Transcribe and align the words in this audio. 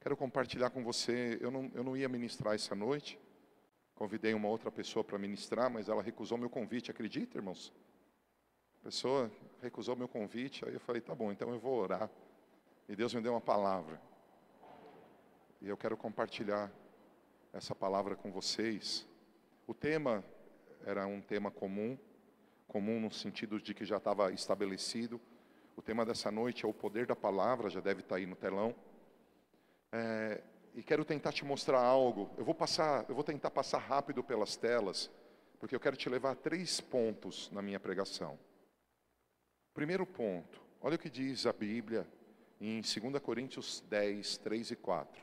Quero 0.00 0.16
compartilhar 0.16 0.70
com 0.70 0.82
você. 0.82 1.38
Eu 1.40 1.50
não, 1.50 1.70
eu 1.74 1.82
não 1.82 1.96
ia 1.96 2.08
ministrar 2.08 2.54
essa 2.54 2.74
noite. 2.74 3.18
Convidei 3.94 4.32
uma 4.32 4.48
outra 4.48 4.70
pessoa 4.70 5.02
para 5.02 5.18
ministrar, 5.18 5.68
mas 5.68 5.88
ela 5.88 6.02
recusou 6.02 6.38
meu 6.38 6.48
convite. 6.48 6.90
Acredita, 6.90 7.36
irmãos? 7.36 7.72
A 8.80 8.84
pessoa 8.84 9.30
recusou 9.60 9.96
meu 9.96 10.06
convite. 10.06 10.64
Aí 10.64 10.72
eu 10.72 10.80
falei: 10.80 11.02
tá 11.02 11.14
bom, 11.14 11.32
então 11.32 11.50
eu 11.52 11.58
vou 11.58 11.80
orar. 11.80 12.08
E 12.88 12.94
Deus 12.94 13.12
me 13.12 13.20
deu 13.20 13.32
uma 13.32 13.40
palavra. 13.40 14.00
E 15.60 15.68
eu 15.68 15.76
quero 15.76 15.96
compartilhar 15.96 16.70
essa 17.52 17.74
palavra 17.74 18.14
com 18.14 18.30
vocês. 18.30 19.04
O 19.66 19.74
tema 19.74 20.24
era 20.86 21.06
um 21.08 21.20
tema 21.20 21.50
comum, 21.50 21.98
comum 22.68 23.00
no 23.00 23.10
sentido 23.10 23.60
de 23.60 23.74
que 23.74 23.84
já 23.84 23.96
estava 23.96 24.30
estabelecido. 24.32 25.20
O 25.76 25.82
tema 25.82 26.06
dessa 26.06 26.30
noite 26.30 26.64
é 26.64 26.68
o 26.68 26.72
poder 26.72 27.04
da 27.04 27.16
palavra, 27.16 27.68
já 27.68 27.80
deve 27.80 28.00
estar 28.00 28.16
aí 28.16 28.26
no 28.26 28.36
telão. 28.36 28.74
É, 29.92 30.42
e 30.74 30.82
quero 30.82 31.04
tentar 31.04 31.32
te 31.32 31.44
mostrar 31.44 31.80
algo. 31.80 32.30
Eu 32.36 32.44
vou 32.44 32.54
passar, 32.54 33.04
eu 33.08 33.14
vou 33.14 33.24
tentar 33.24 33.50
passar 33.50 33.78
rápido 33.78 34.22
pelas 34.22 34.56
telas, 34.56 35.10
porque 35.58 35.74
eu 35.74 35.80
quero 35.80 35.96
te 35.96 36.08
levar 36.08 36.32
a 36.32 36.36
três 36.36 36.80
pontos 36.80 37.50
na 37.50 37.62
minha 37.62 37.80
pregação. 37.80 38.38
Primeiro 39.74 40.06
ponto, 40.06 40.60
olha 40.80 40.96
o 40.96 40.98
que 40.98 41.10
diz 41.10 41.46
a 41.46 41.52
Bíblia 41.52 42.06
em 42.60 42.80
2 42.80 43.22
Coríntios 43.22 43.84
10, 43.88 44.38
3 44.38 44.72
e 44.72 44.76
4. 44.76 45.22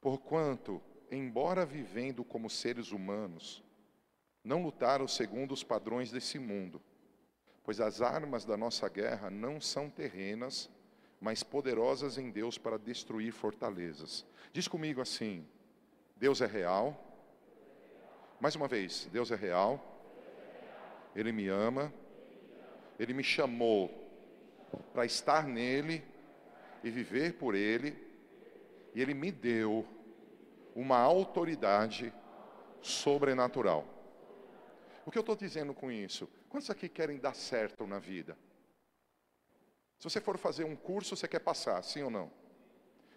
Porquanto, 0.00 0.80
embora 1.10 1.66
vivendo 1.66 2.24
como 2.24 2.48
seres 2.48 2.92
humanos, 2.92 3.62
não 4.42 4.62
lutaram 4.62 5.08
segundo 5.08 5.52
os 5.52 5.64
padrões 5.64 6.10
desse 6.10 6.38
mundo, 6.38 6.80
pois 7.64 7.80
as 7.80 8.00
armas 8.00 8.44
da 8.44 8.56
nossa 8.56 8.88
guerra 8.88 9.28
não 9.28 9.60
são 9.60 9.90
terrenas, 9.90 10.70
mas 11.26 11.42
poderosas 11.42 12.18
em 12.18 12.30
Deus 12.30 12.56
para 12.56 12.78
destruir 12.78 13.32
fortalezas. 13.32 14.24
Diz 14.52 14.68
comigo 14.68 15.00
assim: 15.00 15.44
Deus 16.16 16.40
é 16.40 16.46
real. 16.46 16.96
Mais 18.38 18.54
uma 18.54 18.68
vez, 18.68 19.08
Deus 19.10 19.32
é 19.32 19.34
real. 19.34 19.72
Ele 21.16 21.32
me 21.32 21.48
ama. 21.48 21.92
Ele 22.96 23.12
me 23.12 23.24
chamou 23.24 23.90
para 24.92 25.04
estar 25.04 25.48
nele 25.48 26.04
e 26.84 26.90
viver 26.92 27.32
por 27.32 27.56
ele. 27.56 27.98
E 28.94 29.02
ele 29.02 29.12
me 29.12 29.32
deu 29.32 29.84
uma 30.76 30.98
autoridade 30.98 32.14
sobrenatural. 32.80 33.84
O 35.04 35.10
que 35.10 35.18
eu 35.18 35.22
estou 35.22 35.34
dizendo 35.34 35.74
com 35.74 35.90
isso? 35.90 36.28
Quantos 36.48 36.70
aqui 36.70 36.88
querem 36.88 37.18
dar 37.18 37.34
certo 37.34 37.84
na 37.84 37.98
vida? 37.98 38.38
Se 39.98 40.04
você 40.04 40.20
for 40.20 40.36
fazer 40.38 40.64
um 40.64 40.76
curso, 40.76 41.16
você 41.16 41.26
quer 41.26 41.40
passar, 41.40 41.82
sim 41.82 42.02
ou 42.02 42.10
não? 42.10 42.30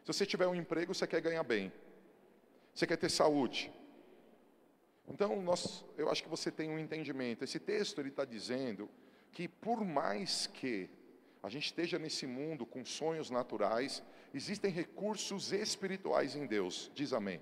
Se 0.04 0.14
você 0.14 0.26
tiver 0.26 0.48
um 0.48 0.56
emprego, 0.56 0.94
você 0.94 1.06
quer 1.06 1.22
ganhar 1.22 1.44
bem. 1.44 1.72
Você 2.74 2.88
quer 2.88 2.98
ter 2.98 3.10
saúde. 3.10 3.72
Então, 5.08 5.42
nós, 5.42 5.84
eu 5.98 6.10
acho 6.10 6.24
que 6.24 6.30
você 6.30 6.52
tem 6.52 6.70
um 6.70 6.80
entendimento. 6.80 7.44
Esse 7.44 7.60
texto 7.60 8.00
ele 8.00 8.10
está 8.10 8.24
dizendo 8.24 8.90
que 9.32 9.48
por 9.48 9.84
mais 9.84 10.48
que 10.48 10.90
a 11.42 11.50
gente 11.50 11.66
esteja 11.66 11.98
nesse 11.98 12.28
mundo 12.28 12.66
com 12.66 12.84
sonhos 12.86 13.30
naturais, 13.30 14.04
existem 14.34 14.72
recursos 14.72 15.52
espirituais 15.52 16.36
em 16.36 16.46
Deus. 16.46 16.92
Diz 16.94 17.14
amém. 17.14 17.42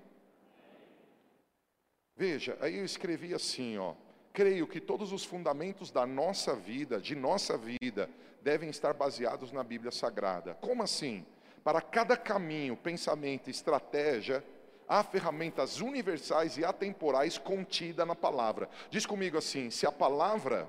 Veja, 2.16 2.56
aí 2.60 2.76
eu 2.76 2.84
escrevi 2.84 3.34
assim, 3.34 3.76
ó. 3.78 3.94
Creio 4.38 4.68
que 4.68 4.80
todos 4.80 5.12
os 5.12 5.24
fundamentos 5.24 5.90
da 5.90 6.06
nossa 6.06 6.54
vida, 6.54 7.00
de 7.00 7.16
nossa 7.16 7.58
vida, 7.58 8.08
devem 8.40 8.70
estar 8.70 8.94
baseados 8.94 9.50
na 9.50 9.64
Bíblia 9.64 9.90
Sagrada. 9.90 10.56
Como 10.60 10.80
assim? 10.80 11.26
Para 11.64 11.80
cada 11.80 12.16
caminho, 12.16 12.76
pensamento, 12.76 13.50
estratégia, 13.50 14.44
há 14.88 15.02
ferramentas 15.02 15.80
universais 15.80 16.56
e 16.56 16.64
atemporais 16.64 17.36
contidas 17.36 18.06
na 18.06 18.14
palavra. 18.14 18.68
Diz 18.90 19.04
comigo 19.04 19.36
assim: 19.36 19.70
se 19.70 19.84
a 19.88 19.90
palavra 19.90 20.68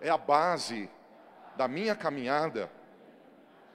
é 0.00 0.10
a 0.10 0.18
base 0.18 0.90
da 1.56 1.68
minha 1.68 1.94
caminhada, 1.94 2.68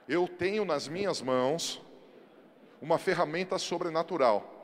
eu 0.06 0.28
tenho 0.28 0.66
nas 0.66 0.86
minhas 0.86 1.22
mãos 1.22 1.80
uma 2.82 2.98
ferramenta 2.98 3.56
sobrenatural. 3.56 4.56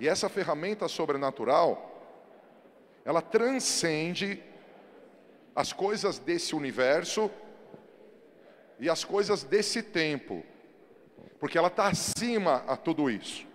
E 0.00 0.08
essa 0.08 0.30
ferramenta 0.30 0.88
sobrenatural, 0.88 1.89
ela 3.04 3.22
transcende 3.22 4.42
as 5.54 5.72
coisas 5.72 6.18
desse 6.18 6.54
universo 6.54 7.30
e 8.78 8.88
as 8.88 9.04
coisas 9.04 9.42
desse 9.42 9.82
tempo, 9.82 10.44
porque 11.38 11.58
ela 11.58 11.68
está 11.68 11.88
acima 11.88 12.64
a 12.66 12.76
tudo 12.76 13.10
isso. 13.10 13.46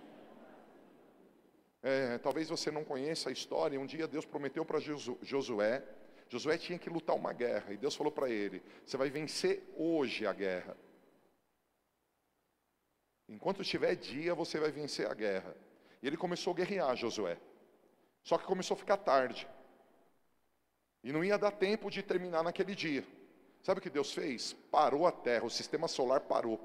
É, 1.82 2.18
talvez 2.18 2.48
você 2.48 2.70
não 2.70 2.84
conheça 2.84 3.28
a 3.28 3.32
história. 3.32 3.78
Um 3.78 3.86
dia 3.86 4.08
Deus 4.08 4.24
prometeu 4.24 4.64
para 4.64 4.80
Josué, 4.80 5.82
Josué 6.28 6.58
tinha 6.58 6.78
que 6.78 6.90
lutar 6.90 7.14
uma 7.14 7.32
guerra, 7.32 7.72
e 7.72 7.76
Deus 7.76 7.94
falou 7.94 8.12
para 8.12 8.28
ele: 8.28 8.62
Você 8.84 8.96
vai 8.96 9.08
vencer 9.10 9.62
hoje 9.76 10.26
a 10.26 10.32
guerra. 10.32 10.76
Enquanto 13.28 13.62
estiver 13.62 13.94
dia, 13.96 14.34
você 14.34 14.58
vai 14.58 14.70
vencer 14.70 15.08
a 15.10 15.14
guerra. 15.14 15.56
E 16.02 16.06
ele 16.06 16.16
começou 16.16 16.52
a 16.52 16.56
guerrear, 16.56 16.94
Josué. 16.96 17.36
Só 18.26 18.36
que 18.36 18.44
começou 18.44 18.74
a 18.74 18.78
ficar 18.78 18.96
tarde. 18.96 19.46
E 21.04 21.12
não 21.12 21.22
ia 21.22 21.38
dar 21.38 21.52
tempo 21.52 21.88
de 21.88 22.02
terminar 22.02 22.42
naquele 22.42 22.74
dia. 22.74 23.06
Sabe 23.62 23.78
o 23.78 23.82
que 23.82 23.88
Deus 23.88 24.12
fez? 24.12 24.52
Parou 24.68 25.06
a 25.06 25.12
terra, 25.12 25.44
o 25.44 25.50
sistema 25.50 25.86
solar 25.86 26.22
parou. 26.22 26.58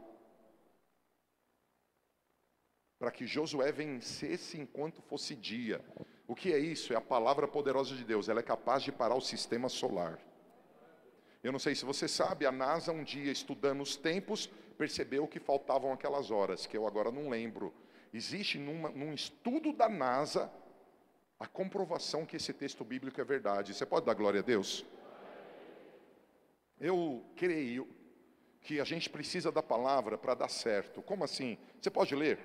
Para 2.97 3.11
que 3.11 3.27
Josué 3.27 3.71
vencesse 3.71 4.59
enquanto 4.59 5.03
fosse 5.03 5.35
dia. 5.35 5.85
O 6.27 6.33
que 6.33 6.51
é 6.51 6.57
isso? 6.57 6.93
É 6.93 6.95
a 6.95 7.01
palavra 7.15 7.47
poderosa 7.47 7.95
de 7.95 8.03
Deus. 8.03 8.27
Ela 8.27 8.39
é 8.39 8.43
capaz 8.43 8.81
de 8.81 8.91
parar 8.91 9.15
o 9.15 9.21
sistema 9.21 9.69
solar. 9.69 10.19
Eu 11.43 11.51
não 11.51 11.59
sei 11.59 11.75
se 11.75 11.85
você 11.85 12.07
sabe, 12.07 12.43
a 12.47 12.51
NASA 12.51 12.91
um 12.91 13.03
dia 13.03 13.31
estudando 13.31 13.81
os 13.81 13.95
tempos 13.95 14.49
percebeu 14.79 15.27
que 15.27 15.39
faltavam 15.39 15.93
aquelas 15.93 16.31
horas, 16.31 16.65
que 16.65 16.75
eu 16.75 16.87
agora 16.87 17.11
não 17.11 17.29
lembro. 17.29 17.71
Existe 18.11 18.57
numa, 18.57 18.89
num 18.89 19.13
estudo 19.13 19.71
da 19.71 19.87
NASA 19.87 20.51
a 21.41 21.47
comprovação 21.47 22.23
que 22.23 22.35
esse 22.35 22.53
texto 22.53 22.85
bíblico 22.85 23.19
é 23.19 23.23
verdade. 23.23 23.73
Você 23.73 23.83
pode 23.83 24.05
dar 24.05 24.13
glória 24.13 24.41
a 24.41 24.43
Deus? 24.43 24.85
Eu 26.79 27.25
creio 27.35 27.89
que 28.61 28.79
a 28.79 28.83
gente 28.83 29.09
precisa 29.09 29.51
da 29.51 29.63
palavra 29.63 30.19
para 30.19 30.35
dar 30.35 30.49
certo. 30.49 31.01
Como 31.01 31.23
assim? 31.23 31.57
Você 31.81 31.89
pode 31.89 32.13
ler? 32.13 32.37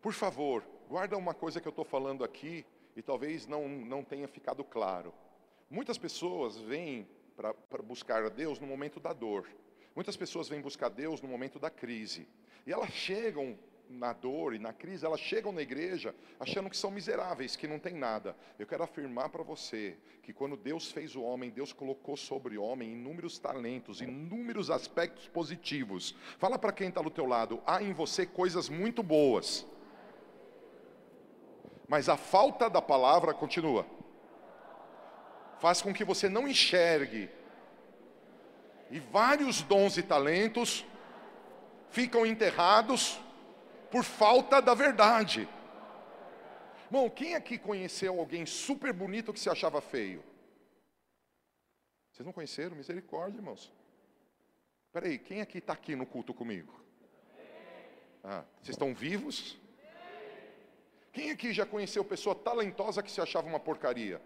Por 0.00 0.14
favor, 0.14 0.64
guarda 0.88 1.18
uma 1.18 1.34
coisa 1.34 1.60
que 1.60 1.68
eu 1.68 1.70
estou 1.70 1.84
falando 1.84 2.24
aqui 2.24 2.64
e 2.96 3.02
talvez 3.02 3.46
não, 3.46 3.68
não 3.68 4.04
tenha 4.04 4.28
ficado 4.28 4.62
claro. 4.64 5.12
Muitas 5.70 5.96
pessoas 5.98 6.58
vêm 6.58 7.06
para 7.36 7.82
buscar 7.82 8.24
a 8.24 8.28
Deus 8.28 8.58
no 8.58 8.66
momento 8.66 9.00
da 9.00 9.12
dor. 9.12 9.48
Muitas 9.94 10.16
pessoas 10.16 10.48
vêm 10.48 10.60
buscar 10.60 10.88
Deus 10.88 11.20
no 11.20 11.28
momento 11.28 11.58
da 11.58 11.70
crise. 11.70 12.26
E 12.66 12.72
elas 12.72 12.90
chegam 12.90 13.58
na 13.88 14.12
dor 14.12 14.54
e 14.54 14.58
na 14.58 14.72
crise, 14.72 15.04
elas 15.04 15.20
chegam 15.20 15.52
na 15.52 15.60
igreja 15.60 16.14
achando 16.40 16.70
que 16.70 16.76
são 16.76 16.90
miseráveis, 16.90 17.56
que 17.56 17.66
não 17.66 17.78
tem 17.78 17.94
nada. 17.94 18.36
Eu 18.58 18.66
quero 18.66 18.82
afirmar 18.82 19.28
para 19.28 19.42
você 19.42 19.96
que 20.22 20.32
quando 20.32 20.56
Deus 20.56 20.90
fez 20.90 21.14
o 21.14 21.22
homem, 21.22 21.50
Deus 21.50 21.72
colocou 21.72 22.16
sobre 22.16 22.56
o 22.56 22.62
homem 22.62 22.92
inúmeros 22.92 23.38
talentos, 23.38 24.00
inúmeros 24.00 24.70
aspectos 24.70 25.28
positivos. 25.28 26.14
Fala 26.38 26.58
para 26.58 26.72
quem 26.72 26.88
está 26.88 27.02
do 27.02 27.10
teu 27.10 27.26
lado, 27.26 27.62
há 27.66 27.82
em 27.82 27.92
você 27.92 28.24
coisas 28.24 28.68
muito 28.68 29.02
boas. 29.02 29.66
Mas 31.88 32.08
a 32.08 32.16
falta 32.16 32.70
da 32.70 32.80
palavra 32.80 33.34
continua. 33.34 33.86
Faz 35.58 35.82
com 35.82 35.92
que 35.92 36.04
você 36.04 36.28
não 36.28 36.48
enxergue. 36.48 37.30
E 38.90 38.98
vários 38.98 39.62
dons 39.62 39.96
e 39.96 40.02
talentos 40.02 40.84
ficam 41.90 42.26
enterrados 42.26 43.20
por 43.90 44.04
falta 44.04 44.60
da 44.60 44.74
verdade. 44.74 45.48
Bom, 46.90 47.08
quem 47.08 47.34
aqui 47.34 47.56
conheceu 47.56 48.18
alguém 48.18 48.44
super 48.44 48.92
bonito 48.92 49.32
que 49.32 49.40
se 49.40 49.48
achava 49.48 49.80
feio? 49.80 50.22
Vocês 52.10 52.26
não 52.26 52.32
conheceram? 52.32 52.76
Misericórdia, 52.76 53.38
irmãos. 53.38 53.72
Espera 54.86 55.06
aí, 55.06 55.18
quem 55.18 55.40
aqui 55.40 55.56
está 55.56 55.72
aqui 55.72 55.96
no 55.96 56.04
culto 56.04 56.34
comigo? 56.34 56.78
Ah, 58.22 58.44
vocês 58.60 58.74
estão 58.74 58.94
vivos? 58.94 59.58
Quem 61.12 61.30
aqui 61.30 61.52
já 61.52 61.66
conheceu 61.66 62.04
pessoa 62.04 62.34
talentosa 62.34 63.02
que 63.02 63.10
se 63.10 63.20
achava 63.20 63.46
uma 63.46 63.60
porcaria? 63.60 64.20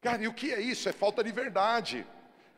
Cara, 0.00 0.22
e 0.22 0.28
o 0.28 0.34
que 0.34 0.52
é 0.52 0.60
isso? 0.60 0.88
É 0.88 0.92
falta 0.92 1.22
de 1.22 1.32
verdade. 1.32 2.06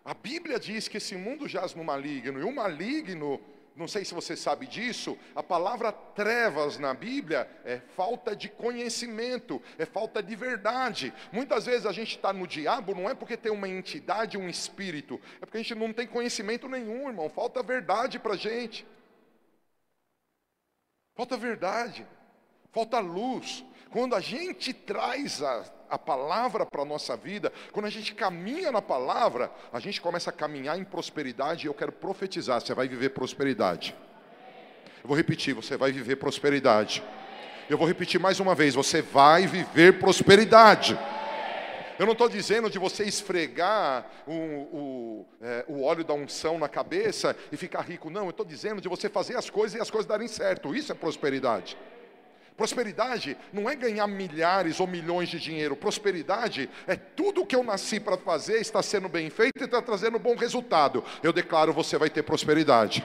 A 0.04 0.12
Bíblia 0.12 0.60
diz 0.60 0.86
que 0.86 0.98
esse 0.98 1.16
mundo 1.16 1.48
jaz 1.48 1.74
no 1.74 1.82
maligno, 1.82 2.38
e 2.38 2.44
o 2.44 2.54
maligno, 2.54 3.40
não 3.74 3.88
sei 3.88 4.04
se 4.04 4.12
você 4.12 4.36
sabe 4.36 4.66
disso, 4.66 5.18
a 5.34 5.42
palavra 5.42 5.90
trevas 5.90 6.78
na 6.78 6.92
Bíblia 6.92 7.50
é 7.64 7.78
falta 7.96 8.36
de 8.36 8.50
conhecimento, 8.50 9.62
é 9.78 9.86
falta 9.86 10.22
de 10.22 10.36
verdade. 10.36 11.12
Muitas 11.32 11.64
vezes 11.64 11.86
a 11.86 11.92
gente 11.92 12.16
está 12.16 12.32
no 12.32 12.46
diabo, 12.46 12.94
não 12.94 13.08
é 13.08 13.14
porque 13.14 13.36
tem 13.36 13.50
uma 13.50 13.68
entidade, 13.68 14.36
um 14.36 14.48
espírito, 14.48 15.18
é 15.40 15.46
porque 15.46 15.56
a 15.56 15.62
gente 15.62 15.74
não 15.74 15.92
tem 15.94 16.06
conhecimento 16.06 16.68
nenhum, 16.68 17.08
irmão, 17.08 17.30
falta 17.30 17.62
verdade 17.62 18.18
para 18.18 18.34
a 18.34 18.38
gente. 18.38 18.86
Falta 21.14 21.36
verdade, 21.36 22.06
falta 22.72 22.98
luz. 22.98 23.64
Quando 23.90 24.16
a 24.16 24.20
gente 24.20 24.72
traz 24.72 25.40
a, 25.40 25.64
a 25.88 25.96
palavra 25.96 26.66
para 26.66 26.82
a 26.82 26.84
nossa 26.84 27.16
vida, 27.16 27.52
quando 27.70 27.86
a 27.86 27.90
gente 27.90 28.12
caminha 28.12 28.72
na 28.72 28.82
palavra, 28.82 29.52
a 29.72 29.78
gente 29.78 30.00
começa 30.00 30.30
a 30.30 30.32
caminhar 30.32 30.76
em 30.76 30.82
prosperidade 30.82 31.66
e 31.66 31.68
eu 31.68 31.74
quero 31.74 31.92
profetizar: 31.92 32.60
você 32.60 32.74
vai 32.74 32.88
viver 32.88 33.10
prosperidade. 33.10 33.94
Eu 35.02 35.08
vou 35.08 35.16
repetir: 35.16 35.54
você 35.54 35.76
vai 35.76 35.92
viver 35.92 36.16
prosperidade. 36.16 37.04
Eu 37.70 37.78
vou 37.78 37.86
repetir 37.86 38.18
mais 38.18 38.40
uma 38.40 38.54
vez: 38.54 38.74
você 38.74 39.00
vai 39.00 39.46
viver 39.46 40.00
prosperidade. 40.00 40.98
Eu 41.98 42.06
não 42.06 42.12
estou 42.12 42.28
dizendo 42.28 42.68
de 42.68 42.78
você 42.78 43.04
esfregar 43.04 44.10
o, 44.26 44.32
o, 44.32 45.26
é, 45.40 45.64
o, 45.68 45.82
óleo 45.82 46.04
da 46.04 46.12
unção 46.12 46.58
na 46.58 46.68
cabeça 46.68 47.36
e 47.52 47.56
ficar 47.56 47.82
rico. 47.82 48.10
Não, 48.10 48.24
eu 48.24 48.30
estou 48.30 48.44
dizendo 48.44 48.80
de 48.80 48.88
você 48.88 49.08
fazer 49.08 49.36
as 49.36 49.48
coisas 49.48 49.78
e 49.78 49.82
as 49.82 49.90
coisas 49.90 50.06
darem 50.06 50.26
certo. 50.26 50.74
Isso 50.74 50.90
é 50.90 50.94
prosperidade. 50.94 51.76
Prosperidade 52.56 53.36
não 53.52 53.68
é 53.68 53.76
ganhar 53.76 54.06
milhares 54.08 54.80
ou 54.80 54.86
milhões 54.86 55.28
de 55.28 55.38
dinheiro. 55.38 55.76
Prosperidade 55.76 56.68
é 56.86 56.96
tudo 56.96 57.42
o 57.42 57.46
que 57.46 57.54
eu 57.54 57.62
nasci 57.62 58.00
para 58.00 58.16
fazer 58.16 58.60
está 58.60 58.82
sendo 58.82 59.08
bem 59.08 59.30
feito 59.30 59.60
e 59.60 59.64
está 59.64 59.80
trazendo 59.80 60.18
bom 60.18 60.34
resultado. 60.34 61.04
Eu 61.22 61.32
declaro 61.32 61.72
você 61.72 61.96
vai 61.96 62.10
ter 62.10 62.22
prosperidade. 62.22 63.04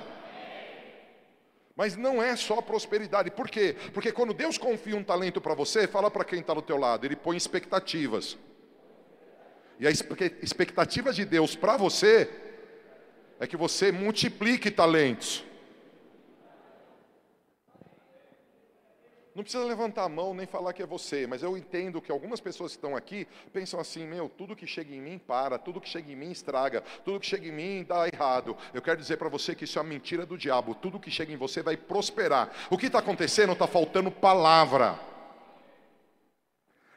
Mas 1.76 1.96
não 1.96 2.22
é 2.22 2.36
só 2.36 2.62
prosperidade. 2.62 3.32
Por 3.32 3.50
quê? 3.50 3.76
Porque 3.94 4.12
quando 4.12 4.34
Deus 4.34 4.58
confia 4.58 4.96
um 4.96 5.04
talento 5.04 5.40
para 5.40 5.54
você, 5.54 5.88
fala 5.88 6.12
para 6.12 6.26
quem 6.26 6.42
está 6.42 6.54
do 6.54 6.62
teu 6.62 6.78
lado, 6.78 7.06
Ele 7.06 7.16
põe 7.16 7.38
expectativas. 7.38 8.38
E 9.80 9.88
a 9.88 9.90
expectativa 9.90 11.14
de 11.14 11.24
Deus 11.24 11.56
para 11.56 11.78
você 11.78 12.30
é 13.40 13.48
que 13.48 13.56
você 13.56 13.92
multiplique 13.92 14.70
talentos. 14.70 15.46
Não 19.34 19.44
precisa 19.44 19.64
levantar 19.64 20.04
a 20.04 20.10
mão 20.10 20.34
nem 20.34 20.46
falar 20.46 20.74
que 20.74 20.84
é 20.84 20.86
você, 20.86 21.26
mas 21.26 21.42
eu 21.42 21.56
entendo 21.56 22.02
que 22.02 22.12
algumas 22.12 22.42
pessoas 22.42 22.74
que 22.74 22.78
estão 22.78 22.94
aqui 22.94 23.26
pensam 23.54 23.80
assim: 23.80 24.06
meu, 24.06 24.28
tudo 24.28 24.54
que 24.54 24.68
chega 24.68 24.94
em 24.94 25.00
mim 25.00 25.18
para, 25.18 25.58
tudo 25.58 25.80
que 25.80 25.88
chega 25.88 26.12
em 26.12 26.16
mim 26.16 26.30
estraga, 26.30 26.84
tudo 27.06 27.22
que 27.22 27.26
chega 27.26 27.48
em 27.48 27.52
mim 27.54 27.86
dá 27.88 28.06
errado. 28.06 28.58
Eu 28.74 28.82
quero 28.82 29.00
dizer 29.00 29.16
para 29.16 29.30
você 29.30 29.56
que 29.56 29.64
isso 29.64 29.80
é 29.80 29.82
uma 29.82 29.88
mentira 29.88 30.26
do 30.26 30.38
diabo, 30.38 30.76
tudo 30.76 31.00
que 31.00 31.10
chega 31.10 31.32
em 31.32 31.38
você 31.38 31.62
vai 31.62 31.78
prosperar. 31.78 32.52
O 32.70 32.78
que 32.78 32.88
está 32.88 33.00
acontecendo? 33.00 33.54
Está 33.54 33.66
faltando 33.66 34.12
palavra. 34.12 35.00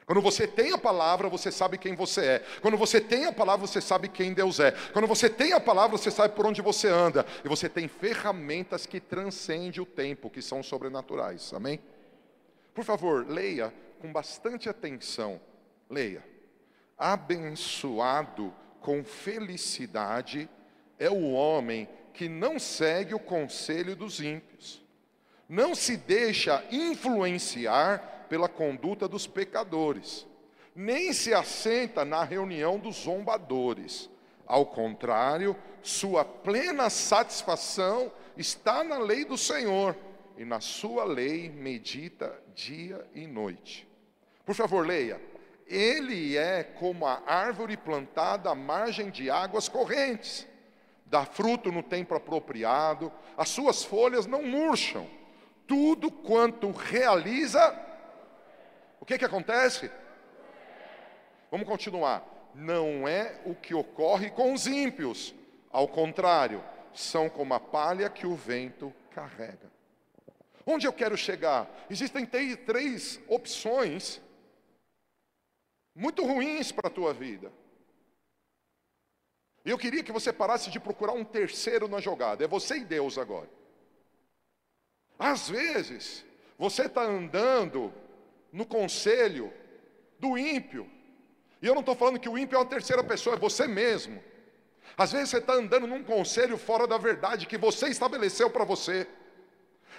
Quando 0.07 0.21
você 0.21 0.47
tem 0.47 0.73
a 0.73 0.79
palavra, 0.79 1.29
você 1.29 1.53
sabe 1.53 1.79
quem 1.79 1.95
você 1.95 2.21
é. 2.21 2.39
Quando 2.61 2.77
você 2.77 3.01
tem 3.01 3.27
a 3.27 3.33
palavra, 3.33 3.67
você 3.67 3.81
sabe 3.81 4.09
quem 4.09 4.33
Deus 4.33 4.59
é. 4.59 4.73
Quando 4.93 5.07
você 5.07 5.31
tem 5.31 5.53
a 5.53 5.61
palavra, 5.61 5.97
você 5.97 6.11
sabe 6.11 6.35
por 6.35 6.47
onde 6.47 6.61
você 6.61 6.89
anda. 6.89 7.25
E 7.45 7.49
você 7.49 7.69
tem 7.69 7.87
ferramentas 7.87 8.85
que 8.85 8.99
transcendem 9.01 9.81
o 9.81 9.87
tempo, 9.87 10.29
que 10.29 10.43
são 10.43 10.63
sobrenaturais. 10.63 11.53
Amém? 11.53 11.81
Por 12.75 12.85
favor, 12.85 13.27
leia 13.29 13.73
com 14.01 14.13
bastante 14.13 14.69
atenção. 14.69 15.41
Leia. 15.89 16.25
Abençoado 16.99 18.53
com 18.81 19.05
felicidade 19.05 20.49
é 20.99 21.09
o 21.09 21.33
homem 21.33 21.89
que 22.13 22.29
não 22.29 22.59
segue 22.59 23.15
o 23.15 23.19
conselho 23.19 23.97
dos 23.97 24.21
ímpios, 24.21 24.83
não 25.49 25.75
se 25.75 25.97
deixa 25.97 26.65
influenciar 26.71 28.22
pela 28.33 28.49
conduta 28.49 29.07
dos 29.07 29.27
pecadores, 29.27 30.27
nem 30.75 31.13
se 31.13 31.35
assenta 31.35 32.03
na 32.03 32.25
reunião 32.25 32.79
dos 32.79 33.03
zombadores. 33.03 34.09
Ao 34.47 34.65
contrário, 34.65 35.55
sua 35.83 36.25
plena 36.25 36.89
satisfação 36.89 38.11
está 38.35 38.83
na 38.83 38.97
lei 38.97 39.27
do 39.27 39.37
Senhor, 39.37 39.95
e 40.39 40.47
na 40.47 40.63
sua 40.63 41.05
lei 41.05 41.51
medita 41.51 42.35
dia 42.55 43.07
e 43.15 43.27
noite. 43.27 43.87
Por 44.47 44.55
favor, 44.55 44.87
leia. 44.87 45.21
Ele 45.67 46.35
é 46.35 46.65
como 46.65 47.07
a 47.07 47.23
árvore 47.27 47.77
plantada 47.77 48.49
à 48.49 48.55
margem 48.55 49.11
de 49.11 49.29
águas 49.29 49.69
correntes, 49.69 50.47
dá 51.05 51.27
fruto 51.27 51.71
no 51.71 51.83
tempo 51.83 52.15
apropriado, 52.15 53.13
as 53.37 53.51
suas 53.51 53.85
folhas 53.85 54.25
não 54.25 54.43
murcham, 54.43 55.07
tudo 55.67 56.11
quanto 56.11 56.71
realiza 56.71 57.92
o 59.03 59.05
que, 59.05 59.19
que 59.19 59.25
acontece? 59.25 59.91
Vamos 61.51 61.67
continuar. 61.67 62.25
Não 62.55 63.09
é 63.09 63.43
o 63.45 63.53
que 63.53 63.75
ocorre 63.75 64.31
com 64.31 64.53
os 64.53 64.69
ímpios, 64.69 65.35
ao 65.73 65.89
contrário, 65.89 66.63
são 66.95 67.29
como 67.29 67.53
a 67.53 67.59
palha 67.59 68.09
que 68.09 68.29
o 68.29 68.37
vento 68.37 68.95
carrega. 69.11 69.73
Onde 70.65 70.87
eu 70.87 70.93
quero 70.93 71.17
chegar? 71.17 71.69
Existem 71.91 72.25
três 72.25 73.21
opções 73.27 74.21
muito 75.97 76.25
ruins 76.25 76.71
para 76.71 76.87
a 76.87 76.93
tua 76.93 77.13
vida. 77.13 77.53
E 79.65 79.71
eu 79.71 79.79
queria 79.79 80.05
que 80.05 80.13
você 80.13 80.33
parasse 80.33 80.71
de 80.71 80.79
procurar 80.79 81.15
um 81.15 81.25
terceiro 81.25 81.89
na 81.89 82.01
jogada. 82.01 82.45
É 82.45 82.47
você 82.47 82.77
e 82.77 82.85
Deus 82.85 83.19
agora. 83.19 83.51
Às 85.19 85.49
vezes, 85.49 86.25
você 86.57 86.83
está 86.87 87.03
andando 87.03 87.93
no 88.53 88.67
conselho 88.67 89.53
do 90.19 90.37
ímpio. 90.37 90.89
E 91.61 91.67
eu 91.67 91.75
não 91.75 91.81
estou 91.81 91.95
falando 91.95 92.19
que 92.19 92.29
o 92.29 92.37
ímpio 92.37 92.57
é 92.57 92.59
uma 92.59 92.67
terceira 92.67 93.03
pessoa, 93.03 93.37
é 93.37 93.39
você 93.39 93.67
mesmo. 93.67 94.23
Às 94.97 95.13
vezes 95.13 95.31
você 95.31 95.39
está 95.39 95.55
andando 95.55 95.87
num 95.87 96.03
conselho 96.03 96.59
fora 96.59 96.87
da 96.87 96.99
verdade 96.99 97.47
que 97.47 97.57
você 97.57 97.89
estabeleceu 97.89 98.51
para 98.51 98.65
você. 98.65 99.07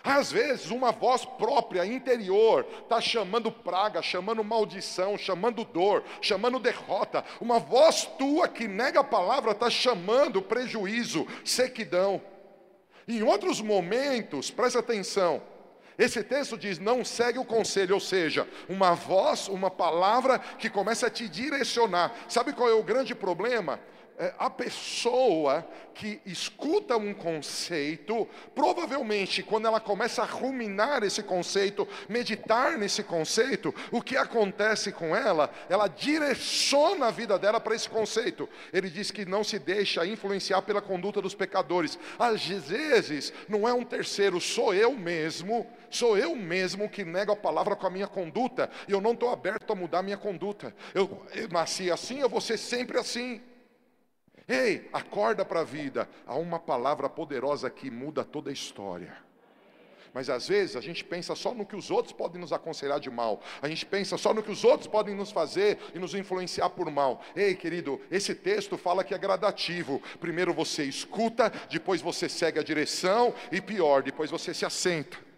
Às 0.04 0.34
vezes, 0.34 0.70
uma 0.70 0.92
voz 0.92 1.24
própria, 1.24 1.86
interior, 1.86 2.68
está 2.82 3.00
chamando 3.00 3.50
praga, 3.50 4.02
chamando 4.02 4.44
maldição, 4.44 5.18
chamando 5.18 5.64
dor, 5.64 6.04
chamando 6.20 6.60
derrota. 6.60 7.24
Uma 7.40 7.58
voz 7.58 8.06
tua 8.18 8.50
que 8.50 8.68
nega 8.68 9.00
a 9.00 9.04
palavra 9.04 9.52
está 9.52 9.70
chamando 9.70 10.42
prejuízo, 10.42 11.26
sequidão. 11.46 12.22
Em 13.08 13.24
outros 13.24 13.62
momentos, 13.62 14.52
presta 14.52 14.80
atenção, 14.80 15.42
esse 15.98 16.24
texto 16.24 16.58
diz: 16.58 16.80
não 16.80 17.04
segue 17.04 17.40
o 17.40 17.46
conselho, 17.46 17.96
ou 17.96 18.02
seja, 18.02 18.48
uma 18.68 18.94
voz, 18.94 19.48
uma 19.48 19.70
palavra 19.70 20.40
que 20.40 20.70
começa 20.70 21.08
a 21.08 21.10
te 21.10 21.28
direcionar. 21.28 22.14
Sabe 22.28 22.54
qual 22.54 22.70
é 22.70 22.74
o 22.74 22.84
grande 22.84 23.14
problema? 23.14 23.80
é, 24.18 24.34
a 24.38 24.50
pessoa 24.50 25.68
que 25.94 26.20
escuta 26.26 26.98
um 26.98 27.14
conceito, 27.14 28.28
provavelmente 28.56 29.44
quando 29.44 29.68
ela 29.68 29.80
começa 29.80 30.22
a 30.22 30.26
ruminar 30.26 31.04
esse 31.04 31.22
conceito, 31.22 31.88
meditar 32.10 32.78
nesse 32.78 33.04
conceito, 33.04 33.74
o 33.92 34.02
que 34.02 34.18
acontece 34.18 34.92
com 34.92 35.16
ela? 35.16 35.52
Ela 35.70 35.88
direciona 35.88 37.08
a 37.08 37.12
vida 37.12 37.38
dela 37.38 37.60
para 37.60 37.76
esse 37.76 37.90
conceito. 37.90 38.50
Ele 38.72 38.90
diz 38.90 39.12
que 39.12 39.26
não 39.26 39.44
se 39.44 39.60
deixa 39.60 40.06
influenciar 40.06 40.62
pela 40.62 40.82
conduta 40.82 41.22
dos 41.22 41.36
pecadores. 41.36 41.98
Às 42.18 42.46
vezes, 42.46 43.34
não 43.48 43.68
é 43.68 43.74
um 43.74 43.84
terceiro, 43.84 44.40
sou 44.40 44.74
eu 44.74 44.94
mesmo, 44.94 45.68
sou 45.96 46.18
eu 46.18 46.36
mesmo 46.36 46.90
que 46.90 47.04
nego 47.04 47.32
a 47.32 47.36
palavra 47.36 47.76
com 47.76 47.88
a 47.88 47.90
minha 47.90 48.08
conduta, 48.08 48.70
e 48.88 48.92
eu 48.92 49.02
não 49.02 49.14
estou 49.14 49.30
aberto 49.30 49.72
a 49.72 49.76
mudar 49.76 50.00
a 50.00 50.04
minha 50.04 50.18
conduta. 50.18 50.76
Eu, 50.94 51.26
eu 51.34 51.48
nasci 51.50 51.92
assim, 51.92 52.20
eu 52.20 52.30
vou 52.30 52.42
ser 52.42 52.58
sempre 52.58 52.98
assim. 52.98 53.42
Ei, 54.48 54.90
acorda 54.92 55.46
para 55.46 55.62
a 55.62 55.64
vida. 55.64 56.10
Há 56.28 56.36
uma 56.36 56.60
palavra 56.60 57.10
poderosa 57.10 57.70
que 57.70 57.90
muda 57.90 58.24
toda 58.24 58.50
a 58.50 58.54
história. 58.54 59.16
Mas 60.14 60.30
às 60.30 60.48
vezes 60.48 60.76
a 60.76 60.82
gente 60.82 61.04
pensa 61.04 61.34
só 61.34 61.54
no 61.54 61.66
que 61.66 61.76
os 61.76 61.90
outros 61.90 62.14
podem 62.14 62.40
nos 62.40 62.54
aconselhar 62.54 63.00
de 63.00 63.10
mal. 63.10 63.42
A 63.62 63.68
gente 63.68 63.86
pensa 63.86 64.16
só 64.16 64.34
no 64.34 64.44
que 64.44 64.52
os 64.52 64.64
outros 64.64 64.88
podem 64.88 65.16
nos 65.16 65.32
fazer 65.32 65.80
e 65.96 66.00
nos 66.00 66.14
influenciar 66.14 66.70
por 66.70 66.92
mal. 66.92 67.22
Ei, 67.36 67.56
querido, 67.56 68.00
esse 68.12 68.36
texto 68.36 68.78
fala 68.78 69.04
que 69.04 69.16
é 69.16 69.18
gradativo. 69.18 70.02
Primeiro 70.20 70.54
você 70.54 70.84
escuta, 70.84 71.52
depois 71.70 72.00
você 72.00 72.30
segue 72.30 72.60
a 72.60 72.64
direção 72.64 73.34
e 73.52 73.60
pior, 73.60 74.04
depois 74.04 74.30
você 74.30 74.54
se 74.54 74.66
assenta. 74.66 75.33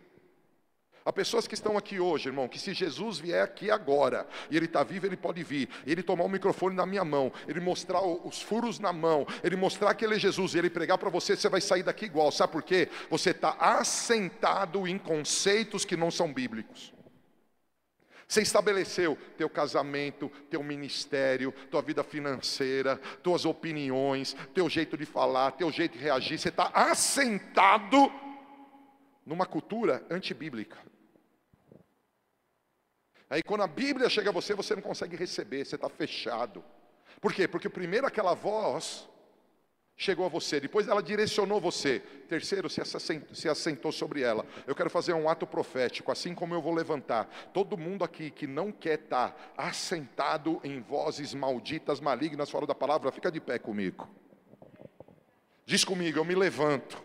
Há 1.07 1.13
pessoas 1.13 1.45
que 1.45 1.53
estão 1.53 1.77
aqui 1.77 1.99
hoje, 1.99 2.29
irmão, 2.29 2.47
que 2.47 2.57
se 2.57 2.73
Jesus 2.73 3.19
vier 3.19 3.43
aqui 3.43 3.69
agora, 3.69 4.27
e 4.49 4.57
Ele 4.57 4.65
está 4.65 4.83
vivo, 4.83 5.05
Ele 5.05 5.15
pode 5.15 5.43
vir, 5.43 5.69
Ele 5.85 6.01
tomar 6.01 6.23
o 6.23 6.29
microfone 6.29 6.75
na 6.75 6.83
minha 6.83 7.05
mão, 7.05 7.31
Ele 7.47 7.59
mostrar 7.59 8.01
os 8.01 8.41
furos 8.41 8.79
na 8.79 8.91
mão, 8.91 9.27
Ele 9.43 9.55
mostrar 9.55 9.93
que 9.93 10.03
Ele 10.03 10.15
é 10.15 10.19
Jesus, 10.19 10.55
e 10.55 10.57
Ele 10.57 10.69
pregar 10.69 10.97
para 10.97 11.11
você, 11.11 11.35
você 11.35 11.47
vai 11.47 11.61
sair 11.61 11.83
daqui 11.83 12.05
igual. 12.05 12.31
Sabe 12.31 12.53
por 12.53 12.63
quê? 12.63 12.89
Você 13.07 13.29
está 13.29 13.51
assentado 13.59 14.87
em 14.87 14.97
conceitos 14.97 15.85
que 15.85 15.95
não 15.95 16.09
são 16.09 16.33
bíblicos. 16.33 16.91
Você 18.27 18.41
estabeleceu 18.41 19.15
teu 19.37 19.47
casamento, 19.47 20.31
teu 20.49 20.63
ministério, 20.63 21.53
tua 21.69 21.83
vida 21.83 22.03
financeira, 22.03 22.99
tuas 23.21 23.45
opiniões, 23.45 24.35
teu 24.55 24.67
jeito 24.67 24.97
de 24.97 25.05
falar, 25.05 25.51
teu 25.51 25.71
jeito 25.71 25.95
de 25.95 26.03
reagir. 26.03 26.39
Você 26.39 26.49
está 26.49 26.71
assentado 26.73 28.11
numa 29.23 29.45
cultura 29.45 30.03
antibíblica. 30.09 30.94
Aí 33.35 33.43
quando 33.43 33.63
a 33.63 33.67
Bíblia 33.67 34.09
chega 34.09 34.29
a 34.29 34.31
você, 34.31 34.53
você 34.53 34.75
não 34.75 34.81
consegue 34.81 35.17
receber, 35.17 35.65
você 35.65 35.75
está 35.75 35.89
fechado. 35.89 36.63
Por 37.19 37.33
quê? 37.33 37.49
Porque 37.49 37.67
primeiro 37.67 38.07
aquela 38.07 38.33
voz 38.33 39.09
chegou 39.97 40.25
a 40.25 40.29
você, 40.29 40.57
depois 40.57 40.87
ela 40.87 41.03
direcionou 41.03 41.59
você. 41.59 41.99
Terceiro, 42.29 42.69
se 42.69 42.79
assentou, 42.79 43.35
se 43.35 43.49
assentou 43.49 43.91
sobre 43.91 44.21
ela. 44.21 44.45
Eu 44.65 44.73
quero 44.73 44.89
fazer 44.89 45.11
um 45.11 45.27
ato 45.27 45.45
profético, 45.45 46.13
assim 46.13 46.33
como 46.33 46.53
eu 46.53 46.61
vou 46.61 46.73
levantar. 46.73 47.27
Todo 47.53 47.77
mundo 47.77 48.05
aqui 48.05 48.31
que 48.31 48.47
não 48.47 48.71
quer 48.71 48.99
estar 48.99 49.53
assentado 49.57 50.61
em 50.63 50.79
vozes 50.79 51.33
malditas, 51.33 51.99
malignas, 51.99 52.49
fora 52.49 52.65
da 52.65 52.73
palavra, 52.73 53.11
fica 53.11 53.29
de 53.29 53.41
pé 53.41 53.59
comigo. 53.59 54.07
Diz 55.65 55.83
comigo, 55.83 56.19
eu 56.19 56.23
me 56.23 56.35
levanto, 56.35 57.03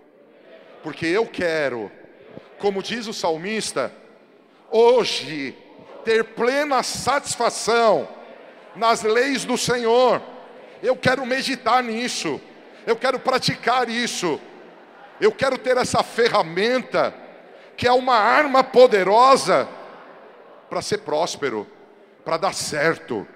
porque 0.80 1.06
eu 1.06 1.26
quero, 1.26 1.90
como 2.60 2.80
diz 2.80 3.08
o 3.08 3.12
salmista, 3.12 3.92
hoje 4.70 5.56
ter 6.04 6.24
plena 6.24 6.82
satisfação 6.82 8.08
nas 8.74 9.02
leis 9.02 9.44
do 9.44 9.56
Senhor. 9.56 10.22
Eu 10.82 10.96
quero 10.96 11.26
meditar 11.26 11.82
nisso, 11.82 12.40
eu 12.86 12.96
quero 12.96 13.18
praticar 13.18 13.88
isso, 13.88 14.40
eu 15.20 15.30
quero 15.30 15.58
ter 15.58 15.76
essa 15.76 16.02
ferramenta, 16.02 17.14
que 17.76 17.86
é 17.86 17.92
uma 17.92 18.16
arma 18.16 18.64
poderosa 18.64 19.68
para 20.68 20.80
ser 20.80 20.98
próspero, 20.98 21.66
para 22.24 22.36
dar 22.36 22.54
certo, 22.54 23.26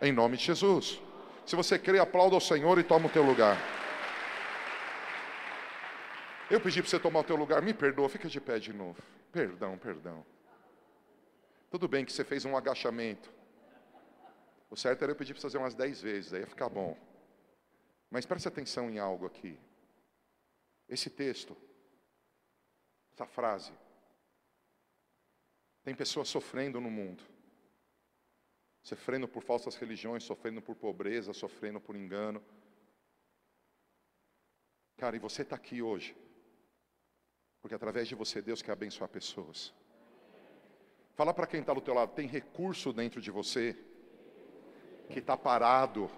em 0.00 0.12
nome 0.12 0.36
de 0.36 0.44
Jesus. 0.44 1.00
Se 1.44 1.56
você 1.56 1.78
crê, 1.78 1.98
aplauda 1.98 2.36
ao 2.36 2.40
Senhor 2.40 2.78
e 2.78 2.82
toma 2.82 3.06
o 3.06 3.10
teu 3.10 3.22
lugar. 3.22 3.56
Eu 6.50 6.60
pedi 6.60 6.80
para 6.80 6.90
você 6.90 6.98
tomar 6.98 7.20
o 7.20 7.24
teu 7.24 7.36
lugar, 7.36 7.60
me 7.60 7.74
perdoa, 7.74 8.08
fica 8.08 8.28
de 8.28 8.40
pé 8.40 8.58
de 8.58 8.72
novo. 8.72 8.96
Perdão, 9.32 9.76
perdão. 9.76 10.24
Tudo 11.70 11.86
bem 11.86 12.04
que 12.04 12.12
você 12.12 12.24
fez 12.24 12.44
um 12.44 12.56
agachamento. 12.56 13.32
O 14.70 14.76
certo 14.76 15.02
era 15.02 15.12
eu 15.12 15.16
pedir 15.16 15.34
para 15.34 15.42
fazer 15.42 15.58
umas 15.58 15.74
dez 15.74 16.00
vezes, 16.00 16.32
aí 16.32 16.40
ia 16.40 16.46
ficar 16.46 16.68
bom. 16.68 16.96
Mas 18.10 18.26
preste 18.26 18.48
atenção 18.48 18.90
em 18.90 18.98
algo 18.98 19.26
aqui. 19.26 19.58
Esse 20.88 21.10
texto, 21.10 21.56
essa 23.12 23.26
frase, 23.26 23.72
tem 25.82 25.94
pessoas 25.94 26.28
sofrendo 26.28 26.80
no 26.80 26.90
mundo. 26.90 27.22
Sofrendo 28.82 29.28
por 29.28 29.42
falsas 29.42 29.74
religiões, 29.76 30.24
sofrendo 30.24 30.62
por 30.62 30.74
pobreza, 30.74 31.34
sofrendo 31.34 31.80
por 31.80 31.96
engano. 31.96 32.42
Cara, 34.96 35.16
e 35.16 35.18
você 35.18 35.42
está 35.42 35.56
aqui 35.56 35.82
hoje, 35.82 36.16
porque 37.60 37.74
através 37.74 38.08
de 38.08 38.14
você 38.14 38.40
Deus 38.40 38.62
quer 38.62 38.72
abençoar 38.72 39.08
pessoas. 39.08 39.72
Fala 41.18 41.34
para 41.34 41.48
quem 41.48 41.58
está 41.58 41.74
do 41.74 41.80
teu 41.80 41.94
lado, 41.94 42.14
tem 42.14 42.28
recurso 42.28 42.92
dentro 42.92 43.20
de 43.20 43.28
você 43.28 43.76
que 45.10 45.18
está 45.18 45.36
parado, 45.36 46.08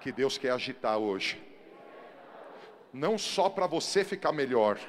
que 0.00 0.10
Deus 0.10 0.36
quer 0.36 0.50
agitar 0.50 0.98
hoje. 0.98 1.40
Não 2.92 3.16
só 3.16 3.48
para 3.48 3.68
você 3.68 4.04
ficar 4.04 4.32
melhor, 4.32 4.80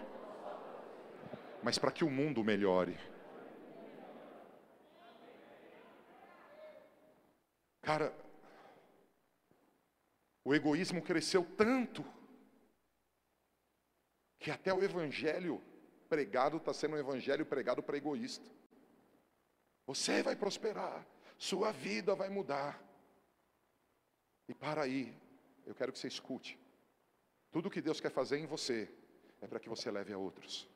mas 1.62 1.78
para 1.78 1.92
que 1.92 2.04
o 2.04 2.10
mundo 2.10 2.44
melhore. 2.44 2.98
Cara, 7.84 8.12
o 10.44 10.56
egoísmo 10.56 11.00
cresceu 11.00 11.46
tanto 11.56 12.04
que 14.40 14.50
até 14.50 14.74
o 14.74 14.84
evangelho 14.84 15.62
pregado 16.10 16.58
está 16.58 16.74
sendo 16.74 16.96
um 16.96 17.00
evangelho 17.00 17.46
pregado 17.46 17.84
para 17.84 17.98
egoísta. 17.98 18.61
Você 19.86 20.22
vai 20.22 20.36
prosperar, 20.36 21.06
sua 21.38 21.72
vida 21.72 22.16
vai 22.16 22.30
mudar. 22.30 22.82
E 24.48 24.54
para 24.54 24.84
aí, 24.84 25.14
eu 25.66 25.74
quero 25.74 25.92
que 25.92 26.00
você 26.00 26.08
escute. 26.08 26.60
Tudo 27.52 27.70
que 27.70 27.82
Deus 27.82 28.00
quer 28.00 28.12
fazer 28.12 28.38
em 28.38 28.46
você 28.46 28.90
é 29.42 29.48
para 29.48 29.60
que 29.60 29.70
você 29.70 29.90
leve 29.92 30.14
a 30.14 30.18
outros. 30.18 30.68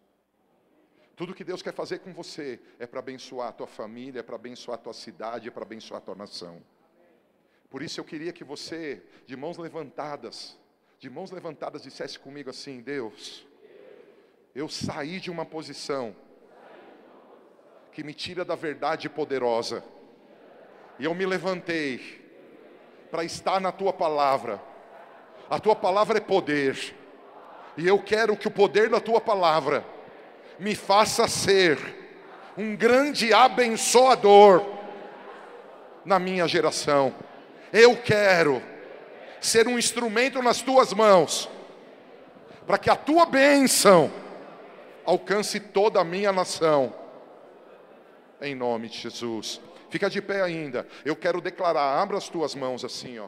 Tudo 1.16 1.34
que 1.34 1.46
Deus 1.46 1.62
quer 1.62 1.74
fazer 1.74 2.00
com 2.00 2.12
você 2.14 2.60
é 2.78 2.86
para 2.86 3.00
abençoar 3.00 3.50
a 3.50 3.54
tua 3.54 3.68
família, 3.68 4.20
é 4.20 4.24
para 4.24 4.36
abençoar 4.36 4.78
a 4.78 4.82
tua 4.82 4.94
cidade, 4.94 5.48
é 5.48 5.52
para 5.52 5.64
abençoar 5.64 6.02
a 6.02 6.06
tua 6.06 6.16
nação. 6.16 6.62
Por 7.70 7.82
isso 7.82 8.00
eu 8.00 8.06
queria 8.06 8.34
que 8.34 8.44
você, 8.44 9.02
de 9.26 9.36
mãos 9.36 9.58
levantadas, 9.58 10.58
de 11.00 11.10
mãos 11.10 11.32
levantadas, 11.32 11.84
dissesse 11.84 12.20
comigo 12.20 12.50
assim: 12.50 12.82
Deus, 12.82 13.46
eu 14.54 14.68
saí 14.68 15.20
de 15.20 15.32
uma 15.32 15.46
posição 15.46 16.16
que 17.96 18.04
me 18.04 18.14
tira 18.14 18.44
da 18.44 18.56
verdade 18.56 19.08
poderosa. 19.08 19.82
E 21.00 21.06
eu 21.06 21.16
me 21.16 21.26
levantei 21.26 22.22
para 23.10 23.24
estar 23.24 23.62
na 23.62 23.72
tua 23.72 23.94
palavra. 23.94 24.62
A 25.50 25.58
tua 25.60 25.78
palavra 25.78 26.18
é 26.18 26.20
poder. 26.20 26.94
E 27.78 27.88
eu 27.88 27.98
quero 27.98 28.36
que 28.36 28.50
o 28.50 28.52
poder 28.52 28.90
da 28.90 29.00
tua 29.00 29.22
palavra 29.22 29.86
me 30.60 30.76
faça 30.76 31.26
ser 31.30 31.80
um 32.58 32.76
grande 32.76 33.34
abençoador 33.34 34.66
na 36.04 36.20
minha 36.20 36.50
geração. 36.50 37.16
Eu 37.72 37.96
quero 37.96 38.62
ser 39.40 39.70
um 39.70 39.80
instrumento 39.80 40.42
nas 40.42 40.62
tuas 40.62 40.92
mãos, 40.92 41.50
para 42.68 42.78
que 42.78 42.90
a 42.90 42.96
tua 42.98 43.26
bênção 43.26 44.12
alcance 45.06 45.62
toda 45.62 46.02
a 46.02 46.04
minha 46.04 46.34
nação 46.34 47.05
em 48.42 48.56
nome 48.56 48.90
de 48.90 48.98
Jesus. 48.98 49.62
Fica 49.90 50.10
de 50.10 50.22
pé 50.22 50.42
ainda. 50.42 50.88
Eu 51.04 51.16
quero 51.16 51.40
declarar, 51.40 52.02
abra 52.02 52.18
as 52.18 52.30
tuas 52.30 52.56
mãos 52.56 52.84
assim, 52.84 53.20
ó. 53.20 53.28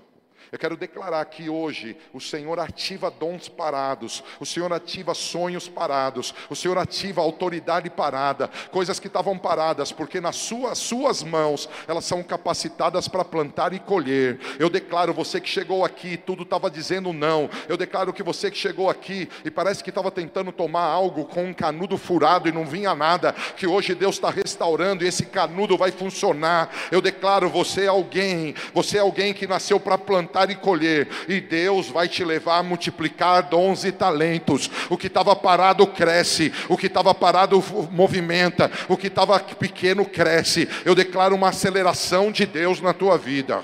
Eu 0.51 0.57
quero 0.57 0.77
declarar 0.77 1.25
que 1.25 1.49
hoje 1.49 1.97
o 2.13 2.21
Senhor 2.21 2.57
ativa 2.59 3.11
dons 3.11 3.49
parados, 3.49 4.23
o 4.39 4.45
Senhor 4.45 4.71
ativa 4.71 5.13
sonhos 5.13 5.67
parados, 5.67 6.33
o 6.49 6.55
Senhor 6.55 6.77
ativa 6.77 7.21
autoridade 7.21 7.89
parada, 7.89 8.49
coisas 8.71 8.99
que 8.99 9.07
estavam 9.07 9.37
paradas, 9.37 9.91
porque 9.91 10.21
nas 10.21 10.37
suas, 10.37 10.77
suas 10.77 11.21
mãos 11.21 11.67
elas 11.87 12.05
são 12.05 12.23
capacitadas 12.23 13.07
para 13.07 13.25
plantar 13.25 13.73
e 13.73 13.79
colher. 13.79 14.39
Eu 14.57 14.69
declaro 14.69 15.13
você 15.13 15.41
que 15.41 15.49
chegou 15.49 15.83
aqui, 15.83 16.15
tudo 16.15 16.43
estava 16.43 16.71
dizendo 16.71 17.11
não. 17.11 17.49
Eu 17.67 17.75
declaro 17.75 18.13
que 18.13 18.23
você 18.23 18.49
que 18.49 18.57
chegou 18.57 18.89
aqui 18.89 19.27
e 19.43 19.51
parece 19.51 19.83
que 19.83 19.89
estava 19.89 20.09
tentando 20.09 20.53
tomar 20.53 20.85
algo 20.85 21.25
com 21.25 21.43
um 21.43 21.53
canudo 21.53 21.97
furado 21.97 22.47
e 22.47 22.53
não 22.53 22.65
vinha 22.65 22.95
nada, 22.95 23.33
que 23.57 23.67
hoje 23.67 23.93
Deus 23.93 24.15
está 24.15 24.29
restaurando 24.29 25.03
e 25.03 25.07
esse 25.07 25.25
canudo 25.25 25.77
vai 25.77 25.91
funcionar. 25.91 26.69
Eu 26.89 27.01
declaro 27.01 27.49
você 27.49 27.83
é 27.83 27.87
alguém, 27.87 28.55
você 28.73 28.97
é 28.97 29.01
alguém 29.01 29.33
que 29.33 29.45
nasceu 29.45 29.77
para 29.79 29.97
plantar 29.97 30.36
plantar 30.37 30.49
e 30.51 30.55
colher, 30.55 31.07
e 31.27 31.41
Deus 31.41 31.89
vai 31.89 32.07
te 32.07 32.23
levar 32.23 32.59
a 32.59 32.63
multiplicar 32.63 33.43
dons 33.43 33.83
e 33.83 33.91
talentos. 33.91 34.69
O 34.89 34.97
que 34.97 35.07
estava 35.07 35.35
parado 35.35 35.87
cresce, 35.87 36.53
o 36.69 36.77
que 36.77 36.87
estava 36.87 37.13
parado 37.15 37.63
movimenta, 37.91 38.69
o 38.87 38.95
que 38.95 39.07
estava 39.07 39.39
pequeno 39.39 40.05
cresce. 40.05 40.69
Eu 40.85 40.93
declaro 40.93 41.35
uma 41.35 41.49
aceleração 41.49 42.31
de 42.31 42.45
Deus 42.45 42.79
na 42.79 42.93
tua 42.93 43.17
vida. 43.17 43.63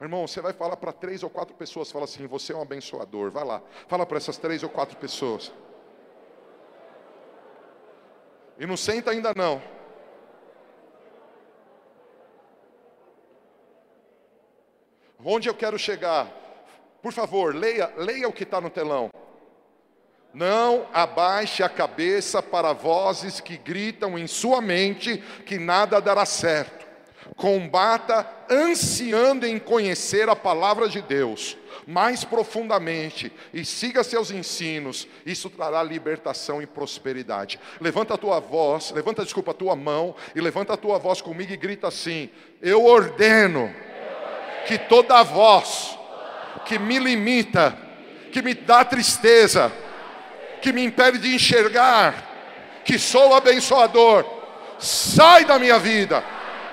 Irmão, 0.00 0.26
você 0.26 0.40
vai 0.40 0.52
falar 0.52 0.76
para 0.76 0.92
três 0.92 1.22
ou 1.22 1.30
quatro 1.30 1.54
pessoas, 1.54 1.92
fala 1.92 2.04
assim: 2.04 2.26
você 2.26 2.52
é 2.52 2.56
um 2.56 2.62
abençoador. 2.62 3.30
Vai 3.30 3.44
lá, 3.44 3.62
fala 3.86 4.06
para 4.06 4.16
essas 4.16 4.36
três 4.36 4.62
ou 4.62 4.68
quatro 4.68 4.96
pessoas. 4.96 5.52
E 8.58 8.66
não 8.66 8.76
senta 8.76 9.10
ainda 9.10 9.32
não. 9.34 9.62
Onde 15.24 15.48
eu 15.48 15.54
quero 15.54 15.78
chegar? 15.78 16.26
Por 17.00 17.12
favor, 17.12 17.54
leia, 17.54 17.92
leia 17.96 18.28
o 18.28 18.32
que 18.32 18.42
está 18.42 18.60
no 18.60 18.70
telão. 18.70 19.10
Não 20.34 20.86
abaixe 20.92 21.62
a 21.62 21.68
cabeça 21.68 22.42
para 22.42 22.72
vozes 22.72 23.38
que 23.38 23.56
gritam 23.56 24.18
em 24.18 24.26
sua 24.26 24.60
mente 24.60 25.22
que 25.44 25.58
nada 25.58 26.00
dará 26.00 26.24
certo. 26.24 26.86
Combata 27.36 28.28
ansiando 28.50 29.46
em 29.46 29.58
conhecer 29.58 30.28
a 30.28 30.36
palavra 30.36 30.88
de 30.88 31.00
Deus 31.00 31.56
mais 31.86 32.24
profundamente 32.24 33.32
e 33.52 33.64
siga 33.64 34.04
seus 34.04 34.30
ensinos. 34.30 35.08
Isso 35.24 35.50
trará 35.50 35.82
libertação 35.82 36.62
e 36.62 36.66
prosperidade. 36.66 37.58
Levanta 37.80 38.14
a 38.14 38.18
tua 38.18 38.40
voz, 38.40 38.90
levanta, 38.90 39.24
desculpa, 39.24 39.50
a 39.50 39.54
tua 39.54 39.74
mão 39.74 40.14
e 40.34 40.40
levanta 40.40 40.74
a 40.74 40.76
tua 40.76 40.98
voz 40.98 41.20
comigo 41.20 41.52
e 41.52 41.56
grita 41.56 41.88
assim: 41.88 42.30
Eu 42.60 42.84
ordeno 42.84 43.72
que 44.66 44.78
toda 44.78 45.22
voz 45.22 45.98
que 46.64 46.78
me 46.78 46.98
limita, 46.98 47.76
que 48.30 48.42
me 48.42 48.54
dá 48.54 48.84
tristeza, 48.84 49.72
que 50.60 50.72
me 50.72 50.84
impede 50.84 51.18
de 51.18 51.34
enxergar, 51.34 52.14
que 52.84 52.98
sou 52.98 53.34
abençoador, 53.34 54.24
sai 54.78 55.44
da 55.44 55.58
minha 55.58 55.78
vida, 55.78 56.22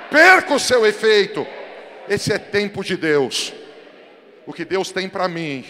perca 0.10 0.54
o 0.54 0.60
seu 0.60 0.86
efeito. 0.86 1.46
Esse 2.08 2.34
é 2.34 2.38
tempo 2.38 2.84
de 2.84 2.98
Deus. 2.98 3.54
O 4.46 4.54
que 4.54 4.66
Deus 4.66 4.92
tem 4.92 5.08
para 5.08 5.28
mim 5.28 5.66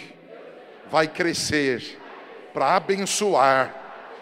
vai 0.89 1.07
crescer 1.07 1.99
para 2.53 2.75
abençoar 2.75 3.75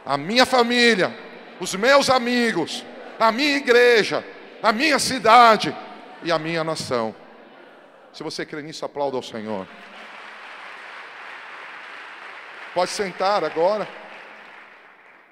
a 0.05 0.17
minha 0.17 0.45
família, 0.45 1.15
os 1.59 1.75
meus 1.75 2.09
amigos, 2.09 2.83
a 3.19 3.31
minha 3.31 3.57
igreja, 3.57 4.23
a 4.61 4.71
minha 4.71 4.99
cidade 4.99 5.75
e 6.23 6.31
a 6.31 6.39
minha 6.39 6.63
nação. 6.63 7.15
Se 8.13 8.23
você 8.23 8.45
crê 8.45 8.61
nisso, 8.61 8.85
aplauda 8.85 9.17
ao 9.17 9.23
Senhor. 9.23 9.67
Pode 12.73 12.91
sentar 12.91 13.43
agora. 13.43 13.87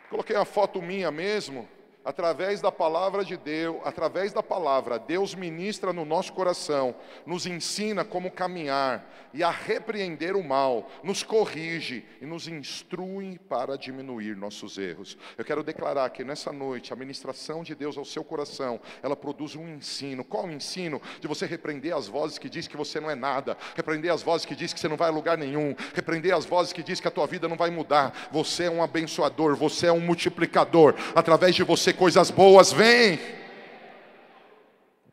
Coloquei 0.09 0.35
uma 0.35 0.45
foto 0.45 0.81
minha 0.81 1.11
mesmo 1.11 1.67
através 2.05 2.61
da 2.61 2.71
palavra 2.71 3.25
de 3.25 3.35
Deus, 3.35 3.77
através 3.83 4.31
da 4.31 4.43
palavra, 4.43 4.99
Deus 4.99 5.33
ministra 5.33 5.91
no 5.91 6.05
nosso 6.05 6.31
coração, 6.33 6.95
nos 7.25 7.47
ensina 7.47 8.05
como 8.05 8.29
caminhar 8.29 9.11
e 9.33 9.43
a 9.43 9.49
repreender 9.49 10.35
o 10.35 10.43
mal, 10.43 10.89
nos 11.03 11.23
corrige 11.23 12.05
e 12.21 12.25
nos 12.25 12.47
instrui 12.47 13.39
para 13.49 13.77
diminuir 13.77 14.37
nossos 14.37 14.77
erros. 14.77 15.17
Eu 15.37 15.43
quero 15.43 15.63
declarar 15.63 16.09
que 16.11 16.23
nessa 16.23 16.53
noite 16.53 16.93
a 16.93 16.95
ministração 16.95 17.63
de 17.63 17.73
Deus 17.73 17.97
ao 17.97 18.05
seu 18.05 18.23
coração, 18.23 18.79
ela 19.01 19.15
produz 19.15 19.55
um 19.55 19.67
ensino. 19.67 20.23
Qual 20.23 20.45
o 20.45 20.51
ensino? 20.51 21.01
De 21.19 21.27
você 21.27 21.45
repreender 21.45 21.93
as 21.93 22.07
vozes 22.07 22.37
que 22.37 22.47
diz 22.47 22.67
que 22.67 22.77
você 22.77 22.99
não 22.99 23.09
é 23.09 23.15
nada, 23.15 23.57
repreender 23.75 24.13
as 24.13 24.21
vozes 24.21 24.45
que 24.45 24.55
diz 24.55 24.71
que 24.71 24.79
você 24.79 24.87
não 24.87 24.95
vai 24.95 25.09
a 25.09 25.11
lugar 25.11 25.37
nenhum, 25.37 25.75
repreender 25.93 26.33
as 26.33 26.45
vozes 26.45 26.71
que 26.71 26.83
diz 26.83 26.99
que 26.99 27.07
a 27.07 27.11
tua 27.11 27.25
vida 27.25 27.47
não 27.47 27.57
vai 27.57 27.71
mudar. 27.71 28.29
Você 28.31 28.65
é 28.65 28.69
um 28.69 28.83
abençoador, 28.83 29.55
você 29.55 29.87
é 29.87 29.91
um 29.91 29.99
multiplicador. 29.99 30.95
Através 31.15 31.55
de 31.55 31.63
você 31.63 31.94
coisas 31.95 32.29
boas 32.29 32.71
vêm. 32.71 33.17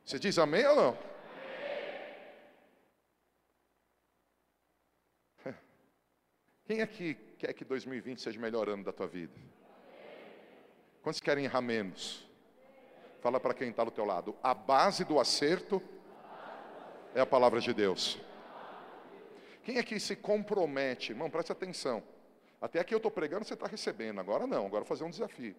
Você 0.04 0.18
diz 0.18 0.38
amém 0.38 0.66
ou 0.66 0.76
não? 0.76 0.98
Quem 6.66 6.82
aqui 6.82 7.14
quer 7.38 7.52
que 7.52 7.64
2020 7.64 8.20
seja 8.20 8.38
o 8.38 8.42
melhor 8.42 8.68
ano 8.68 8.84
da 8.84 8.92
tua 8.92 9.06
vida? 9.06 9.32
Quantos 11.02 11.20
querem 11.20 11.44
errar 11.44 11.60
menos? 11.60 12.28
Fala 13.20 13.40
para 13.40 13.54
quem 13.54 13.70
está 13.70 13.84
do 13.84 13.90
teu 13.90 14.04
lado. 14.04 14.36
A 14.42 14.52
base 14.52 15.04
do 15.04 15.18
acerto 15.18 15.82
é 17.14 17.20
a 17.20 17.26
palavra 17.26 17.60
de 17.60 17.72
Deus. 17.72 18.18
Quem 19.62 19.78
aqui 19.78 19.98
se 20.00 20.16
compromete? 20.16 21.12
Irmão, 21.12 21.30
preste 21.30 21.52
atenção. 21.52 22.02
Até 22.60 22.80
aqui 22.80 22.94
eu 22.94 22.98
estou 22.98 23.10
pregando, 23.10 23.44
você 23.44 23.54
está 23.54 23.66
recebendo. 23.66 24.20
Agora 24.20 24.46
não, 24.46 24.66
agora 24.66 24.84
vou 24.84 24.88
fazer 24.88 25.04
um 25.04 25.10
desafio. 25.10 25.54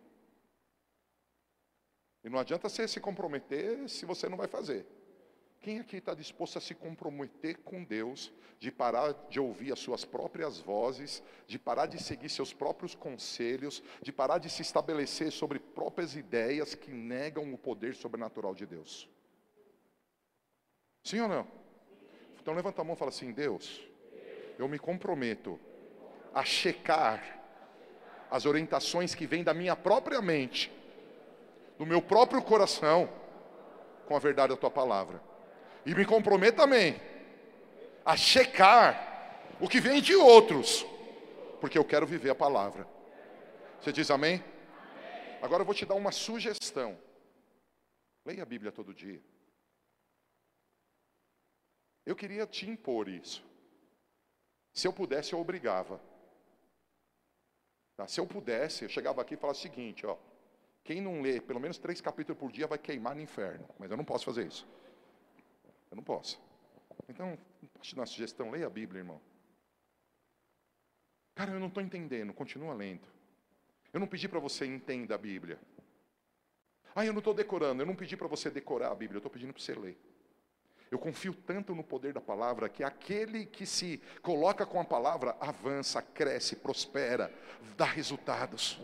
E 2.23 2.29
não 2.29 2.39
adianta 2.39 2.69
você 2.69 2.87
se 2.87 2.99
comprometer 2.99 3.89
se 3.89 4.05
você 4.05 4.29
não 4.29 4.37
vai 4.37 4.47
fazer. 4.47 4.85
Quem 5.59 5.79
aqui 5.79 5.97
está 5.97 6.13
disposto 6.13 6.57
a 6.57 6.61
se 6.61 6.75
comprometer 6.75 7.57
com 7.59 7.83
Deus, 7.83 8.33
de 8.59 8.69
parar 8.69 9.13
de 9.29 9.39
ouvir 9.39 9.71
as 9.71 9.79
suas 9.79 10.03
próprias 10.03 10.59
vozes, 10.59 11.23
de 11.47 11.57
parar 11.57 11.85
de 11.85 12.01
seguir 12.01 12.29
seus 12.29 12.53
próprios 12.53 12.93
conselhos, 12.93 13.81
de 14.01 14.11
parar 14.11 14.39
de 14.39 14.49
se 14.49 14.61
estabelecer 14.61 15.31
sobre 15.31 15.59
próprias 15.59 16.15
ideias 16.15 16.75
que 16.75 16.91
negam 16.91 17.53
o 17.53 17.57
poder 17.57 17.95
sobrenatural 17.95 18.53
de 18.53 18.65
Deus? 18.65 19.09
Sim 21.01 21.21
ou 21.21 21.29
não? 21.29 21.47
Então 22.41 22.53
levanta 22.53 22.81
a 22.81 22.83
mão 22.83 22.95
e 22.95 22.97
fala 22.97 23.09
assim: 23.09 23.31
Deus, 23.31 23.81
eu 24.59 24.67
me 24.67 24.77
comprometo 24.77 25.57
a 26.33 26.43
checar 26.43 27.41
as 28.29 28.45
orientações 28.45 29.15
que 29.15 29.25
vêm 29.25 29.45
da 29.45 29.53
minha 29.53 29.77
própria 29.77 30.21
mente 30.21 30.69
do 31.83 31.85
meu 31.85 32.01
próprio 32.01 32.41
coração 32.41 33.09
com 34.05 34.15
a 34.15 34.19
verdade 34.19 34.53
da 34.53 34.57
tua 34.57 34.71
palavra. 34.71 35.21
E 35.85 35.93
me 35.93 36.05
comprometo 36.05 36.55
também 36.55 36.95
a 38.05 38.15
checar 38.15 39.51
o 39.59 39.67
que 39.67 39.81
vem 39.81 40.01
de 40.01 40.15
outros, 40.15 40.85
porque 41.59 41.77
eu 41.77 41.83
quero 41.83 42.07
viver 42.07 42.29
a 42.29 42.35
palavra. 42.35 42.87
Você 43.81 43.91
diz 43.91 44.09
amém? 44.09 44.41
Agora 45.41 45.61
eu 45.61 45.65
vou 45.65 45.75
te 45.75 45.85
dar 45.85 45.95
uma 45.95 46.13
sugestão. 46.13 46.97
Leia 48.25 48.43
a 48.43 48.45
Bíblia 48.45 48.71
todo 48.71 48.93
dia. 48.93 49.21
Eu 52.05 52.15
queria 52.15 52.47
te 52.47 52.69
impor 52.69 53.09
isso. 53.09 53.43
Se 54.73 54.87
eu 54.87 54.93
pudesse, 54.93 55.33
eu 55.33 55.39
obrigava. 55.41 55.99
Tá? 57.97 58.07
Se 58.07 58.21
eu 58.21 58.25
pudesse, 58.25 58.85
eu 58.85 58.89
chegava 58.89 59.21
aqui 59.21 59.33
e 59.33 59.37
falava 59.37 59.57
o 59.57 59.61
seguinte, 59.61 60.05
ó. 60.05 60.17
Quem 60.83 60.99
não 60.99 61.21
lê 61.21 61.39
pelo 61.39 61.59
menos 61.59 61.77
três 61.77 62.01
capítulos 62.01 62.39
por 62.39 62.51
dia 62.51 62.67
vai 62.67 62.77
queimar 62.77 63.15
no 63.15 63.21
inferno. 63.21 63.67
Mas 63.79 63.89
eu 63.89 63.97
não 63.97 64.03
posso 64.03 64.25
fazer 64.25 64.45
isso. 64.45 64.67
Eu 65.89 65.95
não 65.95 66.03
posso. 66.03 66.41
Então, 67.07 67.37
posso 67.73 67.89
te 67.89 67.95
dar 67.95 68.01
uma 68.01 68.07
sugestão? 68.07 68.51
Leia 68.51 68.67
a 68.67 68.69
Bíblia, 68.69 68.99
irmão. 68.99 69.21
Cara, 71.35 71.51
eu 71.51 71.59
não 71.59 71.67
estou 71.67 71.81
entendendo. 71.81 72.33
Continua 72.33 72.73
lendo. 72.73 73.07
Eu 73.93 73.99
não 73.99 74.07
pedi 74.07 74.27
para 74.27 74.39
você 74.39 74.65
entender 74.65 75.13
a 75.13 75.17
Bíblia. 75.17 75.59
Ah, 76.95 77.05
eu 77.05 77.13
não 77.13 77.19
estou 77.19 77.33
decorando. 77.33 77.81
Eu 77.81 77.85
não 77.85 77.95
pedi 77.95 78.17
para 78.17 78.27
você 78.27 78.49
decorar 78.49 78.91
a 78.91 78.95
Bíblia. 78.95 79.17
Eu 79.17 79.19
estou 79.19 79.31
pedindo 79.31 79.53
para 79.53 79.61
você 79.61 79.73
ler. 79.73 79.97
Eu 80.91 80.99
confio 80.99 81.33
tanto 81.33 81.73
no 81.73 81.83
poder 81.83 82.13
da 82.13 82.21
palavra 82.21 82.69
que 82.69 82.83
aquele 82.83 83.45
que 83.45 83.65
se 83.65 83.99
coloca 84.21 84.63
com 84.63 84.79
a 84.79 84.85
palavra 84.85 85.35
avança, 85.39 86.01
cresce, 86.01 86.55
prospera, 86.55 87.33
dá 87.75 87.85
resultados. 87.85 88.79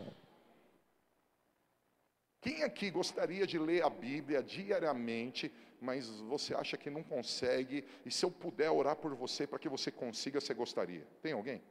Quem 2.42 2.64
aqui 2.64 2.90
gostaria 2.90 3.46
de 3.46 3.60
ler 3.60 3.84
a 3.84 3.90
Bíblia 3.90 4.42
diariamente, 4.42 5.52
mas 5.82 6.08
você 6.22 6.54
acha 6.56 6.78
que 6.78 6.90
não 6.90 7.04
consegue, 7.04 7.86
e 8.06 8.12
se 8.12 8.26
eu 8.26 8.32
puder 8.32 8.70
orar 8.70 8.96
por 8.96 9.14
você 9.14 9.46
para 9.46 9.60
que 9.60 9.68
você 9.68 9.92
consiga, 9.92 10.40
você 10.40 10.54
gostaria? 10.54 11.06
Tem 11.22 11.34
alguém? 11.34 11.62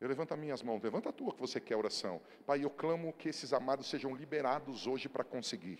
Eu 0.00 0.08
levanto 0.08 0.32
as 0.32 0.40
minhas 0.40 0.62
mãos, 0.62 0.82
levanta 0.82 1.10
a 1.10 1.12
tua 1.12 1.32
que 1.32 1.40
você 1.40 1.60
quer 1.60 1.76
oração. 1.76 2.20
Pai, 2.46 2.64
eu 2.64 2.70
clamo 2.70 3.12
que 3.12 3.28
esses 3.28 3.52
amados 3.52 3.88
sejam 3.88 4.14
liberados 4.14 4.86
hoje 4.86 5.08
para 5.08 5.22
conseguir. 5.22 5.78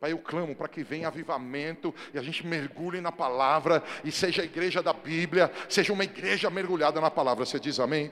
Pai, 0.00 0.12
eu 0.12 0.18
clamo 0.18 0.54
para 0.56 0.68
que 0.68 0.82
venha 0.82 1.08
avivamento 1.08 1.94
e 2.14 2.18
a 2.18 2.22
gente 2.22 2.46
mergulhe 2.46 3.00
na 3.00 3.12
palavra 3.12 3.82
e 4.02 4.10
seja 4.10 4.42
a 4.42 4.44
igreja 4.44 4.82
da 4.82 4.92
Bíblia, 4.92 5.52
seja 5.68 5.92
uma 5.92 6.04
igreja 6.04 6.48
mergulhada 6.48 7.00
na 7.00 7.10
palavra. 7.10 7.44
Você 7.44 7.60
diz 7.60 7.78
amém? 7.78 8.10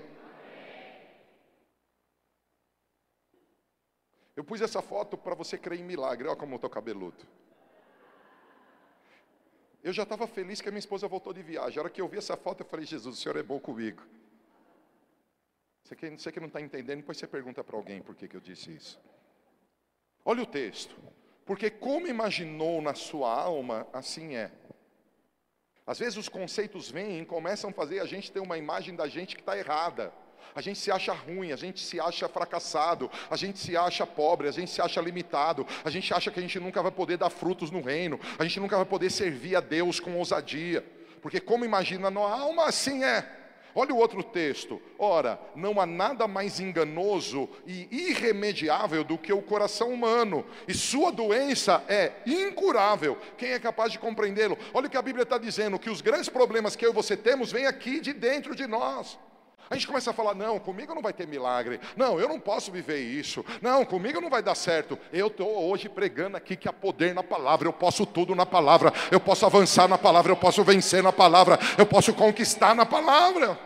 Eu 4.36 4.44
pus 4.44 4.60
essa 4.60 4.82
foto 4.82 5.16
para 5.16 5.34
você 5.34 5.56
crer 5.56 5.80
em 5.80 5.82
milagre. 5.82 6.28
Olha 6.28 6.36
como 6.36 6.52
eu 6.52 6.56
estou 6.56 6.68
cabeludo. 6.68 7.26
Eu 9.82 9.92
já 9.92 10.02
estava 10.02 10.26
feliz 10.26 10.60
que 10.60 10.68
a 10.68 10.72
minha 10.72 10.78
esposa 10.78 11.08
voltou 11.08 11.32
de 11.32 11.42
viagem. 11.42 11.78
A 11.78 11.82
hora 11.82 11.90
que 11.90 12.00
eu 12.00 12.08
vi 12.08 12.18
essa 12.18 12.36
foto, 12.36 12.62
eu 12.62 12.66
falei: 12.66 12.84
Jesus, 12.84 13.16
o 13.16 13.20
Senhor 13.20 13.36
é 13.36 13.42
bom 13.42 13.58
comigo. 13.58 14.02
Você 15.82 15.96
que, 15.96 16.10
você 16.10 16.32
que 16.32 16.40
não 16.40 16.48
está 16.48 16.60
entendendo, 16.60 16.98
depois 16.98 17.16
você 17.16 17.26
pergunta 17.26 17.64
para 17.64 17.76
alguém 17.76 18.02
por 18.02 18.14
que, 18.14 18.28
que 18.28 18.36
eu 18.36 18.40
disse 18.40 18.74
isso. 18.74 19.00
Olha 20.24 20.42
o 20.42 20.46
texto. 20.46 20.96
Porque 21.46 21.70
como 21.70 22.08
imaginou 22.08 22.82
na 22.82 22.92
sua 22.92 23.32
alma, 23.32 23.86
assim 23.92 24.34
é. 24.34 24.50
Às 25.86 26.00
vezes 26.00 26.16
os 26.16 26.28
conceitos 26.28 26.90
vêm 26.90 27.20
e 27.20 27.24
começam 27.24 27.70
a 27.70 27.72
fazer 27.72 28.00
a 28.00 28.04
gente 28.04 28.32
ter 28.32 28.40
uma 28.40 28.58
imagem 28.58 28.96
da 28.96 29.06
gente 29.06 29.36
que 29.36 29.42
está 29.42 29.56
errada. 29.56 30.12
A 30.54 30.60
gente 30.60 30.78
se 30.78 30.90
acha 30.90 31.12
ruim, 31.12 31.52
a 31.52 31.56
gente 31.56 31.80
se 31.80 32.00
acha 32.00 32.28
fracassado, 32.28 33.10
a 33.30 33.36
gente 33.36 33.58
se 33.58 33.76
acha 33.76 34.06
pobre, 34.06 34.48
a 34.48 34.52
gente 34.52 34.70
se 34.70 34.80
acha 34.80 35.00
limitado, 35.00 35.66
a 35.84 35.90
gente 35.90 36.12
acha 36.12 36.30
que 36.30 36.38
a 36.38 36.42
gente 36.42 36.58
nunca 36.58 36.82
vai 36.82 36.92
poder 36.92 37.16
dar 37.16 37.30
frutos 37.30 37.70
no 37.70 37.80
reino, 37.80 38.18
a 38.38 38.44
gente 38.44 38.60
nunca 38.60 38.76
vai 38.76 38.86
poder 38.86 39.10
servir 39.10 39.56
a 39.56 39.60
Deus 39.60 40.00
com 40.00 40.16
ousadia, 40.16 40.84
porque 41.20 41.40
como 41.40 41.64
imagina 41.64 42.10
na 42.10 42.20
alma, 42.20 42.66
assim 42.66 43.04
é. 43.04 43.36
Olha 43.78 43.92
o 43.92 43.98
outro 43.98 44.22
texto. 44.22 44.80
Ora, 44.98 45.38
não 45.54 45.78
há 45.78 45.84
nada 45.84 46.26
mais 46.26 46.58
enganoso 46.58 47.46
e 47.66 47.86
irremediável 48.08 49.04
do 49.04 49.18
que 49.18 49.30
o 49.30 49.42
coração 49.42 49.90
humano, 49.90 50.46
e 50.66 50.72
sua 50.72 51.12
doença 51.12 51.84
é 51.86 52.12
incurável. 52.24 53.18
Quem 53.36 53.50
é 53.50 53.58
capaz 53.58 53.92
de 53.92 53.98
compreendê-lo? 53.98 54.56
Olha 54.72 54.86
o 54.86 54.90
que 54.90 54.96
a 54.96 55.02
Bíblia 55.02 55.24
está 55.24 55.36
dizendo: 55.36 55.78
que 55.78 55.90
os 55.90 56.00
grandes 56.00 56.30
problemas 56.30 56.74
que 56.74 56.86
eu 56.86 56.90
e 56.90 56.94
você 56.94 57.18
temos 57.18 57.52
vêm 57.52 57.66
aqui 57.66 58.00
de 58.00 58.14
dentro 58.14 58.56
de 58.56 58.66
nós. 58.66 59.18
A 59.68 59.74
gente 59.74 59.86
começa 59.86 60.10
a 60.10 60.14
falar: 60.14 60.34
não, 60.34 60.58
comigo 60.58 60.94
não 60.94 61.02
vai 61.02 61.12
ter 61.12 61.26
milagre, 61.26 61.80
não, 61.96 62.20
eu 62.20 62.28
não 62.28 62.38
posso 62.38 62.70
viver 62.70 63.00
isso, 63.00 63.44
não, 63.60 63.84
comigo 63.84 64.20
não 64.20 64.30
vai 64.30 64.42
dar 64.42 64.54
certo. 64.54 64.98
Eu 65.12 65.26
estou 65.26 65.70
hoje 65.70 65.88
pregando 65.88 66.36
aqui 66.36 66.56
que 66.56 66.68
há 66.68 66.72
poder 66.72 67.14
na 67.14 67.22
palavra, 67.22 67.68
eu 67.68 67.72
posso 67.72 68.06
tudo 68.06 68.34
na 68.34 68.46
palavra, 68.46 68.92
eu 69.10 69.20
posso 69.20 69.44
avançar 69.44 69.88
na 69.88 69.98
palavra, 69.98 70.32
eu 70.32 70.36
posso 70.36 70.62
vencer 70.62 71.02
na 71.02 71.12
palavra, 71.12 71.58
eu 71.78 71.86
posso 71.86 72.14
conquistar 72.14 72.74
na 72.74 72.86
palavra. 72.86 73.58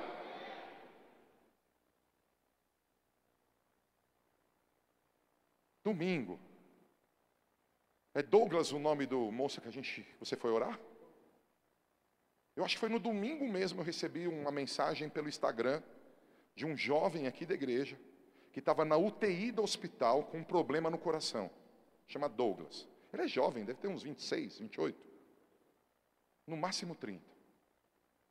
Domingo. 5.85 6.39
É 8.15 8.23
Douglas 8.23 8.73
o 8.73 8.79
nome 8.79 9.07
do 9.07 9.31
moço 9.31 9.61
que 9.61 9.69
a 9.69 9.71
gente, 9.71 10.07
você 10.19 10.37
foi 10.37 10.51
orar? 10.51 10.79
Eu 12.57 12.65
acho 12.65 12.75
que 12.77 12.81
foi 12.81 12.89
no 12.89 12.99
domingo 12.99 13.49
mesmo 13.49 13.81
eu 13.81 13.85
recebi 13.85 14.27
uma 14.27 14.51
mensagem 14.51 15.09
pelo 15.09 15.29
Instagram 15.29 15.83
de 16.55 16.67
um 16.67 16.77
jovem 16.77 17.27
aqui 17.27 17.47
da 17.47 17.55
igreja 17.55 17.99
que 18.53 18.59
estava 18.59 18.85
na 18.85 18.97
UTI 18.97 19.53
do 19.53 19.63
hospital 19.63 20.25
com 20.25 20.39
um 20.39 20.45
problema 20.45 20.91
no 20.91 20.99
coração. 20.99 21.51
Chama 22.07 22.29
Douglas. 22.29 22.89
Ele 23.13 23.23
é 23.23 23.29
jovem, 23.29 23.65
deve 23.65 23.79
ter 23.79 23.89
uns 23.89 24.03
26, 24.03 24.59
28. 24.59 24.99
No 26.47 26.57
máximo 26.57 26.95
30. 26.95 27.23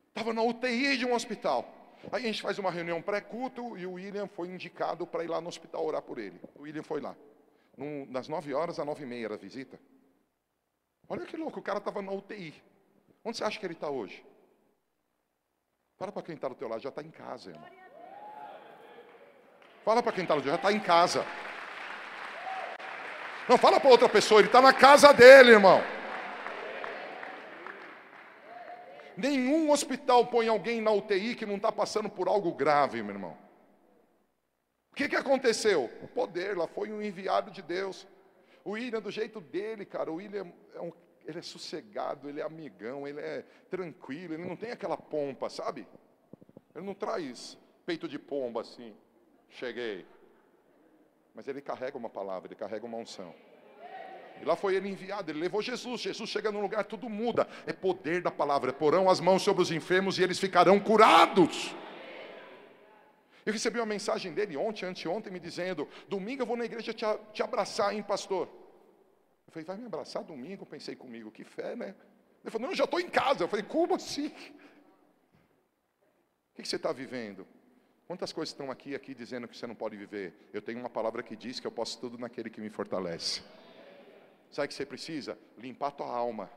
Estava 0.09 0.33
na 0.33 0.41
UTI 0.41 0.97
de 0.97 1.05
um 1.05 1.13
hospital. 1.13 1.79
Aí 2.11 2.23
a 2.23 2.27
gente 2.27 2.41
faz 2.41 2.57
uma 2.59 2.71
reunião 2.71 3.01
pré-culto 3.01 3.77
e 3.77 3.85
o 3.85 3.93
William 3.93 4.27
foi 4.27 4.49
indicado 4.49 5.05
para 5.05 5.23
ir 5.23 5.27
lá 5.27 5.39
no 5.41 5.49
hospital 5.49 5.85
orar 5.85 6.01
por 6.01 6.17
ele. 6.17 6.39
O 6.55 6.63
William 6.63 6.83
foi 6.83 7.01
lá. 7.01 7.15
Num, 7.77 8.05
das 8.11 8.27
9 8.27 8.53
horas 8.53 8.79
às 8.79 8.85
9 8.85 9.03
e 9.03 9.05
meia 9.05 9.25
era 9.25 9.35
a 9.35 9.37
visita. 9.37 9.79
Olha 11.07 11.25
que 11.25 11.37
louco, 11.37 11.59
o 11.59 11.63
cara 11.63 11.79
estava 11.79 12.01
na 12.01 12.11
UTI. 12.11 12.53
Onde 13.23 13.37
você 13.37 13.43
acha 13.43 13.59
que 13.59 13.65
ele 13.65 13.73
está 13.73 13.89
hoje? 13.89 14.25
Fala 15.97 16.11
para 16.11 16.23
quem 16.23 16.35
está 16.35 16.47
do 16.47 16.55
teu 16.55 16.69
lado, 16.69 16.81
já 16.81 16.89
está 16.89 17.01
em 17.01 17.11
casa, 17.11 17.49
irmão. 17.49 17.69
Fala 19.83 20.01
para 20.01 20.11
quem 20.13 20.23
está 20.23 20.35
do 20.35 20.41
teu 20.41 20.51
lado, 20.51 20.61
já 20.61 20.69
está 20.69 20.71
em 20.71 20.79
casa. 20.79 21.25
Não, 23.49 23.57
fala 23.57 23.79
para 23.79 23.89
outra 23.89 24.07
pessoa, 24.07 24.39
ele 24.39 24.47
está 24.47 24.61
na 24.61 24.71
casa 24.71 25.11
dele, 25.11 25.51
irmão. 25.51 25.81
Nenhum 29.17 29.69
hospital 29.71 30.27
põe 30.27 30.47
alguém 30.47 30.79
na 30.79 30.91
UTI 30.91 31.35
que 31.35 31.45
não 31.45 31.57
está 31.57 31.71
passando 31.71 32.09
por 32.09 32.29
algo 32.29 32.53
grave, 32.53 33.03
meu 33.03 33.15
irmão. 33.15 33.37
O 34.91 34.95
que, 34.95 35.09
que 35.09 35.15
aconteceu? 35.15 35.89
O 36.01 36.07
poder 36.07 36.55
lá 36.57 36.67
foi 36.67 36.91
um 36.91 37.01
enviado 37.01 37.51
de 37.51 37.61
Deus. 37.61 38.07
O 38.63 38.71
William, 38.71 39.01
do 39.01 39.11
jeito 39.11 39.41
dele, 39.41 39.85
cara, 39.85 40.09
o 40.09 40.15
William 40.15 40.47
é 40.73 40.81
um, 40.81 40.93
ele 41.29 41.39
é 41.39 41.43
sossegado, 41.43 42.27
ele 42.27 42.41
é 42.41 42.43
amigão, 42.43 43.07
ele 43.07 43.19
é 43.19 43.45
tranquilo, 43.69 44.33
ele 44.33 44.45
não 44.45 44.55
tem 44.55 44.71
aquela 44.71 44.97
pompa, 44.97 45.47
sabe? 45.47 45.87
Ele 46.75 46.83
não 46.83 46.95
traz 46.95 47.55
peito 47.85 48.07
de 48.07 48.17
pomba 48.17 48.61
assim, 48.61 48.95
cheguei. 49.47 50.07
Mas 51.35 51.47
ele 51.47 51.61
carrega 51.61 51.95
uma 51.95 52.09
palavra, 52.09 52.47
ele 52.47 52.55
carrega 52.55 52.83
uma 52.83 52.97
unção. 52.97 53.31
E 54.41 54.45
lá 54.45 54.55
foi 54.55 54.75
ele 54.75 54.89
enviado, 54.89 55.29
ele 55.29 55.39
levou 55.39 55.61
Jesus. 55.61 56.01
Jesus 56.01 56.29
chega 56.31 56.51
num 56.51 56.61
lugar, 56.61 56.83
tudo 56.85 57.07
muda. 57.07 57.47
É 57.67 57.73
poder 57.73 58.23
da 58.23 58.31
palavra. 58.31 58.73
Porão 58.73 59.07
as 59.07 59.19
mãos 59.19 59.43
sobre 59.43 59.61
os 59.61 59.69
enfermos 59.69 60.17
e 60.17 60.23
eles 60.23 60.39
ficarão 60.39 60.79
curados. 60.79 61.75
Eu 63.45 63.53
recebi 63.53 63.79
uma 63.79 63.85
mensagem 63.85 64.33
dele 64.33 64.57
ontem, 64.57 64.85
anteontem, 64.85 65.31
me 65.31 65.39
dizendo: 65.39 65.87
Domingo 66.07 66.41
eu 66.41 66.47
vou 66.47 66.57
na 66.57 66.65
igreja 66.65 66.91
te, 66.91 67.05
te 67.33 67.43
abraçar, 67.43 67.93
hein, 67.93 68.01
pastor? 68.01 68.49
Eu 69.49 69.51
falei: 69.51 69.65
Vai 69.65 69.77
me 69.77 69.85
abraçar 69.87 70.23
domingo? 70.23 70.63
Pensei 70.63 70.95
comigo: 70.95 71.31
Que 71.31 71.43
fé, 71.43 71.75
né? 71.75 71.95
Ele 72.43 72.51
falou: 72.51 72.67
Não, 72.67 72.71
eu 72.71 72.75
já 72.75 72.83
estou 72.83 72.99
em 72.99 73.09
casa. 73.09 73.43
Eu 73.43 73.47
falei: 73.47 73.65
Como 73.65 73.95
assim? 73.95 74.27
O 74.27 74.31
que, 76.53 76.67
você 76.67 76.75
está 76.75 76.91
vivendo? 76.91 77.47
Quantas 78.05 78.31
coisas 78.31 78.53
estão 78.53 78.69
aqui 78.69 78.93
aqui 78.93 79.15
dizendo 79.15 79.47
que 79.47 79.57
você 79.57 79.65
não 79.65 79.73
pode 79.73 79.97
viver? 79.97 80.49
Eu 80.53 80.61
tenho 80.61 80.79
uma 80.79 80.89
palavra 80.89 81.23
que 81.23 81.35
diz 81.35 81.59
que 81.59 81.65
eu 81.65 81.71
posso 81.71 81.99
tudo 81.99 82.17
naquele 82.17 82.49
que 82.49 82.61
me 82.61 82.69
fortalece. 82.69 83.41
Sabe 84.51 84.65
o 84.65 84.69
que 84.69 84.75
você 84.75 84.85
precisa? 84.85 85.37
Limpar 85.57 85.87
a 85.87 85.91
tua 85.91 86.15
alma. 86.15 86.49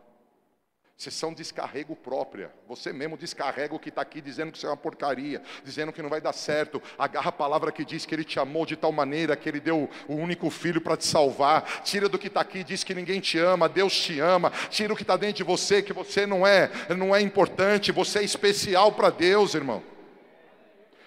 Sessão 0.96 1.32
descarrego 1.34 1.96
própria. 1.96 2.52
Você 2.68 2.92
mesmo 2.92 3.16
descarrega 3.16 3.74
o 3.74 3.78
que 3.78 3.88
está 3.88 4.02
aqui 4.02 4.20
dizendo 4.20 4.52
que 4.52 4.58
isso 4.58 4.66
é 4.66 4.70
uma 4.70 4.76
porcaria, 4.76 5.42
dizendo 5.64 5.92
que 5.92 6.00
não 6.00 6.08
vai 6.08 6.20
dar 6.20 6.32
certo. 6.32 6.80
Agarra 6.96 7.30
a 7.30 7.32
palavra 7.32 7.72
que 7.72 7.84
diz 7.84 8.06
que 8.06 8.14
Ele 8.14 8.22
te 8.22 8.38
amou 8.38 8.64
de 8.64 8.76
tal 8.76 8.92
maneira 8.92 9.34
que 9.34 9.48
Ele 9.48 9.58
deu 9.58 9.90
o 10.06 10.14
único 10.14 10.48
filho 10.50 10.80
para 10.80 10.96
te 10.96 11.04
salvar. 11.06 11.82
Tira 11.82 12.08
do 12.08 12.18
que 12.18 12.28
está 12.28 12.40
aqui, 12.40 12.62
diz 12.62 12.84
que 12.84 12.94
ninguém 12.94 13.20
te 13.20 13.38
ama, 13.38 13.68
Deus 13.68 13.94
te 13.94 14.20
ama. 14.20 14.52
Tira 14.70 14.92
o 14.92 14.96
que 14.96 15.02
está 15.02 15.16
dentro 15.16 15.38
de 15.38 15.42
você, 15.42 15.82
que 15.82 15.92
você 15.92 16.24
não 16.24 16.46
é, 16.46 16.70
não 16.96 17.14
é 17.16 17.20
importante, 17.20 17.90
você 17.90 18.20
é 18.20 18.24
especial 18.24 18.92
para 18.92 19.10
Deus, 19.10 19.54
irmão. 19.54 19.82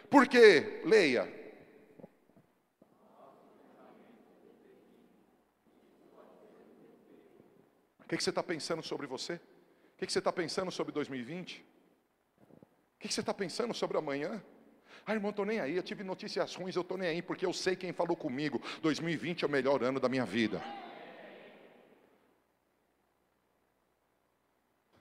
Por 0.10 0.28
quê? 0.28 0.82
Leia. 0.84 1.24
O 8.00 8.08
que, 8.08 8.17
que 8.17 8.24
você 8.24 8.30
está 8.30 8.43
pensando 8.43 8.84
sobre 8.84 9.08
você? 9.08 9.39
Que, 10.06 10.08
que 10.08 10.13
você 10.13 10.20
está 10.20 10.32
pensando 10.32 10.72
sobre 10.72 10.94
2020? 10.94 11.65
O 12.38 13.00
que, 13.00 13.08
que 13.08 13.13
você 13.13 13.22
está 13.22 13.34
pensando 13.34 13.74
sobre 13.74 13.98
amanhã? 13.98 14.39
Ah, 15.04 15.15
irmão, 15.15 15.32
estou 15.32 15.46
nem 15.46 15.60
aí, 15.60 15.76
eu 15.76 15.82
tive 15.82 16.04
notícias 16.04 16.54
ruins, 16.54 16.76
eu 16.76 16.84
estou 16.84 16.96
nem 16.96 17.10
aí, 17.10 17.22
porque 17.24 17.44
eu 17.44 17.52
sei 17.52 17.76
quem 17.76 17.91
falou 17.91 18.15
comigo. 18.15 18.62
2020 18.84 19.44
é 19.44 19.48
o 19.48 19.50
melhor 19.50 19.84
ano 19.84 20.00
da 20.00 20.08
minha 20.08 20.24
vida. 20.24 20.62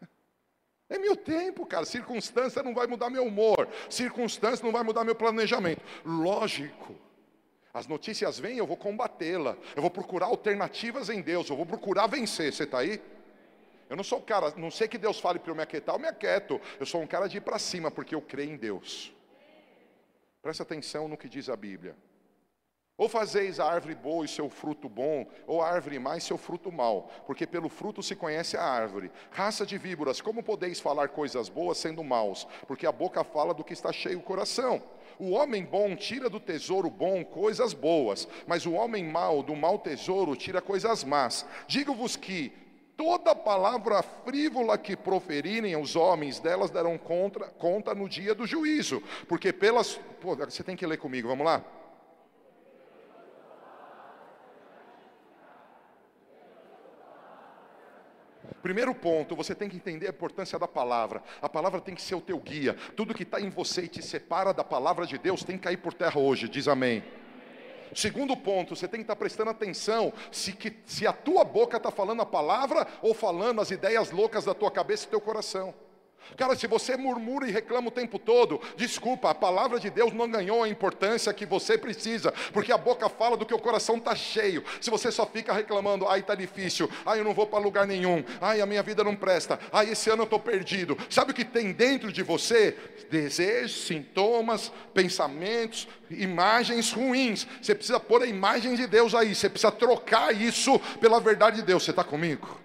É 0.88 0.99
meu 0.99 1.17
tempo, 1.17 1.67
cara. 1.67 1.85
Circunstância 1.85 2.62
não 2.62 2.75
vai 2.75 2.87
mudar 2.87 3.11
meu 3.11 3.27
humor. 3.27 3.69
Circunstância 3.90 4.64
não 4.64 4.71
vai 4.71 4.83
mudar 4.83 5.03
meu 5.03 5.14
planejamento. 5.14 5.83
Lógico. 6.05 6.95
As 7.73 7.87
notícias 7.87 8.38
vêm, 8.38 8.59
eu 8.59 8.67
vou 8.67 8.77
combatê-la. 8.77 9.57
Eu 9.75 9.83
vou 9.83 9.90
procurar 9.90 10.27
alternativas 10.27 11.09
em 11.09 11.21
Deus. 11.21 11.49
Eu 11.51 11.57
vou 11.57 11.67
procurar 11.67 12.07
vencer. 12.07 12.53
Você 12.53 12.62
está 12.64 12.79
aí? 12.79 13.03
Eu 13.88 13.97
não 13.97 14.05
sou 14.05 14.18
o 14.18 14.23
cara, 14.23 14.53
não 14.57 14.70
sei 14.70 14.88
que 14.88 14.99
Deus 14.99 15.20
fale 15.20 15.38
para 15.38 15.51
eu 15.51 15.55
me 15.55 15.62
aquietar, 15.62 15.94
eu 15.94 15.99
me 15.99 16.09
aquieto. 16.09 16.61
Eu 16.79 16.87
sou 16.87 17.01
um 17.01 17.07
cara 17.07 17.29
de 17.29 17.38
ir 17.38 17.40
para 17.40 17.59
cima, 17.59 17.90
porque 17.90 18.14
eu 18.14 18.23
creio 18.23 18.53
em 18.53 18.57
Deus. 18.57 19.12
Presta 20.42 20.62
atenção 20.62 21.09
no 21.09 21.16
que 21.16 21.29
diz 21.29 21.49
a 21.49 21.57
Bíblia. 21.57 21.97
Ou 22.97 23.09
fazeis 23.09 23.59
a 23.59 23.64
árvore 23.64 23.94
boa 23.97 24.25
e 24.25 24.29
seu 24.29 24.49
fruto 24.49 24.88
bom, 24.88 25.27
ou 25.49 25.61
a 25.61 25.68
árvore 25.68 25.99
má 25.99 26.16
e 26.16 26.20
seu 26.20 26.38
fruto 26.38 26.70
mau, 26.70 27.11
porque 27.27 27.44
pelo 27.44 27.68
fruto 27.68 28.05
se 28.05 28.14
conhece 28.14 28.57
a 28.57 28.62
árvore. 28.62 29.11
Raça 29.33 29.66
de 29.66 29.77
víboras, 29.77 30.20
como 30.20 30.44
podeis 30.44 30.79
falar 30.79 31.09
coisas 31.09 31.49
boas 31.49 31.79
sendo 31.79 32.05
maus? 32.05 32.47
Porque 32.68 32.87
a 32.87 32.92
boca 32.92 33.25
fala 33.25 33.53
do 33.53 33.64
que 33.64 33.73
está 33.73 33.92
cheio 33.92 34.20
o 34.20 34.23
coração. 34.23 34.81
O 35.18 35.31
homem 35.31 35.64
bom 35.64 35.97
tira 35.97 36.31
do 36.31 36.38
tesouro 36.38 36.88
bom 36.88 37.25
coisas 37.25 37.73
boas, 37.73 38.29
mas 38.47 38.64
o 38.64 38.73
homem 38.73 39.05
mau 39.05 39.42
do 39.42 39.57
mau 39.57 39.79
tesouro 39.79 40.37
tira 40.37 40.62
coisas 40.62 41.03
más. 41.03 41.44
Digo-vos 41.66 42.14
que 42.14 42.53
toda 42.96 43.35
palavra 43.35 44.02
frívola 44.02 44.78
que 44.78 44.96
proferirem 44.96 45.76
os 45.76 45.96
homens, 45.96 46.40
delas 46.40 46.70
darão 46.70 46.96
conta, 46.96 47.46
conta 47.59 47.94
no 47.94 48.09
dia 48.09 48.35
do 48.35 48.46
juízo, 48.46 49.02
porque 49.28 49.52
pelas. 49.52 50.00
Pô, 50.20 50.35
você 50.37 50.62
tem 50.62 50.76
que 50.76 50.87
ler 50.87 50.98
comigo, 50.98 51.28
vamos 51.28 51.44
lá? 51.44 51.62
Primeiro 58.62 58.94
ponto, 58.94 59.37
você 59.37 59.54
tem 59.54 59.68
que 59.68 59.76
entender 59.76 60.07
a 60.07 60.11
importância 60.11 60.59
da 60.59 60.66
palavra. 60.66 61.22
A 61.42 61.50
palavra 61.50 61.83
tem 61.83 61.94
que 61.94 62.00
ser 62.00 62.14
o 62.14 62.20
teu 62.20 62.38
guia. 62.38 62.74
Tudo 62.96 63.12
que 63.12 63.22
está 63.22 63.38
em 63.38 63.50
você 63.50 63.83
e 63.83 63.88
te 63.88 64.02
separa 64.02 64.54
da 64.54 64.64
palavra 64.64 65.07
de 65.07 65.18
Deus 65.18 65.44
tem 65.44 65.59
que 65.59 65.64
cair 65.64 65.76
por 65.76 65.92
terra 65.92 66.18
hoje. 66.18 66.48
Diz 66.48 66.66
amém. 66.66 67.04
Segundo 67.94 68.37
ponto, 68.37 68.74
você 68.74 68.88
tem 68.88 69.00
que 69.00 69.04
estar 69.04 69.16
prestando 69.16 69.50
atenção 69.50 70.12
se, 70.30 70.52
que, 70.52 70.72
se 70.87 71.07
a 71.07 71.12
tua 71.12 71.44
boca 71.44 71.76
está 71.76 71.90
falando 71.90 72.22
a 72.22 72.26
palavra 72.26 72.87
ou 73.00 73.14
falando 73.14 73.61
as 73.61 73.70
ideias 73.70 74.11
loucas 74.11 74.44
da 74.44 74.54
tua 74.54 74.70
cabeça 74.70 75.07
e 75.07 75.09
teu 75.09 75.20
coração. 75.20 75.74
Cara, 76.37 76.57
se 76.57 76.67
você 76.67 76.97
murmura 76.97 77.47
e 77.47 77.53
reclama 77.53 77.89
o 77.89 77.93
tempo 77.93 78.19
todo, 78.19 78.61
desculpa, 78.77 79.31
a 79.31 79.35
palavra 79.35 79.79
de 79.79 79.91
Deus 79.91 80.13
não 80.13 80.29
ganhou 80.29 80.63
a 80.63 80.69
importância 80.69 81.33
que 81.33 81.47
você 81.47 81.79
precisa, 81.79 82.33
porque 82.53 82.73
a 82.73 82.79
boca 82.79 83.09
fala 83.09 83.37
do 83.37 83.47
que 83.47 83.55
o 83.55 83.59
coração 83.59 83.97
está 83.97 84.15
cheio. 84.15 84.65
Se 84.81 84.91
você 84.91 85.13
só 85.13 85.27
fica 85.27 85.53
reclamando, 85.53 86.09
ai, 86.09 86.21
está 86.21 86.35
difícil, 86.35 86.91
ai, 87.07 87.21
eu 87.21 87.25
não 87.25 87.35
vou 87.35 87.47
para 87.47 87.59
lugar 87.59 87.87
nenhum, 87.87 88.25
ai, 88.41 88.61
a 88.61 88.67
minha 88.67 88.83
vida 88.83 89.05
não 89.05 89.15
presta, 89.15 89.59
ai, 89.73 89.91
esse 89.91 90.11
ano 90.11 90.23
eu 90.23 90.25
estou 90.25 90.41
perdido. 90.41 90.99
Sabe 91.09 91.31
o 91.31 91.35
que 91.35 91.45
tem 91.45 91.73
dentro 91.73 92.13
de 92.13 92.23
você? 92.23 92.77
Desejos, 93.11 93.87
sintomas, 93.87 94.73
pensamentos, 94.93 95.87
imagens 96.11 96.93
ruins. 96.93 97.47
Você 97.63 97.75
precisa 97.75 98.01
pôr 98.01 98.23
a 98.23 98.27
imagem 98.27 98.75
de 98.75 98.87
Deus 98.87 99.15
aí, 99.15 99.35
você 99.35 99.49
precisa 99.49 99.71
trocar 99.71 100.35
isso 100.35 100.79
pela 101.01 101.21
verdade 101.21 101.57
de 101.57 101.63
Deus. 101.63 101.85
Você 101.85 101.91
está 101.91 102.03
comigo? 102.03 102.61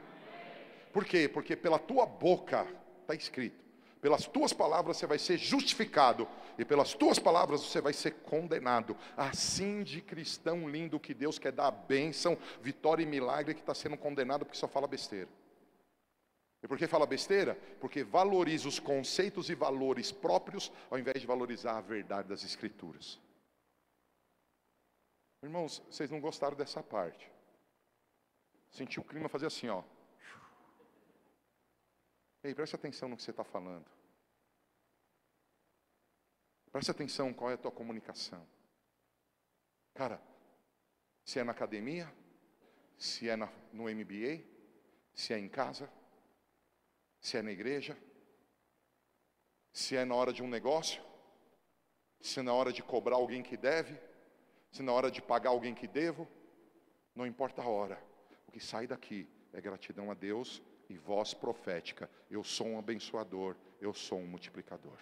Por 0.91 1.05
quê? 1.05 1.27
Porque 1.27 1.55
pela 1.55 1.77
tua 1.77 2.05
boca 2.05 2.65
está 3.09 3.15
escrito. 3.15 3.69
Pelas 4.01 4.25
tuas 4.27 4.53
palavras 4.53 4.97
você 4.97 5.05
vai 5.05 5.19
ser 5.19 5.37
justificado, 5.37 6.27
e 6.57 6.63
pelas 6.63 6.93
tuas 6.93 7.19
palavras 7.19 7.61
você 7.61 7.81
vai 7.81 7.91
ser 7.91 8.11
condenado. 8.21 8.95
Assim 9.17 9.83
de 9.83 10.01
cristão 10.01 10.69
lindo 10.69 10.99
que 10.99 11.13
Deus 11.13 11.37
quer 11.37 11.51
dar 11.51 11.67
a 11.67 11.71
bênção, 11.71 12.37
vitória 12.61 13.03
e 13.03 13.05
milagre 13.05 13.53
que 13.53 13.59
está 13.59 13.73
sendo 13.73 13.97
condenado 13.97 14.45
porque 14.45 14.57
só 14.57 14.67
fala 14.67 14.87
besteira. 14.87 15.27
E 16.61 16.67
por 16.67 16.77
que 16.77 16.87
fala 16.87 17.05
besteira? 17.05 17.57
Porque 17.79 18.03
valoriza 18.03 18.67
os 18.67 18.79
conceitos 18.79 19.49
e 19.49 19.55
valores 19.55 20.11
próprios 20.11 20.71
ao 20.89 20.99
invés 20.99 21.21
de 21.21 21.27
valorizar 21.27 21.77
a 21.77 21.81
verdade 21.81 22.27
das 22.27 22.43
Escrituras. 22.43 23.19
Irmãos, 25.41 25.81
vocês 25.89 26.11
não 26.11 26.19
gostaram 26.19 26.57
dessa 26.57 26.83
parte. 26.83 27.31
Senti 28.71 28.99
o 28.99 29.03
clima 29.03 29.29
fazer 29.29 29.45
assim, 29.45 29.69
ó. 29.69 29.83
Ei, 32.41 32.55
preste 32.55 32.75
atenção 32.75 33.09
no 33.09 33.17
que 33.17 33.23
você 33.23 33.31
está 33.31 33.43
falando. 33.43 33.85
Preste 36.71 36.91
atenção 36.91 37.33
qual 37.33 37.51
é 37.51 37.55
a 37.55 37.57
tua 37.57 37.71
comunicação. 37.71 38.47
Cara, 39.93 40.21
se 41.25 41.39
é 41.39 41.43
na 41.43 41.51
academia, 41.51 42.11
se 42.97 43.27
é 43.27 43.35
na, 43.35 43.51
no 43.73 43.83
MBA, 43.83 44.45
se 45.13 45.33
é 45.33 45.37
em 45.37 45.49
casa, 45.49 45.91
se 47.19 47.37
é 47.37 47.41
na 47.41 47.51
igreja, 47.51 47.97
se 49.73 49.97
é 49.97 50.05
na 50.05 50.15
hora 50.15 50.31
de 50.31 50.41
um 50.41 50.47
negócio, 50.47 51.03
se 52.21 52.39
é 52.39 52.43
na 52.43 52.53
hora 52.53 52.71
de 52.71 52.81
cobrar 52.81 53.15
alguém 53.15 53.43
que 53.43 53.57
deve, 53.57 53.99
Se 54.71 54.83
na 54.83 54.93
hora 54.93 55.09
de 55.09 55.19
pagar 55.19 55.49
alguém 55.49 55.73
que 55.73 55.87
devo, 55.87 56.27
não 57.15 57.25
importa 57.25 57.63
a 57.63 57.67
hora. 57.67 57.99
O 58.47 58.51
que 58.51 58.59
sai 58.59 58.85
daqui 58.85 59.27
é 59.51 59.59
gratidão 59.59 60.11
a 60.11 60.13
Deus 60.13 60.61
e 60.89 60.97
voz 60.97 61.33
profética. 61.33 62.09
Eu 62.29 62.43
sou 62.43 62.67
um 62.67 62.79
abençoador, 62.79 63.55
eu 63.79 63.93
sou 63.93 64.19
um 64.19 64.27
multiplicador. 64.27 64.97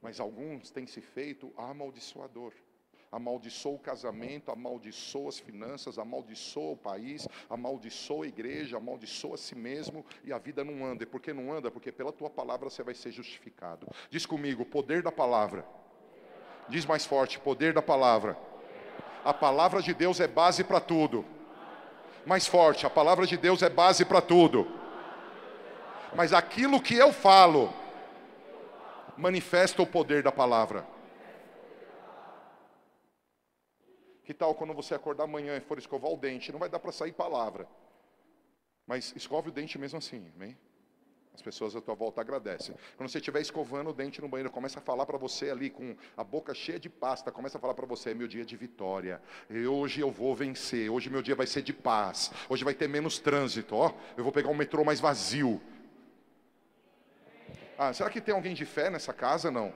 Mas 0.00 0.20
alguns 0.20 0.70
têm 0.70 0.86
se 0.86 1.00
feito 1.00 1.52
amaldiçoador. 1.56 2.52
Amaldiçoa 3.10 3.76
o 3.76 3.78
casamento, 3.78 4.50
amaldiçoa 4.50 5.28
as 5.28 5.38
finanças, 5.38 5.98
amaldiçoa 5.98 6.72
o 6.72 6.76
país, 6.76 7.26
amaldiçoa 7.48 8.24
a 8.24 8.28
igreja, 8.28 8.76
amaldiçoa 8.76 9.34
a 9.34 9.38
si 9.38 9.54
mesmo 9.54 10.04
e 10.22 10.32
a 10.32 10.38
vida 10.38 10.64
não 10.64 10.84
anda. 10.84 11.04
E 11.04 11.06
por 11.06 11.20
que 11.20 11.32
não 11.32 11.52
anda? 11.52 11.70
Porque 11.70 11.90
pela 11.90 12.12
tua 12.12 12.28
palavra 12.28 12.68
você 12.68 12.82
vai 12.82 12.94
ser 12.94 13.12
justificado. 13.12 13.88
Diz 14.10 14.26
comigo, 14.26 14.66
poder 14.66 15.02
da 15.02 15.12
palavra. 15.12 15.66
Diz 16.68 16.84
mais 16.84 17.06
forte, 17.06 17.38
poder 17.38 17.72
da 17.72 17.80
palavra. 17.80 18.36
A 19.24 19.32
palavra 19.32 19.80
de 19.80 19.94
Deus 19.94 20.20
é 20.20 20.28
base 20.28 20.62
para 20.62 20.80
tudo. 20.80 21.24
Mais 22.26 22.44
forte, 22.44 22.84
a 22.84 22.90
palavra 22.90 23.24
de 23.24 23.36
Deus 23.36 23.62
é 23.62 23.70
base 23.70 24.04
para 24.04 24.20
tudo. 24.20 24.66
Mas 26.12 26.32
aquilo 26.32 26.82
que 26.82 26.96
eu 26.96 27.12
falo 27.12 27.72
manifesta 29.16 29.80
o 29.80 29.86
poder 29.86 30.24
da 30.24 30.32
palavra. 30.32 30.84
Que 34.24 34.34
tal 34.34 34.56
quando 34.56 34.74
você 34.74 34.92
acordar 34.92 35.22
amanhã 35.22 35.56
e 35.56 35.60
for 35.60 35.78
escovar 35.78 36.10
o 36.10 36.16
dente? 36.16 36.50
Não 36.50 36.58
vai 36.58 36.68
dar 36.68 36.80
para 36.80 36.90
sair 36.90 37.12
palavra. 37.12 37.68
Mas 38.84 39.14
escove 39.14 39.50
o 39.50 39.52
dente 39.52 39.78
mesmo 39.78 39.98
assim, 39.98 40.32
amém? 40.34 40.58
As 41.36 41.42
pessoas 41.42 41.76
à 41.76 41.82
tua 41.82 41.94
volta 41.94 42.22
agradecem. 42.22 42.74
Quando 42.96 43.10
você 43.10 43.18
estiver 43.18 43.42
escovando 43.42 43.90
o 43.90 43.92
dente 43.92 44.22
no 44.22 44.28
banheiro, 44.28 44.50
começa 44.50 44.78
a 44.78 44.82
falar 44.82 45.04
para 45.04 45.18
você 45.18 45.50
ali 45.50 45.68
com 45.68 45.94
a 46.16 46.24
boca 46.24 46.54
cheia 46.54 46.80
de 46.80 46.88
pasta, 46.88 47.30
começa 47.30 47.58
a 47.58 47.60
falar 47.60 47.74
para 47.74 47.84
você, 47.84 48.12
é 48.12 48.14
meu 48.14 48.26
dia 48.26 48.42
de 48.42 48.56
vitória. 48.56 49.20
E 49.50 49.66
hoje 49.66 50.00
eu 50.00 50.10
vou 50.10 50.34
vencer. 50.34 50.90
Hoje 50.90 51.10
meu 51.10 51.20
dia 51.20 51.34
vai 51.34 51.46
ser 51.46 51.60
de 51.60 51.74
paz. 51.74 52.32
Hoje 52.48 52.64
vai 52.64 52.72
ter 52.72 52.88
menos 52.88 53.18
trânsito, 53.18 53.76
ó. 53.76 53.92
Eu 54.16 54.24
vou 54.24 54.32
pegar 54.32 54.48
um 54.48 54.54
metrô 54.54 54.82
mais 54.82 54.98
vazio. 54.98 55.60
Ah, 57.78 57.92
será 57.92 58.08
que 58.08 58.22
tem 58.22 58.34
alguém 58.34 58.54
de 58.54 58.64
fé 58.64 58.88
nessa 58.88 59.12
casa? 59.12 59.50
Não. 59.50 59.74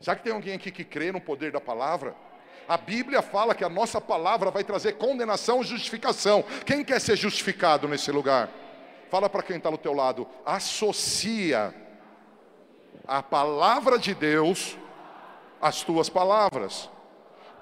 Será 0.00 0.14
que 0.14 0.22
tem 0.22 0.32
alguém 0.32 0.54
aqui 0.54 0.70
que 0.70 0.84
crê 0.84 1.10
no 1.10 1.20
poder 1.20 1.50
da 1.50 1.60
palavra? 1.60 2.14
A 2.68 2.76
Bíblia 2.76 3.20
fala 3.20 3.52
que 3.52 3.64
a 3.64 3.68
nossa 3.68 4.00
palavra 4.00 4.48
vai 4.52 4.62
trazer 4.62 4.92
condenação 4.92 5.60
e 5.60 5.64
justificação. 5.64 6.44
Quem 6.64 6.84
quer 6.84 7.00
ser 7.00 7.16
justificado 7.16 7.88
nesse 7.88 8.12
lugar? 8.12 8.48
Fala 9.10 9.28
para 9.28 9.42
quem 9.42 9.56
está 9.56 9.70
no 9.70 9.78
teu 9.78 9.92
lado. 9.92 10.26
Associa 10.44 11.74
a 13.06 13.22
palavra 13.22 13.98
de 13.98 14.14
Deus 14.14 14.76
às 15.60 15.82
tuas 15.82 16.08
palavras. 16.08 16.90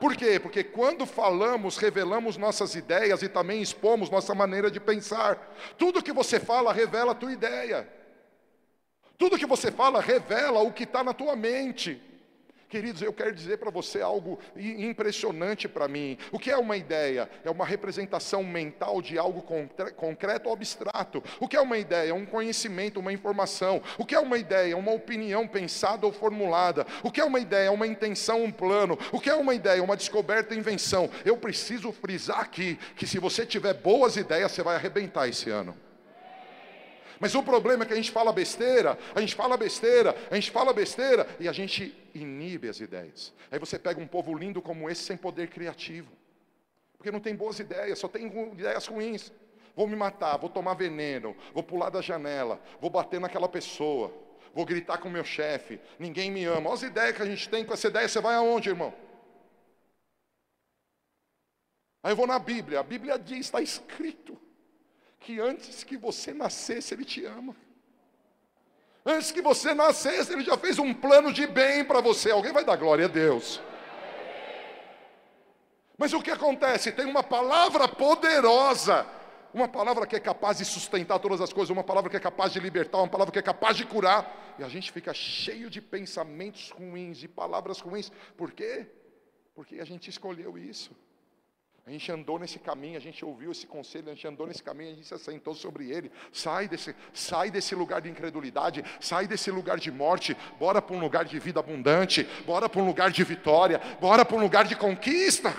Por 0.01 0.15
quê? 0.15 0.39
Porque 0.39 0.63
quando 0.63 1.07
falamos, 1.07 1.79
revelamos 1.79 2.37
nossas 2.37 2.75
ideias 2.75 3.23
e 3.23 3.29
também 3.29 3.63
expomos 3.63 4.11
nossa 4.11 4.35
maneira 4.35 4.71
de 4.71 4.79
pensar. 4.79 5.55
Tudo 5.79 6.03
que 6.03 6.13
você 6.13 6.39
fala 6.39 6.73
revela 6.73 7.13
a 7.13 7.15
tua 7.15 7.33
ideia. 7.33 7.89
Tudo 9.17 9.39
que 9.39 9.47
você 9.47 9.71
fala 9.71 10.01
revela 10.01 10.61
o 10.61 10.73
que 10.73 10.85
está 10.85 11.03
na 11.03 11.15
tua 11.15 11.35
mente. 11.35 12.03
Queridos, 12.69 13.01
eu 13.01 13.13
quero 13.13 13.33
dizer 13.33 13.59
para 13.59 13.71
você 13.71 14.01
algo 14.01 14.41
impressionante 14.57 15.69
para 15.69 15.87
mim. 15.87 16.19
O 16.33 16.39
que 16.39 16.51
é 16.51 16.57
uma 16.57 16.77
ideia? 16.77 17.31
É 17.45 17.51
uma 17.51 17.65
representação 17.65 18.43
mental 18.43 19.01
de 19.01 19.17
algo 19.17 19.41
concreto 19.95 20.49
ou 20.49 20.55
abstrato. 20.55 21.23
O 21.39 21.47
que 21.47 21.57
é 21.57 21.61
uma 21.61 21.79
ideia? 21.79 22.11
É 22.11 22.15
um 22.15 22.27
conhecimento, 22.27 22.99
uma 22.99 23.13
informação. 23.13 23.81
O 23.97 24.05
que 24.05 24.17
é 24.17 24.19
uma 24.19 24.37
ideia? 24.37 24.73
É 24.73 24.77
uma 24.77 24.93
opinião 24.93 25.47
pensada 25.47 26.07
ou 26.07 26.13
formulada. 26.13 26.85
O 27.05 27.11
que 27.11 27.21
é 27.21 27.25
uma 27.25 27.39
ideia? 27.39 27.69
É 27.69 27.71
uma 27.71 27.87
intenção, 27.87 28.43
um 28.43 28.51
plano. 28.51 28.99
O 29.13 29.21
que 29.21 29.31
é 29.31 29.35
uma 29.35 29.55
ideia? 29.55 29.83
Uma 29.83 29.97
descoberta, 29.97 30.53
invenção. 30.53 31.09
Eu 31.25 31.37
preciso 31.37 31.93
frisar 31.93 32.41
aqui 32.41 32.79
que 32.97 33.07
se 33.07 33.21
você 33.21 33.47
tiver 33.47 33.75
boas 33.75 34.17
ideias, 34.17 34.51
você 34.51 34.65
vai 34.65 34.75
arrebentar 34.75 35.29
esse 35.29 35.51
ano. 35.51 35.86
Mas 37.19 37.35
o 37.35 37.43
problema 37.43 37.85
é 37.85 37.87
que 37.87 37.93
a 37.93 37.97
gente 37.97 38.11
fala 38.11 38.33
besteira, 38.33 38.99
a 39.15 39.21
gente 39.21 39.35
fala 39.35 39.57
besteira, 39.57 40.15
a 40.31 40.35
gente 40.35 40.51
fala 40.51 40.73
besteira 40.73 41.27
e 41.41 41.49
a 41.49 41.53
gente 41.53 41.97
inibe 42.15 42.69
as 42.69 42.81
ideias. 42.81 43.33
Aí 43.51 43.59
você 43.59 43.79
pega 43.79 44.01
um 44.01 44.07
povo 44.07 44.35
lindo 44.35 44.61
como 44.61 44.91
esse 44.91 45.03
sem 45.03 45.17
poder 45.17 45.49
criativo. 45.49 46.13
Porque 46.97 47.11
não 47.11 47.21
tem 47.21 47.35
boas 47.35 47.59
ideias, 47.59 47.99
só 47.99 48.09
tem 48.09 48.27
ideias 48.53 48.87
ruins. 48.87 49.33
Vou 49.75 49.87
me 49.87 49.97
matar, 49.97 50.37
vou 50.39 50.49
tomar 50.49 50.75
veneno, 50.75 51.37
vou 51.53 51.63
pular 51.63 51.91
da 51.91 52.01
janela, 52.01 52.61
vou 52.81 52.89
bater 52.89 53.21
naquela 53.21 53.49
pessoa, 53.49 54.11
vou 54.55 54.65
gritar 54.65 54.97
com 54.99 55.09
o 55.09 55.13
meu 55.13 55.25
chefe, 55.25 55.79
ninguém 55.99 56.31
me 56.31 56.45
ama. 56.45 56.71
Olha 56.71 56.75
as 56.75 56.83
ideias 56.83 57.15
que 57.15 57.23
a 57.23 57.27
gente 57.27 57.49
tem 57.49 57.65
com 57.65 57.75
essa 57.75 57.89
ideia, 57.89 58.09
você 58.09 58.21
vai 58.21 58.35
aonde, 58.35 58.71
irmão? 58.71 58.95
Aí 62.03 62.13
eu 62.13 62.17
vou 62.17 62.27
na 62.27 62.39
Bíblia, 62.39 62.81
a 62.81 62.83
Bíblia 62.83 63.19
diz, 63.19 63.41
está 63.41 63.61
escrito 63.61 64.46
que 65.21 65.41
antes 65.41 65.83
que 65.85 65.97
você 65.97 66.33
nascesse, 66.33 66.95
Ele 66.95 67.05
te 67.05 67.25
ama. 67.25 67.57
Antes 69.05 69.31
que 69.31 69.41
você 69.41 69.73
nascesse, 69.75 70.33
Ele 70.33 70.43
já 70.43 70.57
fez 70.57 70.79
um 70.79 70.93
plano 70.93 71.33
de 71.33 71.47
bem 71.47 71.85
para 71.85 72.01
você. 72.01 72.31
Alguém 72.31 72.53
vai 72.53 72.65
dar 72.65 72.77
glória 72.77 73.05
a 73.05 73.09
Deus. 73.09 73.61
Mas 75.97 76.13
o 76.13 76.21
que 76.21 76.31
acontece? 76.31 76.93
Tem 76.93 77.07
uma 77.07 77.23
palavra 77.23 77.89
poderosa, 77.89 79.07
uma 79.55 79.67
palavra 79.67 80.07
que 80.07 80.17
é 80.17 80.21
capaz 80.21 80.59
de 80.59 80.65
sustentar 80.65 81.19
todas 81.19 81.41
as 81.41 81.53
coisas, 81.53 81.71
uma 81.71 81.85
palavra 81.85 82.11
que 82.11 82.17
é 82.17 82.21
capaz 82.21 82.53
de 82.53 82.61
libertar, 82.61 82.99
uma 82.99 83.09
palavra 83.09 83.33
que 83.33 83.39
é 83.39 83.43
capaz 83.43 83.77
de 83.77 83.87
curar, 83.87 84.55
e 84.59 84.63
a 84.63 84.69
gente 84.69 84.93
fica 84.93 85.15
cheio 85.15 85.71
de 85.71 85.81
pensamentos 85.81 86.71
ruins, 86.71 87.17
de 87.17 87.29
palavras 87.29 87.81
ruins. 87.81 88.13
Por 88.37 88.53
quê? 88.53 88.87
Porque 89.55 89.81
a 89.81 89.85
gente 89.85 90.11
escolheu 90.11 90.59
isso. 90.59 90.95
A 91.87 91.91
gente 91.93 92.11
andou 92.11 92.37
nesse 92.37 92.59
caminho, 92.59 92.97
a 92.97 93.01
gente 93.01 93.25
ouviu 93.25 93.53
esse 93.53 93.65
conselho, 93.65 94.11
a 94.11 94.15
gente 94.15 94.27
andou 94.27 94.45
nesse 94.45 94.61
caminho, 94.61 94.91
a 94.91 94.95
gente 94.97 95.07
se 95.07 95.15
assentou 95.15 95.55
sobre 95.55 95.89
ele. 95.93 96.11
Sai 96.33 96.67
desse, 96.67 96.97
sai 97.15 97.49
desse 97.49 97.77
lugar 97.77 98.03
de 98.03 98.09
incredulidade, 98.09 98.85
sai 99.01 99.29
desse 99.29 99.53
lugar 99.53 99.79
de 99.79 99.93
morte, 99.93 100.37
bora 100.59 100.83
para 100.83 100.97
um 100.97 100.99
lugar 100.99 101.25
de 101.25 101.39
vida 101.39 101.61
abundante, 101.61 102.25
bora 102.45 102.69
para 102.69 102.83
um 102.83 102.87
lugar 102.87 103.13
de 103.13 103.23
vitória, 103.23 103.79
bora 104.01 104.25
para 104.25 104.37
um 104.37 104.41
lugar 104.41 104.65
de 104.65 104.75
conquista. 104.75 105.55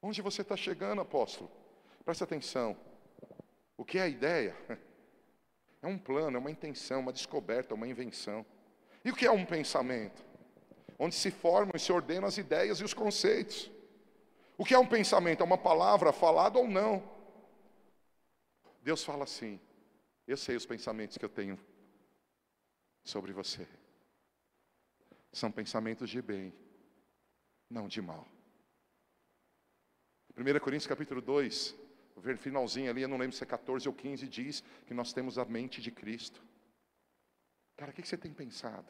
Onde 0.00 0.22
você 0.22 0.40
está 0.40 0.56
chegando, 0.56 1.02
apóstolo? 1.02 1.50
Presta 2.02 2.24
atenção. 2.24 2.74
O 3.76 3.84
que 3.84 3.98
é 3.98 4.02
a 4.02 4.08
ideia? 4.08 4.56
É 5.82 5.88
um 5.88 5.98
plano, 5.98 6.36
é 6.36 6.40
uma 6.40 6.50
intenção, 6.50 6.98
uma 6.98 7.12
descoberta, 7.12 7.74
uma 7.74 7.86
invenção. 7.86 8.44
E 9.04 9.10
o 9.10 9.14
que 9.14 9.24
é 9.24 9.30
um 9.30 9.44
pensamento? 9.44 10.25
Onde 10.98 11.14
se 11.14 11.30
formam 11.30 11.72
e 11.74 11.80
se 11.80 11.92
ordenam 11.92 12.26
as 12.26 12.38
ideias 12.38 12.78
e 12.78 12.84
os 12.84 12.94
conceitos. 12.94 13.70
O 14.56 14.64
que 14.64 14.74
é 14.74 14.78
um 14.78 14.86
pensamento? 14.86 15.42
É 15.42 15.44
uma 15.44 15.58
palavra 15.58 16.12
falada 16.12 16.58
ou 16.58 16.66
não. 16.66 17.02
Deus 18.82 19.04
fala 19.04 19.24
assim: 19.24 19.60
Eu 20.26 20.36
sei 20.36 20.56
os 20.56 20.66
pensamentos 20.66 21.18
que 21.18 21.24
eu 21.24 21.28
tenho 21.28 21.58
sobre 23.04 23.32
você. 23.32 23.66
São 25.32 25.52
pensamentos 25.52 26.08
de 26.08 26.22
bem, 26.22 26.52
não 27.68 27.86
de 27.88 28.00
mal. 28.00 28.26
1 30.36 30.60
Coríntios 30.60 30.86
capítulo 30.86 31.20
2, 31.20 31.74
finalzinho 32.38 32.90
ali, 32.90 33.02
eu 33.02 33.08
não 33.08 33.16
lembro 33.16 33.36
se 33.36 33.42
é 33.42 33.46
14 33.46 33.88
ou 33.88 33.94
15, 33.94 34.28
diz 34.28 34.62
que 34.86 34.94
nós 34.94 35.12
temos 35.12 35.38
a 35.38 35.44
mente 35.44 35.80
de 35.80 35.90
Cristo. 35.90 36.42
Cara, 37.76 37.90
o 37.90 37.94
que 37.94 38.06
você 38.06 38.16
tem 38.16 38.32
pensado? 38.32 38.86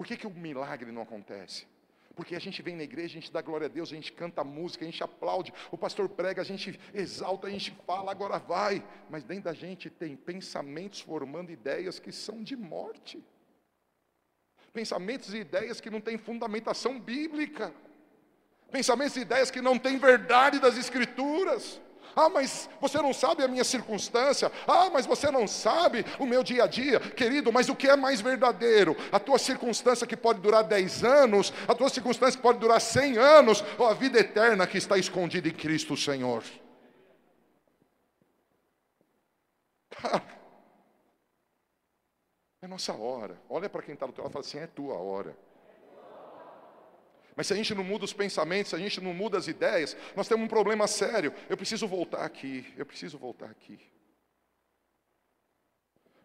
Por 0.00 0.06
que, 0.06 0.16
que 0.16 0.26
o 0.26 0.30
milagre 0.30 0.90
não 0.90 1.02
acontece? 1.02 1.66
Porque 2.16 2.34
a 2.34 2.38
gente 2.38 2.62
vem 2.62 2.74
na 2.74 2.82
igreja, 2.82 3.18
a 3.18 3.20
gente 3.20 3.30
dá 3.30 3.42
glória 3.42 3.66
a 3.66 3.68
Deus, 3.68 3.92
a 3.92 3.94
gente 3.94 4.10
canta 4.10 4.42
música, 4.42 4.82
a 4.82 4.90
gente 4.90 5.04
aplaude, 5.04 5.52
o 5.70 5.76
pastor 5.76 6.08
prega, 6.08 6.40
a 6.40 6.44
gente 6.44 6.80
exalta, 6.94 7.48
a 7.48 7.50
gente 7.50 7.70
fala, 7.86 8.10
agora 8.10 8.38
vai. 8.38 8.82
Mas 9.10 9.24
dentro 9.24 9.44
da 9.44 9.52
gente 9.52 9.90
tem 9.90 10.16
pensamentos 10.16 11.02
formando 11.02 11.52
ideias 11.52 11.98
que 11.98 12.10
são 12.12 12.42
de 12.42 12.56
morte. 12.56 13.22
Pensamentos 14.72 15.34
e 15.34 15.40
ideias 15.40 15.82
que 15.82 15.90
não 15.90 16.00
têm 16.00 16.16
fundamentação 16.16 16.98
bíblica. 16.98 17.70
Pensamentos 18.70 19.18
e 19.18 19.20
ideias 19.20 19.50
que 19.50 19.60
não 19.60 19.78
têm 19.78 19.98
verdade 19.98 20.58
das 20.58 20.78
Escrituras. 20.78 21.78
Ah, 22.14 22.28
mas 22.28 22.68
você 22.80 23.00
não 23.00 23.12
sabe 23.12 23.42
a 23.42 23.48
minha 23.48 23.64
circunstância. 23.64 24.50
Ah, 24.66 24.90
mas 24.90 25.06
você 25.06 25.30
não 25.30 25.46
sabe 25.46 26.04
o 26.18 26.26
meu 26.26 26.42
dia 26.42 26.64
a 26.64 26.66
dia. 26.66 27.00
Querido, 27.00 27.52
mas 27.52 27.68
o 27.68 27.76
que 27.76 27.88
é 27.88 27.96
mais 27.96 28.20
verdadeiro? 28.20 28.96
A 29.12 29.18
tua 29.18 29.38
circunstância 29.38 30.06
que 30.06 30.16
pode 30.16 30.40
durar 30.40 30.64
10 30.64 31.04
anos, 31.04 31.52
a 31.66 31.74
tua 31.74 31.88
circunstância 31.88 32.36
que 32.36 32.42
pode 32.42 32.58
durar 32.58 32.80
100 32.80 33.18
anos, 33.18 33.64
ou 33.78 33.86
a 33.86 33.94
vida 33.94 34.18
eterna 34.18 34.66
que 34.66 34.78
está 34.78 34.98
escondida 34.98 35.48
em 35.48 35.52
Cristo 35.52 35.96
Senhor? 35.96 36.42
É 42.62 42.66
nossa 42.66 42.92
hora. 42.92 43.40
Olha 43.48 43.70
para 43.70 43.82
quem 43.82 43.94
está 43.94 44.04
do 44.04 44.12
teu 44.12 44.22
lado 44.22 44.32
e 44.32 44.34
fala 44.34 44.44
assim: 44.44 44.58
é 44.58 44.66
tua 44.66 44.94
hora. 44.94 45.34
Mas 47.36 47.46
se 47.46 47.52
a 47.52 47.56
gente 47.56 47.74
não 47.74 47.84
muda 47.84 48.04
os 48.04 48.12
pensamentos, 48.12 48.70
se 48.70 48.76
a 48.76 48.78
gente 48.78 49.00
não 49.00 49.14
muda 49.14 49.38
as 49.38 49.48
ideias, 49.48 49.96
nós 50.16 50.28
temos 50.28 50.44
um 50.44 50.48
problema 50.48 50.86
sério. 50.86 51.32
Eu 51.48 51.56
preciso 51.56 51.86
voltar 51.86 52.24
aqui, 52.24 52.72
eu 52.76 52.84
preciso 52.84 53.18
voltar 53.18 53.50
aqui. 53.50 53.78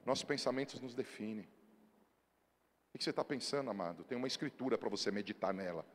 Nossos 0.05 0.23
pensamentos 0.23 0.79
nos 0.79 0.93
definem. 0.93 1.47
O 2.93 2.97
que 2.97 3.03
você 3.03 3.09
está 3.09 3.23
pensando, 3.23 3.69
amado? 3.69 4.03
Tem 4.03 4.17
uma 4.17 4.27
escritura 4.27 4.77
para 4.77 4.87
você 4.87 5.11
meditar 5.11 5.53
nela. 5.53 5.85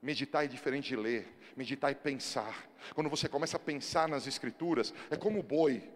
Meditar 0.00 0.44
é 0.44 0.48
diferente 0.48 0.88
de 0.88 0.96
ler, 0.96 1.26
meditar 1.56 1.90
é 1.90 1.94
pensar. 1.94 2.68
Quando 2.94 3.10
você 3.10 3.28
começa 3.28 3.56
a 3.56 3.60
pensar 3.60 4.08
nas 4.08 4.26
escrituras, 4.26 4.94
é 5.10 5.16
como 5.16 5.40
o 5.40 5.42
boi. 5.42 5.90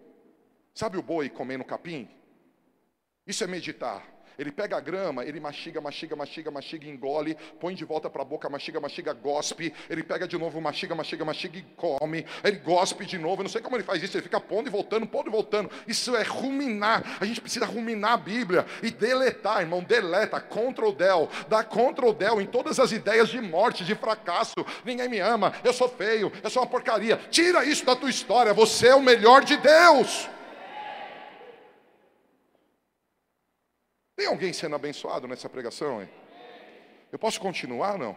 Sabe 0.75 0.97
o 0.97 1.01
boi 1.01 1.29
comendo 1.29 1.63
capim? 1.63 2.09
Isso 3.25 3.43
é 3.43 3.47
meditar. 3.47 4.12
Ele 4.37 4.51
pega 4.51 4.77
a 4.77 4.79
grama, 4.79 5.23
ele 5.23 5.39
mastiga, 5.39 5.79
mastiga, 5.79 6.15
mastiga, 6.15 6.51
mastiga, 6.51 6.87
engole, 6.87 7.37
põe 7.59 7.75
de 7.75 7.85
volta 7.85 8.09
para 8.09 8.21
a 8.21 8.25
boca, 8.25 8.49
mastiga, 8.49 8.79
mastiga, 8.79 9.13
gospe. 9.13 9.73
Ele 9.89 10.03
pega 10.03 10.27
de 10.27 10.37
novo, 10.37 10.59
mastiga, 10.59 10.95
mastiga, 10.95 11.25
mastiga 11.25 11.57
e 11.57 11.61
come. 11.75 12.25
Ele 12.43 12.57
gospe 12.57 13.05
de 13.05 13.17
novo. 13.17 13.41
Eu 13.41 13.43
não 13.43 13.51
sei 13.51 13.61
como 13.61 13.75
ele 13.75 13.83
faz 13.83 14.01
isso. 14.01 14.17
Ele 14.17 14.23
fica 14.23 14.39
pondo 14.39 14.67
e 14.67 14.71
voltando, 14.71 15.05
pondo 15.05 15.27
e 15.27 15.31
voltando. 15.31 15.69
Isso 15.87 16.15
é 16.15 16.23
ruminar. 16.23 17.17
A 17.19 17.25
gente 17.25 17.41
precisa 17.41 17.65
ruminar 17.65 18.13
a 18.13 18.17
Bíblia 18.17 18.65
e 18.81 18.89
deletar, 18.89 19.61
irmão. 19.61 19.83
Deleta, 19.83 20.39
control 20.39 20.93
del, 20.93 21.29
dá 21.47 21.63
control 21.63 22.13
del 22.13 22.41
em 22.41 22.45
todas 22.45 22.79
as 22.79 22.91
ideias 22.91 23.29
de 23.29 23.39
morte, 23.41 23.83
de 23.83 23.95
fracasso. 23.95 24.53
Ninguém 24.83 25.09
me 25.09 25.19
ama. 25.19 25.53
Eu 25.63 25.73
sou 25.73 25.89
feio. 25.89 26.31
Eu 26.43 26.49
sou 26.49 26.63
uma 26.63 26.69
porcaria. 26.69 27.19
Tira 27.29 27.65
isso 27.65 27.85
da 27.85 27.95
tua 27.95 28.09
história. 28.09 28.53
Você 28.53 28.87
é 28.87 28.95
o 28.95 29.01
melhor 29.01 29.43
de 29.43 29.57
Deus. 29.57 30.29
Tem 34.23 34.29
alguém 34.29 34.53
sendo 34.53 34.73
abençoado 34.73 35.27
nessa 35.27 35.49
pregação? 35.49 36.01
Hein? 36.01 36.09
Eu 37.11 37.19
posso 37.19 37.41
continuar, 37.41 37.97
não? 37.97 38.15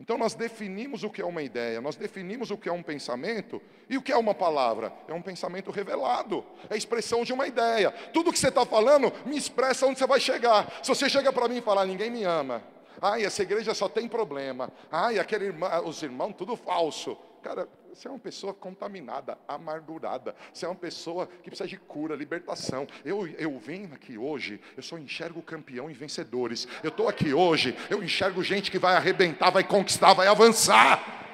Então 0.00 0.16
nós 0.16 0.34
definimos 0.34 1.04
o 1.04 1.10
que 1.10 1.20
é 1.20 1.24
uma 1.26 1.42
ideia, 1.42 1.82
nós 1.82 1.96
definimos 1.96 2.50
o 2.50 2.56
que 2.56 2.66
é 2.66 2.72
um 2.72 2.82
pensamento 2.82 3.60
e 3.90 3.98
o 3.98 4.02
que 4.02 4.10
é 4.10 4.16
uma 4.16 4.34
palavra. 4.34 4.90
É 5.06 5.12
um 5.12 5.20
pensamento 5.20 5.70
revelado, 5.70 6.42
é 6.70 6.72
a 6.72 6.76
expressão 6.78 7.24
de 7.24 7.32
uma 7.34 7.46
ideia. 7.46 7.90
Tudo 8.14 8.32
que 8.32 8.38
você 8.38 8.48
está 8.48 8.64
falando 8.64 9.12
me 9.26 9.36
expressa 9.36 9.84
onde 9.84 9.98
você 9.98 10.06
vai 10.06 10.18
chegar. 10.18 10.80
Se 10.82 10.88
você 10.88 11.10
chega 11.10 11.30
para 11.30 11.46
mim 11.46 11.58
e 11.58 11.60
falar, 11.60 11.84
ninguém 11.84 12.10
me 12.10 12.24
ama, 12.24 12.64
ai, 13.02 13.22
essa 13.22 13.42
igreja 13.42 13.74
só 13.74 13.86
tem 13.86 14.08
problema, 14.08 14.72
ai, 14.90 15.18
aquele 15.18 15.44
irmão, 15.44 15.86
os 15.86 16.02
irmãos, 16.02 16.32
tudo 16.32 16.56
falso. 16.56 17.18
Cara, 17.42 17.68
você 17.94 18.08
é 18.08 18.10
uma 18.10 18.18
pessoa 18.18 18.52
contaminada, 18.52 19.38
amargurada. 19.46 20.34
Você 20.52 20.66
é 20.66 20.68
uma 20.68 20.74
pessoa 20.74 21.26
que 21.26 21.48
precisa 21.48 21.68
de 21.68 21.76
cura, 21.76 22.16
libertação. 22.16 22.86
Eu, 23.04 23.26
eu 23.38 23.56
venho 23.58 23.94
aqui 23.94 24.18
hoje, 24.18 24.60
eu 24.76 24.82
só 24.82 24.98
enxergo 24.98 25.40
campeão 25.40 25.88
e 25.88 25.94
vencedores. 25.94 26.66
Eu 26.82 26.88
estou 26.88 27.08
aqui 27.08 27.32
hoje, 27.32 27.76
eu 27.88 28.02
enxergo 28.02 28.42
gente 28.42 28.70
que 28.70 28.78
vai 28.78 28.96
arrebentar, 28.96 29.50
vai 29.50 29.62
conquistar, 29.62 30.12
vai 30.12 30.26
avançar. 30.26 31.24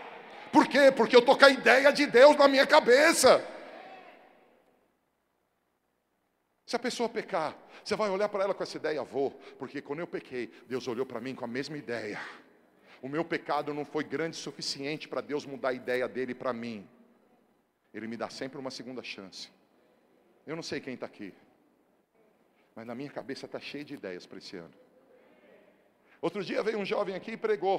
Por 0.52 0.66
quê? 0.66 0.92
Porque 0.94 1.16
eu 1.16 1.20
estou 1.20 1.36
com 1.36 1.44
a 1.46 1.50
ideia 1.50 1.90
de 1.92 2.06
Deus 2.06 2.36
na 2.36 2.46
minha 2.46 2.66
cabeça. 2.66 3.42
Se 6.66 6.76
a 6.76 6.78
pessoa 6.78 7.08
pecar, 7.08 7.56
você 7.82 7.96
vai 7.96 8.10
olhar 8.10 8.28
para 8.28 8.44
ela 8.44 8.54
com 8.54 8.62
essa 8.62 8.76
ideia, 8.76 9.02
vou, 9.02 9.30
porque 9.58 9.80
quando 9.80 10.00
eu 10.00 10.06
pequei, 10.06 10.52
Deus 10.68 10.86
olhou 10.86 11.06
para 11.06 11.20
mim 11.20 11.34
com 11.34 11.44
a 11.44 11.48
mesma 11.48 11.76
ideia. 11.76 12.20
O 13.02 13.08
meu 13.08 13.24
pecado 13.24 13.72
não 13.72 13.84
foi 13.84 14.04
grande 14.04 14.36
o 14.36 14.40
suficiente 14.40 15.08
para 15.08 15.20
Deus 15.20 15.46
mudar 15.46 15.70
a 15.70 15.72
ideia 15.72 16.06
dele 16.06 16.34
para 16.34 16.52
mim. 16.52 16.86
Ele 17.94 18.06
me 18.06 18.16
dá 18.16 18.28
sempre 18.28 18.58
uma 18.58 18.70
segunda 18.70 19.02
chance. 19.02 19.48
Eu 20.46 20.54
não 20.54 20.62
sei 20.62 20.80
quem 20.80 20.94
está 20.94 21.06
aqui, 21.06 21.32
mas 22.74 22.86
na 22.86 22.94
minha 22.94 23.10
cabeça 23.10 23.46
está 23.46 23.58
cheio 23.58 23.84
de 23.84 23.94
ideias 23.94 24.26
para 24.26 24.38
esse 24.38 24.56
ano. 24.56 24.72
Outro 26.20 26.44
dia 26.44 26.62
veio 26.62 26.78
um 26.78 26.84
jovem 26.84 27.14
aqui 27.14 27.32
e 27.32 27.36
pregou. 27.36 27.78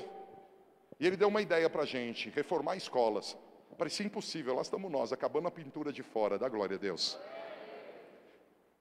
E 1.00 1.06
ele 1.06 1.16
deu 1.16 1.28
uma 1.28 1.42
ideia 1.42 1.70
para 1.70 1.84
a 1.84 1.86
gente: 1.86 2.30
reformar 2.30 2.76
escolas. 2.76 3.38
Parecia 3.78 4.06
impossível, 4.06 4.54
lá 4.56 4.62
estamos 4.62 4.92
nós, 4.92 5.12
acabando 5.12 5.48
a 5.48 5.52
pintura 5.52 5.92
de 5.92 6.04
fora, 6.04 6.38
da 6.38 6.48
glória 6.48 6.76
a 6.76 6.80
Deus. 6.80 7.18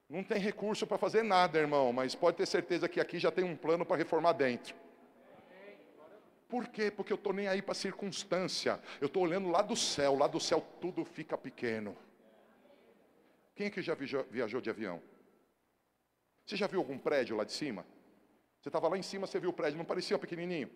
Não 0.07 0.23
tem 0.23 0.37
recurso 0.37 0.85
para 0.85 0.97
fazer 0.97 1.23
nada, 1.23 1.57
irmão, 1.57 1.93
mas 1.93 2.13
pode 2.13 2.37
ter 2.37 2.45
certeza 2.45 2.89
que 2.89 2.99
aqui 2.99 3.17
já 3.17 3.31
tem 3.31 3.43
um 3.43 3.55
plano 3.55 3.85
para 3.85 3.95
reformar 3.95 4.33
dentro. 4.33 4.75
Por 6.51 6.67
quê? 6.67 6.91
Porque 6.91 7.13
eu 7.13 7.15
estou 7.15 7.31
nem 7.31 7.47
aí 7.47 7.61
para 7.61 7.73
circunstância. 7.73 8.77
Eu 8.99 9.07
estou 9.07 9.23
olhando 9.23 9.49
lá 9.49 9.61
do 9.61 9.77
céu. 9.77 10.17
Lá 10.17 10.27
do 10.27 10.37
céu 10.37 10.59
tudo 10.81 11.05
fica 11.05 11.37
pequeno. 11.37 11.95
Quem 13.55 13.67
é 13.67 13.69
que 13.69 13.81
já 13.81 13.95
viajou 13.95 14.59
de 14.59 14.69
avião? 14.69 15.01
Você 16.45 16.57
já 16.57 16.67
viu 16.67 16.81
algum 16.81 16.97
prédio 16.97 17.37
lá 17.37 17.45
de 17.45 17.53
cima? 17.53 17.85
Você 18.59 18.67
estava 18.67 18.89
lá 18.89 18.97
em 18.97 19.01
cima, 19.01 19.25
você 19.25 19.39
viu 19.39 19.51
o 19.51 19.53
prédio, 19.53 19.77
não 19.77 19.85
parecia 19.85 20.19
pequenininho? 20.19 20.69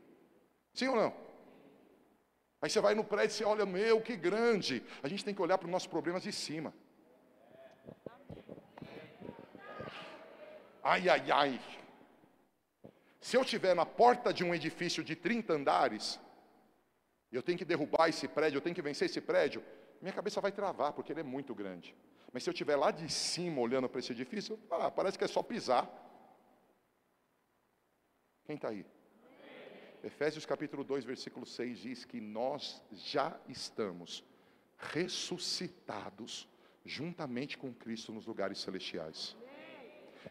Sim 0.73 0.87
ou 0.87 0.95
não? 0.95 1.13
Aí 2.61 2.69
você 2.69 2.79
vai 2.79 2.95
no 2.95 3.03
prédio 3.03 3.33
e 3.33 3.37
você 3.37 3.43
olha, 3.43 3.65
meu, 3.65 3.99
que 3.99 4.15
grande. 4.15 4.81
A 5.03 5.09
gente 5.09 5.25
tem 5.25 5.35
que 5.35 5.41
olhar 5.41 5.57
para 5.57 5.65
os 5.65 5.71
nossos 5.71 5.89
problemas 5.89 6.23
de 6.23 6.31
cima. 6.31 6.73
Ai, 10.81 11.09
ai, 11.09 11.31
ai. 11.31 11.61
Se 13.25 13.35
eu 13.35 13.41
estiver 13.41 13.73
na 13.73 13.87
porta 13.87 14.31
de 14.31 14.43
um 14.43 14.53
edifício 14.53 15.03
de 15.03 15.15
30 15.15 15.51
andares, 15.51 16.19
eu 17.31 17.41
tenho 17.41 17.57
que 17.57 17.65
derrubar 17.65 18.07
esse 18.07 18.27
prédio, 18.27 18.57
eu 18.57 18.61
tenho 18.61 18.75
que 18.75 18.83
vencer 18.83 19.07
esse 19.09 19.19
prédio, 19.19 19.63
minha 19.99 20.13
cabeça 20.13 20.39
vai 20.39 20.51
travar, 20.51 20.93
porque 20.93 21.11
ele 21.11 21.21
é 21.21 21.23
muito 21.23 21.55
grande. 21.55 21.95
Mas 22.31 22.43
se 22.43 22.49
eu 22.51 22.51
estiver 22.51 22.75
lá 22.75 22.91
de 22.91 23.11
cima 23.11 23.59
olhando 23.59 23.89
para 23.89 23.99
esse 23.99 24.11
edifício, 24.11 24.59
ah, 24.69 24.91
parece 24.91 25.17
que 25.17 25.23
é 25.23 25.27
só 25.27 25.41
pisar. 25.41 25.89
Quem 28.45 28.57
está 28.57 28.69
aí? 28.69 28.85
Efésios 30.03 30.45
capítulo 30.45 30.83
2, 30.83 31.03
versículo 31.03 31.47
6 31.47 31.79
diz 31.79 32.05
que 32.05 32.21
nós 32.21 32.79
já 32.91 33.35
estamos 33.49 34.23
ressuscitados 34.77 36.47
juntamente 36.85 37.57
com 37.57 37.73
Cristo 37.73 38.11
nos 38.11 38.27
lugares 38.27 38.59
celestiais. 38.59 39.35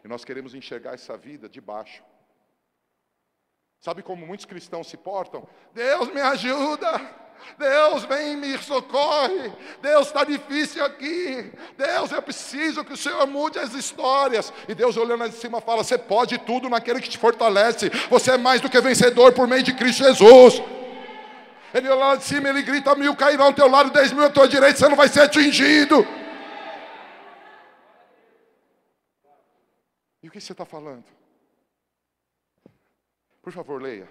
E 0.01 0.07
nós 0.07 0.23
queremos 0.23 0.55
enxergar 0.55 0.93
essa 0.93 1.17
vida 1.17 1.49
de 1.49 1.59
baixo. 1.59 2.01
Sabe 3.85 4.01
como 4.01 4.25
muitos 4.25 4.47
cristãos 4.47 4.87
se 4.87 4.97
portam? 4.97 5.47
Deus 5.71 6.11
me 6.11 6.19
ajuda. 6.19 6.99
Deus 7.55 8.03
vem 8.05 8.35
me 8.35 8.57
socorre. 8.57 9.53
Deus 9.79 10.07
está 10.07 10.23
difícil 10.23 10.83
aqui. 10.83 11.53
Deus, 11.77 12.11
eu 12.11 12.19
preciso 12.19 12.83
que 12.83 12.93
o 12.93 12.97
Senhor 12.97 13.27
mude 13.27 13.59
as 13.59 13.75
histórias. 13.75 14.51
E 14.67 14.73
Deus 14.73 14.97
olhando 14.97 15.19
lá 15.19 15.27
de 15.27 15.35
cima 15.35 15.61
fala: 15.61 15.83
Você 15.83 15.99
pode 15.99 16.39
tudo 16.39 16.67
naquele 16.67 16.99
que 16.99 17.09
te 17.09 17.19
fortalece. 17.19 17.91
Você 18.09 18.31
é 18.31 18.37
mais 18.39 18.59
do 18.59 18.71
que 18.71 18.81
vencedor 18.81 19.33
por 19.33 19.47
meio 19.47 19.61
de 19.61 19.75
Cristo 19.75 20.03
Jesus. 20.03 20.63
Ele 21.71 21.87
olha 21.87 22.05
lá 22.05 22.15
de 22.15 22.23
cima, 22.23 22.49
ele 22.49 22.63
grita: 22.63 22.95
Mil 22.95 23.15
cairão 23.15 23.45
ao 23.45 23.53
teu 23.53 23.67
lado, 23.67 23.91
dez 23.91 24.11
mil 24.11 24.25
à 24.25 24.31
tua 24.31 24.47
direita, 24.47 24.79
você 24.79 24.89
não 24.89 24.95
vai 24.95 25.09
ser 25.09 25.21
atingido. 25.21 26.03
E 30.23 30.27
o 30.27 30.31
que 30.31 30.41
você 30.41 30.53
está 30.53 30.65
falando? 30.65 31.03
Por 33.45 33.53
favor, 33.53 33.79
leia. 33.79 34.09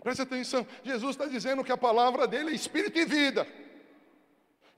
Preste 0.00 0.22
atenção, 0.22 0.64
Jesus 0.84 1.10
está 1.10 1.26
dizendo 1.26 1.64
que 1.64 1.72
a 1.72 1.76
palavra 1.76 2.28
dele 2.28 2.50
é 2.50 2.54
espírito 2.54 2.96
e 2.96 3.04
vida. 3.04 3.44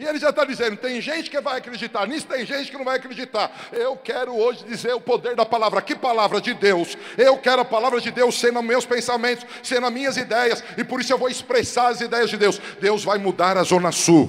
E 0.05 0.07
ele 0.07 0.19
já 0.19 0.29
está 0.29 0.45
dizendo: 0.45 0.77
tem 0.77 1.01
gente 1.01 1.31
que 1.31 1.40
vai 1.40 1.57
acreditar 1.57 2.07
nisso, 2.07 2.27
tem 2.27 2.45
gente 2.45 2.71
que 2.71 2.77
não 2.77 2.85
vai 2.85 2.99
acreditar. 2.99 3.51
Eu 3.73 3.97
quero 3.97 4.37
hoje 4.37 4.62
dizer 4.64 4.93
o 4.93 5.01
poder 5.01 5.35
da 5.35 5.47
palavra. 5.47 5.81
Que 5.81 5.97
palavra 5.97 6.43
de 6.43 6.53
Deus? 6.53 6.95
Eu 7.17 7.38
quero 7.38 7.62
a 7.62 7.64
palavra 7.64 7.99
de 7.99 8.11
Deus 8.11 8.38
ser 8.38 8.53
nos 8.53 8.62
meus 8.62 8.85
pensamentos, 8.85 9.47
ser 9.62 9.81
nas 9.81 9.90
minhas 9.90 10.19
ideias, 10.19 10.62
e 10.77 10.85
por 10.85 11.01
isso 11.01 11.11
eu 11.11 11.17
vou 11.17 11.31
expressar 11.31 11.88
as 11.88 12.03
ideias 12.03 12.29
de 12.29 12.37
Deus. 12.37 12.59
Deus 12.79 13.03
vai 13.03 13.17
mudar 13.17 13.57
a 13.57 13.62
Zona 13.62 13.90
Sul. 13.90 14.29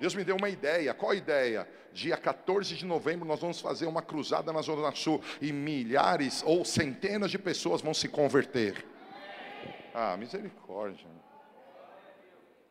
Deus 0.00 0.12
me 0.12 0.24
deu 0.24 0.34
uma 0.34 0.48
ideia. 0.48 0.92
Qual 0.92 1.14
ideia? 1.14 1.68
Dia 1.92 2.16
14 2.16 2.74
de 2.74 2.84
novembro 2.84 3.24
nós 3.24 3.38
vamos 3.38 3.60
fazer 3.60 3.86
uma 3.86 4.02
cruzada 4.02 4.52
na 4.52 4.60
Zona 4.60 4.92
Sul 4.92 5.22
e 5.40 5.52
milhares 5.52 6.42
ou 6.44 6.64
centenas 6.64 7.30
de 7.30 7.38
pessoas 7.38 7.80
vão 7.80 7.94
se 7.94 8.08
converter. 8.08 8.84
Ah, 9.94 10.16
misericórdia. 10.16 11.06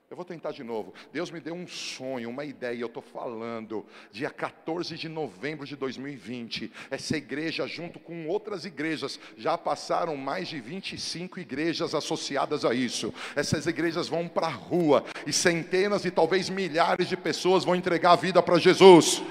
Eu 0.10 0.16
vou 0.16 0.26
tentar 0.26 0.52
de 0.52 0.64
novo. 0.64 0.92
Deus 1.14 1.30
me 1.30 1.40
deu 1.40 1.54
um 1.54 1.68
sonho, 1.68 2.32
uma 2.32 2.44
ideia. 2.44 2.80
Eu 2.80 2.88
estou 2.88 3.04
falando, 3.04 3.86
dia 4.12 4.32
14 4.32 4.98
de 4.98 5.08
novembro 5.08 5.68
de 5.68 5.76
2020. 5.76 6.72
Essa 6.90 7.16
igreja, 7.16 7.68
junto 7.68 8.00
com 8.00 8.28
outras 8.28 8.66
igrejas, 8.66 9.20
já 9.38 9.56
passaram 9.56 10.18
mais 10.18 10.48
de 10.48 10.60
25 10.60 11.40
igrejas 11.40 11.94
associadas 11.94 12.66
a 12.66 12.74
isso. 12.74 13.14
Essas 13.36 13.68
igrejas 13.68 14.08
vão 14.08 14.28
para 14.28 14.48
a 14.48 14.52
rua 14.52 15.06
e 15.28 15.32
centenas 15.32 16.04
e 16.06 16.10
talvez 16.10 16.50
milhares 16.50 17.08
de 17.08 17.16
pessoas 17.16 17.64
vão 17.64 17.76
entregar 17.76 18.14
a 18.14 18.16
vida 18.16 18.42
para 18.42 18.58
Jesus. 18.58 19.22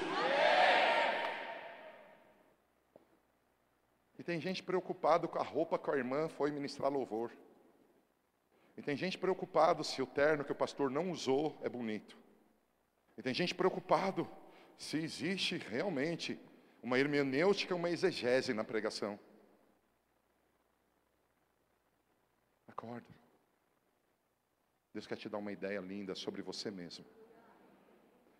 E 4.17 4.23
tem 4.23 4.39
gente 4.39 4.63
preocupada 4.63 5.27
com 5.27 5.37
a 5.37 5.43
roupa 5.43 5.77
que 5.77 5.91
a 5.91 5.97
irmã 5.97 6.29
foi 6.29 6.51
ministrar 6.51 6.89
louvor. 6.89 7.31
E 8.79 8.81
tem 8.81 8.95
gente 8.95 9.17
preocupado 9.17 9.83
se 9.83 10.01
o 10.01 10.07
terno 10.07 10.45
que 10.45 10.53
o 10.53 10.55
pastor 10.55 10.89
não 10.89 11.11
usou 11.11 11.59
é 11.61 11.67
bonito. 11.67 12.17
E 13.17 13.21
tem 13.21 13.33
gente 13.33 13.53
preocupado 13.53 14.25
se 14.77 14.95
existe 14.95 15.57
realmente 15.57 16.39
uma 16.81 16.97
hermenêutica, 16.97 17.75
uma 17.75 17.89
exegese 17.89 18.53
na 18.53 18.63
pregação. 18.63 19.19
Acorda. 22.69 23.13
Deus 24.93 25.05
quer 25.05 25.17
te 25.17 25.27
dar 25.27 25.39
uma 25.39 25.51
ideia 25.51 25.81
linda 25.81 26.15
sobre 26.15 26.41
você 26.41 26.71
mesmo. 26.71 27.05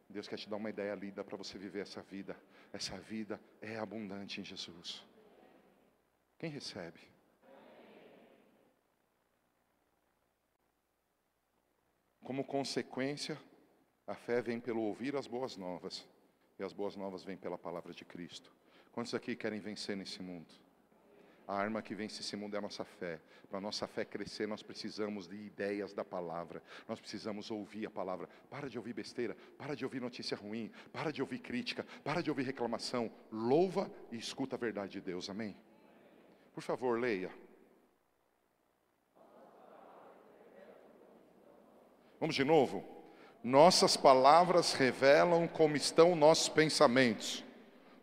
Deus 0.08 0.26
quer 0.26 0.38
te 0.38 0.50
dar 0.50 0.56
uma 0.56 0.70
ideia 0.70 0.96
linda 0.96 1.22
para 1.22 1.36
você 1.36 1.58
viver 1.58 1.82
essa 1.82 2.02
vida. 2.02 2.34
Essa 2.72 2.98
vida 2.98 3.42
é 3.60 3.76
abundante 3.76 4.40
em 4.40 4.46
Jesus. 4.46 5.06
Quem 6.38 6.50
recebe? 6.50 7.19
Como 12.30 12.44
consequência, 12.44 13.42
a 14.06 14.14
fé 14.14 14.40
vem 14.40 14.60
pelo 14.60 14.82
ouvir 14.82 15.16
as 15.16 15.26
boas 15.26 15.58
novas, 15.58 16.08
e 16.60 16.64
as 16.64 16.72
boas 16.72 16.96
novas 16.96 17.24
vêm 17.24 17.36
pela 17.36 17.58
palavra 17.58 17.92
de 17.92 18.06
Cristo. 18.06 18.54
Quantos 18.92 19.16
aqui 19.16 19.36
querem 19.36 19.60
vencer 19.60 19.98
nesse 19.98 20.22
mundo? 20.22 20.46
A 21.48 21.56
arma 21.56 21.82
que 21.82 21.96
vence 21.96 22.22
esse 22.22 22.36
mundo 22.36 22.54
é 22.54 22.60
a 22.60 22.62
nossa 22.62 22.86
fé. 22.86 23.20
Para 23.50 23.58
a 23.58 23.62
nossa 23.62 23.88
fé 23.88 24.06
crescer, 24.06 24.48
nós 24.48 24.62
precisamos 24.62 25.28
de 25.28 25.38
ideias 25.38 25.92
da 25.92 26.06
palavra. 26.06 26.62
Nós 26.88 27.00
precisamos 27.00 27.50
ouvir 27.50 27.88
a 27.88 27.90
palavra. 27.90 28.30
Para 28.48 28.70
de 28.70 28.78
ouvir 28.78 28.94
besteira, 28.94 29.36
para 29.58 29.76
de 29.76 29.84
ouvir 29.84 30.00
notícia 30.00 30.38
ruim, 30.38 30.72
para 30.94 31.12
de 31.12 31.24
ouvir 31.24 31.40
crítica, 31.40 31.84
para 32.04 32.22
de 32.22 32.30
ouvir 32.30 32.44
reclamação. 32.44 33.12
Louva 33.32 33.92
e 34.12 34.18
escuta 34.18 34.56
a 34.56 34.60
verdade 34.60 34.92
de 34.92 35.02
Deus. 35.02 35.32
Amém? 35.32 35.58
Por 36.54 36.62
favor, 36.62 37.00
leia. 37.00 37.32
Vamos 42.20 42.36
de 42.36 42.44
novo? 42.44 42.84
Nossas 43.44 43.96
palavras 43.96 44.74
revelam 44.74 45.48
como 45.48 45.76
estão 45.76 46.16
nossos 46.16 46.50
pensamentos. 46.50 47.44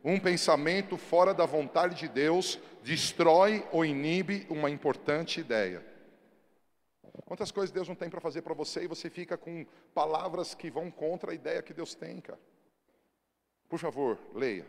Um 0.02 0.18
pensamento 0.18 0.96
fora 0.96 1.34
da 1.34 1.44
vontade 1.44 1.96
de 1.96 2.08
Deus 2.08 2.58
destrói 2.82 3.66
ou 3.72 3.84
inibe 3.84 4.46
uma 4.48 4.70
importante 4.70 5.40
ideia. 5.40 5.84
Quantas 7.24 7.50
coisas 7.50 7.72
Deus 7.72 7.88
não 7.88 7.94
tem 7.94 8.08
para 8.08 8.20
fazer 8.20 8.42
para 8.42 8.54
você 8.54 8.84
e 8.84 8.86
você 8.86 9.10
fica 9.10 9.36
com 9.36 9.66
palavras 9.92 10.54
que 10.54 10.70
vão 10.70 10.90
contra 10.90 11.32
a 11.32 11.34
ideia 11.34 11.62
que 11.62 11.74
Deus 11.74 11.94
tem, 11.94 12.20
cara? 12.20 12.38
Por 13.68 13.78
favor, 13.80 14.18
leia. 14.32 14.64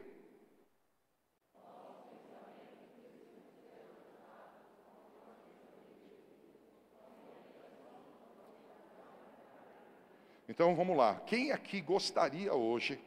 Então 10.48 10.76
vamos 10.76 10.96
lá. 10.96 11.20
Quem 11.26 11.52
aqui 11.52 11.82
gostaria 11.82 12.54
hoje 12.54 13.00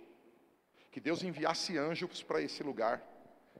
que 0.91 1.01
Deus 1.01 1.23
enviasse 1.23 1.79
anjos 1.79 2.23
para 2.23 2.43
esse 2.43 2.63
lugar? 2.63 3.03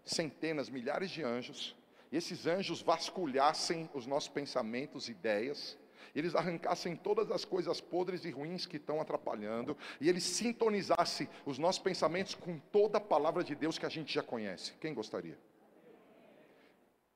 Centenas, 0.05 0.69
milhares 0.69 1.11
de 1.11 1.23
anjos. 1.23 1.77
E 2.13 2.17
esses 2.17 2.47
anjos 2.47 2.83
vasculhassem 2.83 3.89
os 3.95 4.07
nossos 4.07 4.29
pensamentos, 4.29 5.09
ideias, 5.09 5.79
eles 6.15 6.35
arrancassem 6.35 6.97
todas 6.97 7.31
as 7.31 7.45
coisas 7.45 7.81
podres 7.81 8.25
e 8.25 8.31
ruins 8.31 8.67
que 8.67 8.77
estão 8.77 9.01
atrapalhando, 9.01 9.77
e 10.01 10.09
eles 10.09 10.25
sintonizassem 10.25 11.29
os 11.47 11.57
nossos 11.59 11.81
pensamentos 11.81 12.35
com 12.35 12.59
toda 12.59 12.99
a 12.99 13.01
palavra 13.01 13.45
de 13.45 13.55
Deus 13.55 13.79
que 13.79 13.87
a 13.87 13.91
gente 13.91 14.13
já 14.13 14.23
conhece. 14.23 14.73
Quem 14.81 14.93
gostaria? 14.93 15.39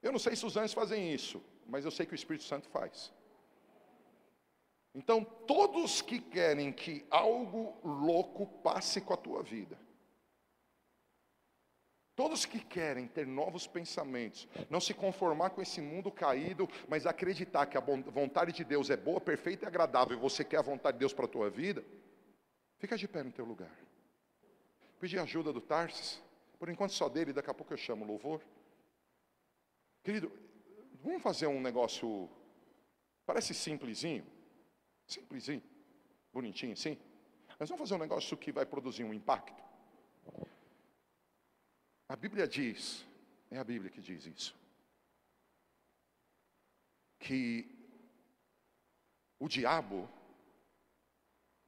Eu 0.00 0.12
não 0.12 0.18
sei 0.18 0.36
se 0.36 0.46
os 0.46 0.56
anjos 0.56 0.74
fazem 0.74 1.12
isso, 1.12 1.42
mas 1.66 1.84
eu 1.84 1.90
sei 1.90 2.06
que 2.06 2.12
o 2.12 2.14
Espírito 2.14 2.44
Santo 2.44 2.68
faz. 2.68 3.12
Então, 4.94 5.24
todos 5.24 6.00
que 6.00 6.20
querem 6.20 6.72
que 6.72 7.04
algo 7.10 7.76
louco 7.82 8.46
passe 8.62 9.00
com 9.00 9.12
a 9.12 9.16
tua 9.16 9.42
vida, 9.42 9.76
todos 12.14 12.46
que 12.46 12.60
querem 12.60 13.08
ter 13.08 13.26
novos 13.26 13.66
pensamentos, 13.66 14.46
não 14.70 14.80
se 14.80 14.94
conformar 14.94 15.50
com 15.50 15.60
esse 15.60 15.80
mundo 15.80 16.12
caído, 16.12 16.68
mas 16.88 17.06
acreditar 17.06 17.66
que 17.66 17.76
a 17.76 17.80
vontade 17.80 18.52
de 18.52 18.62
Deus 18.62 18.88
é 18.88 18.96
boa, 18.96 19.20
perfeita 19.20 19.64
e 19.64 19.68
agradável, 19.68 20.16
e 20.16 20.20
você 20.20 20.44
quer 20.44 20.58
a 20.58 20.62
vontade 20.62 20.96
de 20.96 21.00
Deus 21.00 21.12
para 21.12 21.24
a 21.24 21.28
tua 21.28 21.50
vida, 21.50 21.84
fica 22.78 22.96
de 22.96 23.08
pé 23.08 23.24
no 23.24 23.32
teu 23.32 23.44
lugar. 23.44 23.76
Pedir 25.00 25.18
ajuda 25.18 25.52
do 25.52 25.60
Tarsis, 25.60 26.22
por 26.56 26.68
enquanto 26.68 26.92
só 26.92 27.08
dele, 27.08 27.32
daqui 27.32 27.50
a 27.50 27.54
pouco 27.54 27.72
eu 27.72 27.76
chamo 27.76 28.04
louvor. 28.04 28.40
Querido, 30.04 30.30
vamos 31.02 31.20
fazer 31.20 31.48
um 31.48 31.60
negócio, 31.60 32.30
parece 33.26 33.52
simplesinho, 33.52 34.24
Simplesinho, 35.14 35.62
bonitinho 36.32 36.72
assim. 36.72 36.98
Mas 37.58 37.68
vamos 37.68 37.82
fazer 37.82 37.94
um 37.94 38.04
negócio 38.06 38.36
que 38.36 38.50
vai 38.52 38.66
produzir 38.66 39.04
um 39.04 39.14
impacto. 39.14 39.62
A 42.08 42.16
Bíblia 42.16 42.46
diz, 42.46 43.06
é 43.50 43.58
a 43.58 43.64
Bíblia 43.64 43.90
que 43.90 44.00
diz 44.00 44.26
isso, 44.26 44.54
que 47.18 47.44
o 49.38 49.48
diabo 49.48 50.08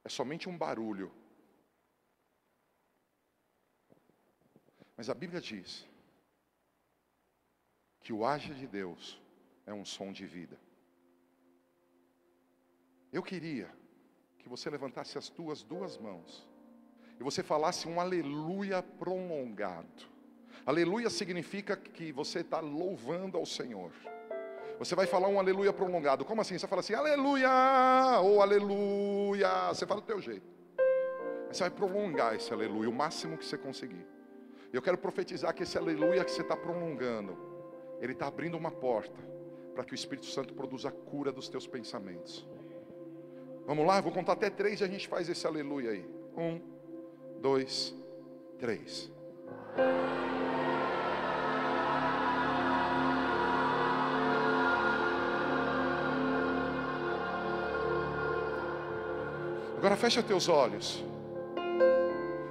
é 0.03 0.09
somente 0.09 0.49
um 0.49 0.57
barulho. 0.57 1.11
Mas 4.95 5.09
a 5.09 5.13
Bíblia 5.13 5.39
diz 5.39 5.87
que 8.01 8.11
o 8.11 8.25
agir 8.25 8.55
de 8.55 8.67
Deus 8.67 9.19
é 9.65 9.73
um 9.73 9.85
som 9.85 10.11
de 10.11 10.25
vida. 10.25 10.59
Eu 13.11 13.23
queria 13.23 13.69
que 14.39 14.49
você 14.49 14.69
levantasse 14.69 15.17
as 15.17 15.29
tuas 15.29 15.63
duas 15.63 15.97
mãos 15.97 16.47
e 17.19 17.23
você 17.23 17.41
falasse 17.41 17.87
um 17.87 17.99
aleluia 17.99 18.81
prolongado. 18.81 20.05
Aleluia 20.65 21.09
significa 21.09 21.77
que 21.77 22.11
você 22.11 22.39
está 22.39 22.59
louvando 22.59 23.37
ao 23.37 23.45
Senhor. 23.45 23.91
Você 24.77 24.93
vai 24.93 25.07
falar 25.07 25.27
um 25.27 25.39
aleluia 25.39 25.73
prolongado. 25.73 26.25
Como 26.25 26.41
assim? 26.41 26.57
Você 26.57 26.67
fala 26.67 26.81
assim, 26.81 26.93
aleluia, 26.93 27.49
ou 28.21 28.41
aleluia. 28.41 29.69
Você 29.69 29.87
fala 29.87 30.01
do 30.01 30.07
teu 30.07 30.21
jeito. 30.21 30.45
Você 31.51 31.61
vai 31.63 31.71
prolongar 31.71 32.35
esse 32.35 32.51
aleluia, 32.53 32.89
o 32.89 32.93
máximo 32.93 33.37
que 33.37 33.45
você 33.45 33.57
conseguir. 33.57 34.05
Eu 34.71 34.81
quero 34.81 34.97
profetizar 34.97 35.53
que 35.55 35.63
esse 35.63 35.77
aleluia 35.77 36.23
que 36.23 36.31
você 36.31 36.41
está 36.41 36.55
prolongando, 36.55 37.37
ele 38.01 38.11
está 38.11 38.27
abrindo 38.27 38.57
uma 38.57 38.69
porta 38.69 39.19
para 39.73 39.83
que 39.83 39.93
o 39.93 39.95
Espírito 39.95 40.25
Santo 40.27 40.53
produza 40.53 40.89
a 40.89 40.91
cura 40.91 41.31
dos 41.31 41.47
teus 41.47 41.65
pensamentos. 41.65 42.45
Vamos 43.67 43.85
lá, 43.85 43.99
vou 43.99 44.13
contar 44.13 44.31
até 44.31 44.49
três 44.49 44.79
e 44.79 44.85
a 44.85 44.87
gente 44.87 45.09
faz 45.09 45.27
esse 45.27 45.45
aleluia 45.45 45.91
aí. 45.91 46.05
Um, 46.37 46.61
dois, 47.41 47.93
três. 48.57 49.11
Agora 59.75 59.97
fecha 59.97 60.23
teus 60.23 60.47
olhos. 60.47 61.03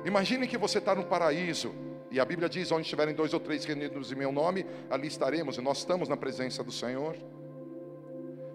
Imagine 0.05 0.47
que 0.47 0.59
você 0.59 0.77
está 0.77 0.95
no 0.95 1.07
paraíso. 1.07 1.75
E 2.11 2.21
a 2.21 2.27
Bíblia 2.27 2.47
diz: 2.47 2.71
onde 2.71 2.83
estiverem 2.83 3.15
dois 3.15 3.33
ou 3.33 3.41
três 3.41 3.65
reunidos 3.65 4.13
em 4.13 4.17
meu 4.17 4.31
nome, 4.31 4.67
ali 4.91 5.09
estaremos. 5.09 5.57
E 5.57 5.63
nós 5.63 5.79
estamos 5.79 6.11
na 6.11 6.17
presença 6.19 6.63
do 6.63 6.71
Senhor 6.71 7.17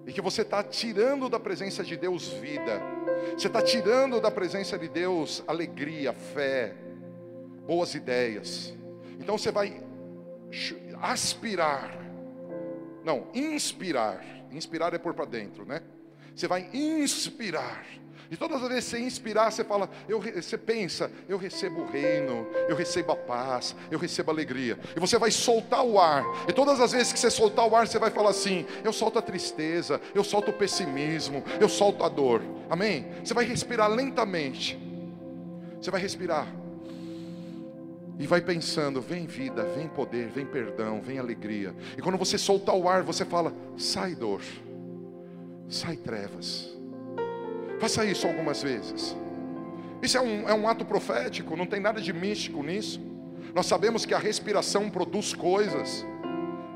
e 0.05 0.13
que 0.13 0.21
você 0.21 0.41
está 0.41 0.63
tirando 0.63 1.29
da 1.29 1.39
presença 1.39 1.83
de 1.83 1.95
Deus 1.95 2.29
vida, 2.29 2.81
você 3.37 3.47
está 3.47 3.61
tirando 3.61 4.19
da 4.19 4.31
presença 4.31 4.77
de 4.77 4.87
Deus 4.87 5.43
alegria, 5.47 6.13
fé, 6.13 6.75
boas 7.67 7.93
ideias. 7.93 8.73
Então 9.19 9.37
você 9.37 9.51
vai 9.51 9.83
aspirar, 11.01 11.97
não, 13.03 13.27
inspirar. 13.33 14.23
Inspirar 14.51 14.93
é 14.93 14.97
pôr 14.97 15.13
para 15.13 15.25
dentro, 15.25 15.65
né? 15.65 15.81
Você 16.41 16.47
vai 16.47 16.67
inspirar 16.73 17.85
e 18.31 18.35
todas 18.35 18.63
as 18.63 18.69
vezes 18.69 18.85
que 18.85 18.89
você 18.97 18.99
inspirar, 19.03 19.51
você 19.51 19.63
fala, 19.63 19.87
eu, 20.09 20.19
você 20.19 20.57
pensa, 20.57 21.11
eu 21.29 21.37
recebo 21.37 21.81
o 21.81 21.85
reino, 21.85 22.47
eu 22.67 22.75
recebo 22.75 23.11
a 23.11 23.15
paz, 23.15 23.75
eu 23.91 23.99
recebo 23.99 24.31
a 24.31 24.33
alegria. 24.33 24.79
E 24.95 24.99
você 24.99 25.19
vai 25.19 25.29
soltar 25.29 25.85
o 25.85 25.99
ar. 25.99 26.23
E 26.47 26.51
todas 26.51 26.79
as 26.79 26.93
vezes 26.93 27.13
que 27.13 27.19
você 27.19 27.29
soltar 27.29 27.67
o 27.67 27.75
ar, 27.75 27.85
você 27.85 27.99
vai 27.99 28.09
falar 28.09 28.31
assim: 28.31 28.65
eu 28.83 28.91
solto 28.91 29.19
a 29.19 29.21
tristeza, 29.21 30.01
eu 30.15 30.23
solto 30.23 30.49
o 30.49 30.53
pessimismo, 30.53 31.43
eu 31.59 31.69
solto 31.69 32.03
a 32.03 32.09
dor. 32.09 32.41
Amém? 32.71 33.05
Você 33.23 33.35
vai 33.35 33.45
respirar 33.45 33.87
lentamente. 33.87 34.79
Você 35.79 35.91
vai 35.91 36.01
respirar. 36.01 36.47
E 38.17 38.25
vai 38.25 38.41
pensando, 38.41 38.99
vem 38.99 39.27
vida, 39.27 39.63
vem 39.75 39.87
poder, 39.89 40.29
vem 40.29 40.45
perdão, 40.45 41.01
vem 41.01 41.19
alegria. 41.19 41.75
E 41.95 42.01
quando 42.01 42.17
você 42.17 42.35
soltar 42.35 42.75
o 42.75 42.89
ar, 42.89 43.03
você 43.03 43.25
fala: 43.25 43.53
sai 43.77 44.15
dor, 44.15 44.41
sai 45.71 45.95
trevas, 45.95 46.71
Faça 47.81 48.05
isso 48.05 48.27
algumas 48.27 48.61
vezes. 48.61 49.17
Isso 50.03 50.15
é 50.15 50.21
um, 50.21 50.47
é 50.47 50.53
um 50.53 50.67
ato 50.67 50.85
profético, 50.85 51.57
não 51.57 51.65
tem 51.65 51.79
nada 51.79 51.99
de 51.99 52.13
místico 52.13 52.61
nisso. 52.61 53.01
Nós 53.55 53.65
sabemos 53.65 54.05
que 54.05 54.13
a 54.13 54.19
respiração 54.19 54.87
produz 54.87 55.33
coisas 55.33 56.05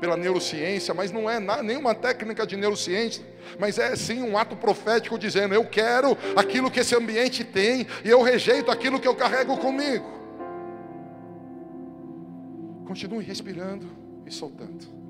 pela 0.00 0.16
neurociência, 0.16 0.92
mas 0.92 1.12
não 1.12 1.30
é 1.30 1.38
nada, 1.38 1.62
nenhuma 1.62 1.94
técnica 1.94 2.44
de 2.44 2.56
neurociência, 2.56 3.24
mas 3.56 3.78
é 3.78 3.94
sim 3.94 4.20
um 4.20 4.36
ato 4.36 4.56
profético 4.56 5.16
dizendo: 5.16 5.54
eu 5.54 5.64
quero 5.64 6.18
aquilo 6.34 6.68
que 6.72 6.80
esse 6.80 6.96
ambiente 6.96 7.44
tem 7.44 7.86
e 8.04 8.08
eu 8.08 8.20
rejeito 8.20 8.68
aquilo 8.68 8.98
que 8.98 9.06
eu 9.06 9.14
carrego 9.14 9.56
comigo. 9.58 10.04
Continue 12.84 13.24
respirando 13.24 13.86
e 14.26 14.32
soltando. 14.32 15.05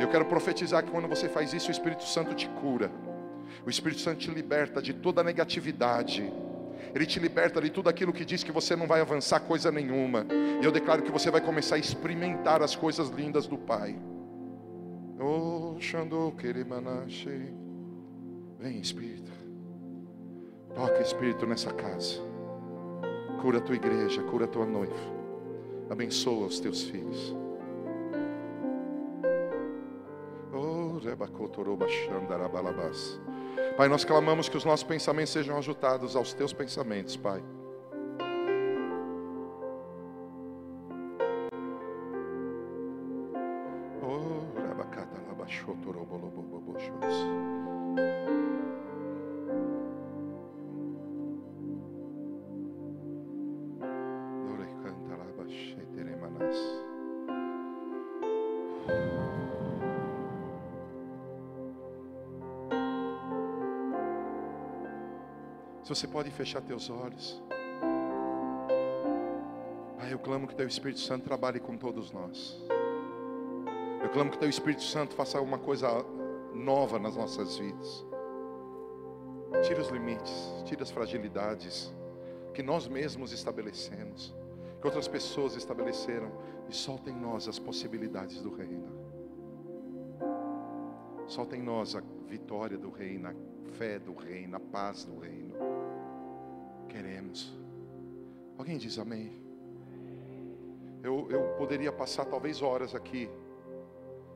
Eu 0.00 0.08
quero 0.08 0.24
profetizar 0.26 0.84
que 0.84 0.90
quando 0.90 1.08
você 1.08 1.28
faz 1.28 1.52
isso, 1.52 1.68
o 1.68 1.70
Espírito 1.70 2.04
Santo 2.04 2.34
te 2.34 2.48
cura. 2.48 2.90
O 3.66 3.70
Espírito 3.70 4.00
Santo 4.00 4.18
te 4.18 4.30
liberta 4.30 4.80
de 4.80 4.92
toda 4.92 5.24
negatividade. 5.24 6.32
Ele 6.94 7.06
te 7.06 7.18
liberta 7.18 7.60
de 7.60 7.70
tudo 7.70 7.88
aquilo 7.88 8.12
que 8.12 8.24
diz 8.24 8.42
que 8.42 8.52
você 8.52 8.74
não 8.74 8.86
vai 8.86 9.00
avançar 9.00 9.40
coisa 9.40 9.70
nenhuma. 9.70 10.26
E 10.60 10.64
eu 10.64 10.72
declaro 10.72 11.02
que 11.02 11.10
você 11.10 11.30
vai 11.30 11.40
começar 11.40 11.76
a 11.76 11.78
experimentar 11.78 12.62
as 12.62 12.74
coisas 12.74 13.08
lindas 13.10 13.46
do 13.46 13.58
Pai. 13.58 13.96
Oh. 15.18 15.76
Vem, 18.58 18.80
Espírito. 18.80 19.30
Toca, 20.74 21.00
Espírito, 21.00 21.46
nessa 21.46 21.72
casa. 21.72 22.20
Cura 23.40 23.58
a 23.58 23.60
tua 23.60 23.76
igreja, 23.76 24.22
cura 24.24 24.44
a 24.44 24.48
tua 24.48 24.66
noiva. 24.66 24.94
Abençoa 25.88 26.46
os 26.46 26.60
teus 26.60 26.82
filhos. 26.82 27.34
Pai, 33.76 33.88
nós 33.88 34.04
clamamos 34.04 34.48
que 34.48 34.56
os 34.56 34.64
nossos 34.64 34.84
pensamentos 34.84 35.32
sejam 35.32 35.56
ajustados 35.56 36.16
aos 36.16 36.32
teus 36.32 36.52
pensamentos, 36.52 37.16
Pai. 37.16 37.42
Você 66.00 66.08
pode 66.08 66.30
fechar 66.30 66.62
teus 66.62 66.88
olhos. 66.88 67.42
Pai, 69.98 70.10
eu 70.10 70.18
clamo 70.18 70.48
que 70.48 70.54
Teu 70.54 70.66
Espírito 70.66 70.98
Santo 70.98 71.24
trabalhe 71.24 71.60
com 71.60 71.76
todos 71.76 72.10
nós. 72.10 72.58
Eu 74.02 74.08
clamo 74.08 74.30
que 74.30 74.38
Teu 74.38 74.48
Espírito 74.48 74.82
Santo 74.82 75.14
faça 75.14 75.38
uma 75.42 75.58
coisa 75.58 76.02
nova 76.54 76.98
nas 76.98 77.16
nossas 77.16 77.58
vidas. 77.58 78.06
Tira 79.62 79.82
os 79.82 79.88
limites, 79.88 80.32
tira 80.64 80.82
as 80.82 80.90
fragilidades 80.90 81.92
que 82.54 82.62
nós 82.62 82.88
mesmos 82.88 83.30
estabelecemos, 83.30 84.34
que 84.80 84.86
outras 84.86 85.06
pessoas 85.06 85.54
estabeleceram 85.54 86.32
e 86.66 86.74
solta 86.74 87.10
em 87.10 87.16
nós 87.16 87.46
as 87.46 87.58
possibilidades 87.58 88.40
do 88.40 88.54
reino. 88.54 88.88
Solta 91.26 91.58
em 91.58 91.62
nós 91.62 91.94
a 91.94 92.02
vitória 92.26 92.78
do 92.78 92.88
reino, 92.88 93.28
a 93.28 93.34
fé 93.72 93.98
do 93.98 94.14
reino, 94.14 94.56
a 94.56 94.60
paz 94.60 95.04
do 95.04 95.18
reino 95.18 95.79
queremos. 96.90 97.38
Alguém 98.58 98.76
diz 98.76 98.98
amém? 98.98 99.26
Eu, 101.02 101.30
eu 101.30 101.42
poderia 101.56 101.92
passar 101.92 102.24
talvez 102.26 102.60
horas 102.60 102.94
aqui, 102.94 103.30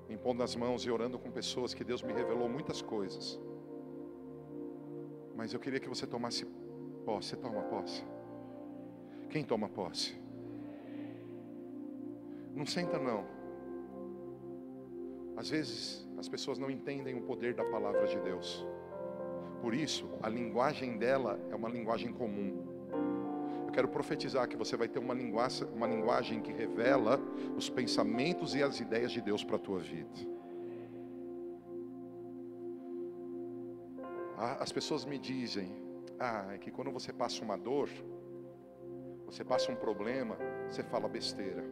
impondo 0.08 0.42
as 0.42 0.54
mãos 0.56 0.86
e 0.86 0.90
orando 0.90 1.18
com 1.18 1.30
pessoas 1.30 1.74
que 1.74 1.84
Deus 1.84 2.02
me 2.02 2.12
revelou 2.12 2.48
muitas 2.48 2.80
coisas. 2.80 3.38
Mas 5.36 5.52
eu 5.52 5.60
queria 5.60 5.80
que 5.80 5.88
você 5.88 6.06
tomasse 6.06 6.46
posse. 7.04 7.30
Você 7.30 7.36
toma 7.36 7.62
posse? 7.62 8.02
Quem 9.28 9.44
toma 9.44 9.68
posse? 9.68 10.14
Não 12.54 12.64
senta 12.64 12.98
não. 12.98 13.26
Às 15.36 15.50
vezes 15.50 16.08
as 16.16 16.28
pessoas 16.28 16.58
não 16.58 16.70
entendem 16.70 17.14
o 17.16 17.22
poder 17.22 17.52
da 17.54 17.64
palavra 17.64 18.06
de 18.06 18.18
Deus. 18.20 18.64
Por 19.64 19.72
isso, 19.72 20.06
a 20.22 20.28
linguagem 20.28 20.98
dela 20.98 21.40
é 21.50 21.56
uma 21.56 21.70
linguagem 21.70 22.12
comum. 22.12 22.66
Eu 23.66 23.72
quero 23.72 23.88
profetizar 23.88 24.46
que 24.46 24.58
você 24.58 24.76
vai 24.76 24.88
ter 24.88 24.98
uma 24.98 25.14
linguagem, 25.14 25.66
uma 25.74 25.86
linguagem 25.86 26.42
que 26.42 26.52
revela 26.52 27.18
os 27.56 27.70
pensamentos 27.70 28.54
e 28.54 28.62
as 28.62 28.78
ideias 28.78 29.10
de 29.10 29.22
Deus 29.22 29.42
para 29.42 29.56
a 29.56 29.58
tua 29.58 29.78
vida. 29.78 30.20
As 34.36 34.70
pessoas 34.70 35.06
me 35.06 35.18
dizem, 35.18 35.74
ah, 36.20 36.52
é 36.52 36.58
que 36.58 36.70
quando 36.70 36.90
você 36.90 37.10
passa 37.10 37.42
uma 37.42 37.56
dor, 37.56 37.88
você 39.24 39.42
passa 39.42 39.72
um 39.72 39.76
problema, 39.76 40.36
você 40.68 40.82
fala 40.82 41.08
besteira. 41.08 41.64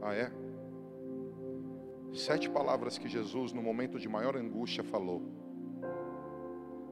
Ah, 0.00 0.14
é? 0.14 0.30
Sete 2.14 2.48
palavras 2.48 2.96
que 2.96 3.08
Jesus, 3.08 3.52
no 3.52 3.60
momento 3.60 3.98
de 3.98 4.08
maior 4.08 4.36
angústia, 4.36 4.84
falou. 4.84 5.49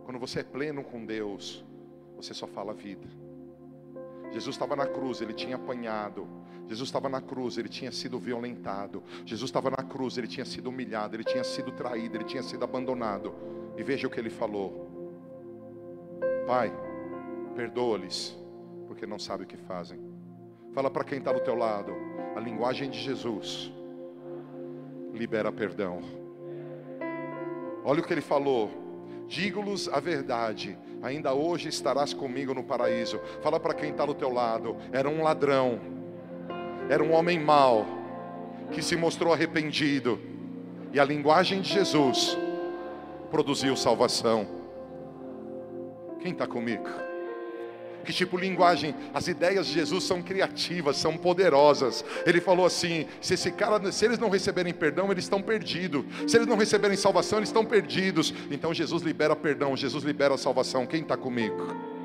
Quando 0.08 0.20
você 0.20 0.40
é 0.40 0.42
pleno 0.42 0.82
com 0.82 1.04
Deus, 1.04 1.62
você 2.16 2.32
só 2.32 2.46
fala 2.46 2.72
vida. 2.72 3.06
Jesus 4.32 4.54
estava 4.54 4.74
na 4.74 4.86
cruz, 4.86 5.20
ele 5.20 5.34
tinha 5.34 5.56
apanhado. 5.56 6.26
Jesus 6.66 6.88
estava 6.88 7.10
na 7.10 7.20
cruz, 7.20 7.58
ele 7.58 7.68
tinha 7.68 7.92
sido 7.92 8.18
violentado. 8.18 9.02
Jesus 9.26 9.50
estava 9.50 9.68
na 9.68 9.82
cruz, 9.82 10.16
ele 10.16 10.26
tinha 10.26 10.46
sido 10.46 10.70
humilhado, 10.70 11.14
ele 11.14 11.24
tinha 11.24 11.44
sido 11.44 11.72
traído, 11.72 12.16
ele 12.16 12.24
tinha 12.24 12.42
sido 12.42 12.64
abandonado. 12.64 13.34
E 13.76 13.82
veja 13.82 14.06
o 14.06 14.10
que 14.10 14.18
ele 14.18 14.30
falou: 14.30 14.88
Pai, 16.46 16.72
perdoa-lhes, 17.54 18.34
porque 18.86 19.06
não 19.06 19.18
sabem 19.18 19.44
o 19.44 19.46
que 19.46 19.58
fazem. 19.58 20.00
Fala 20.72 20.90
para 20.90 21.04
quem 21.04 21.18
está 21.18 21.34
do 21.34 21.40
teu 21.40 21.54
lado, 21.54 21.92
a 22.34 22.40
linguagem 22.40 22.88
de 22.88 22.98
Jesus 22.98 23.70
libera 25.12 25.52
perdão. 25.52 26.00
Olha 27.84 28.00
o 28.00 28.02
que 28.02 28.14
ele 28.14 28.22
falou: 28.22 28.87
Digo-lhes 29.28 29.88
a 29.88 30.00
verdade, 30.00 30.78
ainda 31.02 31.34
hoje 31.34 31.68
estarás 31.68 32.14
comigo 32.14 32.54
no 32.54 32.64
paraíso. 32.64 33.20
Fala 33.42 33.60
para 33.60 33.74
quem 33.74 33.90
está 33.90 34.06
do 34.06 34.14
teu 34.14 34.32
lado: 34.32 34.76
era 34.90 35.06
um 35.06 35.22
ladrão, 35.22 35.78
era 36.88 37.04
um 37.04 37.12
homem 37.12 37.38
mau, 37.38 37.84
que 38.72 38.80
se 38.82 38.96
mostrou 38.96 39.34
arrependido, 39.34 40.18
e 40.94 40.98
a 40.98 41.04
linguagem 41.04 41.60
de 41.60 41.74
Jesus 41.74 42.38
produziu 43.30 43.76
salvação. 43.76 44.48
Quem 46.20 46.32
está 46.32 46.46
comigo? 46.46 47.07
Que 48.08 48.12
tipo 48.14 48.38
de 48.38 48.48
linguagem? 48.48 48.94
As 49.12 49.28
ideias 49.28 49.66
de 49.66 49.74
Jesus 49.74 50.02
são 50.02 50.22
criativas, 50.22 50.96
são 50.96 51.14
poderosas. 51.14 52.02
Ele 52.24 52.40
falou 52.40 52.64
assim: 52.64 53.04
se 53.20 53.34
esse 53.34 53.52
cara, 53.52 53.92
se 53.92 54.02
eles 54.06 54.18
não 54.18 54.30
receberem 54.30 54.72
perdão, 54.72 55.12
eles 55.12 55.24
estão 55.24 55.42
perdidos. 55.42 56.06
Se 56.26 56.38
eles 56.38 56.46
não 56.46 56.56
receberem 56.56 56.96
salvação, 56.96 57.38
eles 57.38 57.50
estão 57.50 57.66
perdidos. 57.66 58.32
Então 58.50 58.72
Jesus 58.72 59.02
libera 59.02 59.36
perdão, 59.36 59.76
Jesus 59.76 60.04
libera 60.04 60.38
salvação. 60.38 60.86
Quem 60.86 61.02
está 61.02 61.18
comigo? 61.18 61.97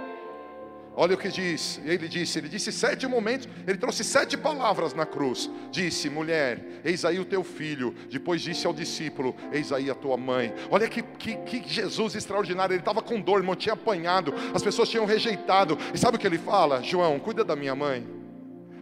Olha 0.96 1.16
o 1.16 1.18
que 1.18 1.30
diz, 1.30 1.82
ele 1.84 2.08
disse, 2.08 2.38
ele 2.38 2.48
disse 2.48 2.72
sete 2.72 3.08
momentos, 3.08 3.50
ele 3.66 3.78
trouxe 3.78 4.04
sete 4.04 4.38
palavras 4.38 4.94
na 4.94 5.06
cruz. 5.06 5.50
Disse, 5.72 6.08
mulher, 6.08 6.82
eis 6.86 7.04
aí 7.04 7.20
o 7.20 7.26
teu 7.26 7.44
filho. 7.44 7.96
Depois 8.12 8.42
disse 8.42 8.68
ao 8.68 8.74
discípulo, 8.74 9.36
eis 9.52 9.72
aí 9.72 9.90
a 9.90 9.96
tua 9.96 10.18
mãe. 10.18 10.54
Olha 10.70 10.88
que, 10.88 11.02
que, 11.02 11.36
que 11.38 11.64
Jesus 11.68 12.14
extraordinário, 12.14 12.74
ele 12.74 12.82
estava 12.82 13.02
com 13.02 13.20
dor, 13.20 13.40
irmão, 13.40 13.56
tinha 13.56 13.74
apanhado, 13.74 14.34
as 14.54 14.62
pessoas 14.62 14.88
tinham 14.88 15.06
rejeitado. 15.06 15.78
E 15.94 15.98
sabe 15.98 16.18
o 16.18 16.20
que 16.20 16.28
ele 16.28 16.38
fala? 16.38 16.84
João, 16.84 17.18
cuida 17.20 17.44
da 17.44 17.56
minha 17.56 17.74
mãe. 17.74 18.06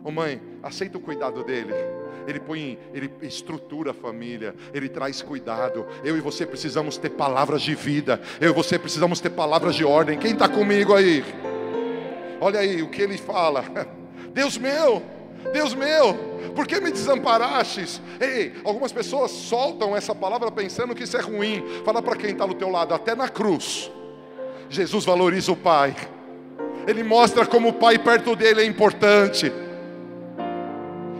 Ô 0.03 0.09
oh, 0.09 0.11
mãe, 0.11 0.41
aceita 0.61 0.97
o 0.97 1.01
cuidado 1.01 1.43
dele. 1.45 1.73
Ele 2.27 2.39
põe, 2.39 2.77
ele 2.93 3.09
estrutura 3.21 3.91
a 3.91 3.93
família, 3.93 4.53
ele 4.73 4.89
traz 4.89 5.21
cuidado. 5.21 5.85
Eu 6.03 6.17
e 6.17 6.21
você 6.21 6.45
precisamos 6.45 6.97
ter 6.97 7.11
palavras 7.11 7.61
de 7.61 7.73
vida. 7.73 8.19
Eu 8.39 8.51
e 8.51 8.53
você 8.53 8.77
precisamos 8.77 9.19
ter 9.21 9.29
palavras 9.29 9.75
de 9.75 9.85
ordem. 9.85 10.19
Quem 10.19 10.33
está 10.33 10.49
comigo 10.49 10.93
aí? 10.93 11.23
Olha 12.41 12.59
aí 12.59 12.81
o 12.81 12.89
que 12.89 13.03
ele 13.03 13.17
fala: 13.17 13.63
Deus 14.33 14.57
meu, 14.57 15.03
Deus 15.53 15.75
meu, 15.75 16.15
por 16.55 16.65
que 16.65 16.81
me 16.81 16.91
desamparastes? 16.91 18.01
Ei, 18.19 18.53
algumas 18.65 18.91
pessoas 18.91 19.29
soltam 19.29 19.95
essa 19.95 20.15
palavra 20.15 20.51
pensando 20.51 20.95
que 20.95 21.03
isso 21.03 21.15
é 21.15 21.21
ruim. 21.21 21.63
Fala 21.85 22.01
para 22.01 22.15
quem 22.15 22.31
está 22.31 22.47
do 22.47 22.55
teu 22.55 22.69
lado, 22.69 22.95
até 22.95 23.13
na 23.13 23.29
cruz, 23.29 23.91
Jesus 24.67 25.05
valoriza 25.05 25.51
o 25.51 25.55
Pai. 25.55 25.95
Ele 26.87 27.03
mostra 27.03 27.45
como 27.45 27.69
o 27.69 27.73
Pai 27.73 27.99
perto 27.99 28.35
dele 28.35 28.61
é 28.61 28.65
importante. 28.65 29.51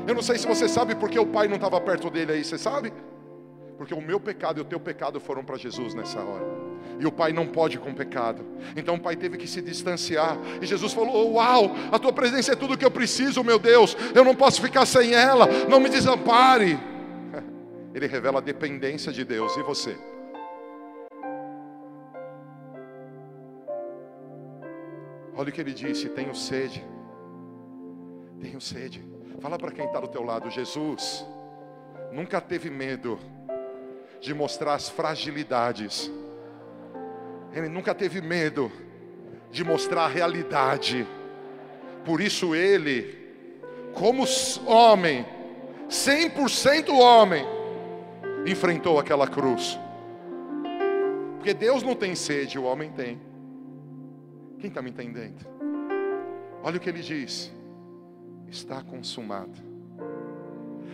Eu 0.07 0.15
não 0.15 0.23
sei 0.23 0.39
se 0.39 0.47
você 0.47 0.67
sabe 0.67 0.95
porque 0.95 1.19
o 1.19 1.27
Pai 1.27 1.47
não 1.47 1.55
estava 1.55 1.79
perto 1.79 2.09
dele 2.09 2.31
aí, 2.31 2.43
você 2.43 2.57
sabe? 2.57 2.91
Porque 3.77 3.93
o 3.93 4.01
meu 4.01 4.19
pecado 4.19 4.57
e 4.57 4.61
o 4.61 4.65
teu 4.65 4.79
pecado 4.79 5.19
foram 5.19 5.43
para 5.43 5.57
Jesus 5.57 5.93
nessa 5.93 6.19
hora. 6.19 6.70
E 6.99 7.05
o 7.05 7.11
pai 7.11 7.33
não 7.33 7.47
pode 7.47 7.77
com 7.79 7.93
pecado. 7.93 8.45
Então 8.75 8.95
o 8.95 8.99
pai 8.99 9.15
teve 9.15 9.37
que 9.37 9.47
se 9.47 9.61
distanciar. 9.61 10.37
E 10.61 10.65
Jesus 10.65 10.93
falou: 10.93 11.33
Uau, 11.33 11.71
a 11.91 11.99
tua 11.99 12.13
presença 12.13 12.53
é 12.53 12.55
tudo 12.55 12.77
que 12.77 12.85
eu 12.85 12.91
preciso, 12.91 13.43
meu 13.43 13.59
Deus. 13.59 13.95
Eu 14.13 14.23
não 14.23 14.35
posso 14.35 14.61
ficar 14.61 14.85
sem 14.85 15.13
ela. 15.13 15.47
Não 15.69 15.79
me 15.79 15.89
desampare. 15.89 16.79
Ele 17.93 18.07
revela 18.07 18.39
a 18.39 18.41
dependência 18.41 19.11
de 19.11 19.23
Deus. 19.23 19.55
E 19.57 19.63
você? 19.63 19.97
Olha 25.35 25.49
o 25.49 25.51
que 25.51 25.61
ele 25.61 25.73
disse: 25.73 26.07
Tenho 26.09 26.35
sede. 26.35 26.85
Tenho 28.39 28.61
sede. 28.61 29.03
Fala 29.39 29.57
para 29.57 29.71
quem 29.71 29.85
está 29.85 29.99
do 29.99 30.07
teu 30.07 30.23
lado, 30.23 30.51
Jesus 30.51 31.25
nunca 32.11 32.41
teve 32.41 32.69
medo 32.69 33.19
de 34.19 34.33
mostrar 34.33 34.75
as 34.75 34.89
fragilidades. 34.89 36.11
Ele 37.53 37.67
nunca 37.67 37.93
teve 37.93 38.21
medo 38.21 38.71
de 39.51 39.63
mostrar 39.63 40.05
a 40.05 40.07
realidade. 40.07 41.05
Por 42.05 42.21
isso 42.21 42.55
ele, 42.55 43.17
como 43.93 44.23
homem, 44.65 45.25
100% 45.89 46.89
homem, 46.89 47.45
enfrentou 48.45 48.97
aquela 48.97 49.27
cruz. 49.27 49.77
Porque 51.35 51.53
Deus 51.53 51.83
não 51.83 51.95
tem 51.95 52.15
sede, 52.15 52.57
o 52.57 52.63
homem 52.63 52.91
tem. 52.91 53.19
Quem 54.59 54.69
está 54.69 54.81
me 54.81 54.91
entendendo? 54.91 55.45
Olha 56.63 56.77
o 56.77 56.79
que 56.79 56.89
ele 56.89 57.01
diz: 57.01 57.51
está 58.47 58.81
consumado. 58.81 59.59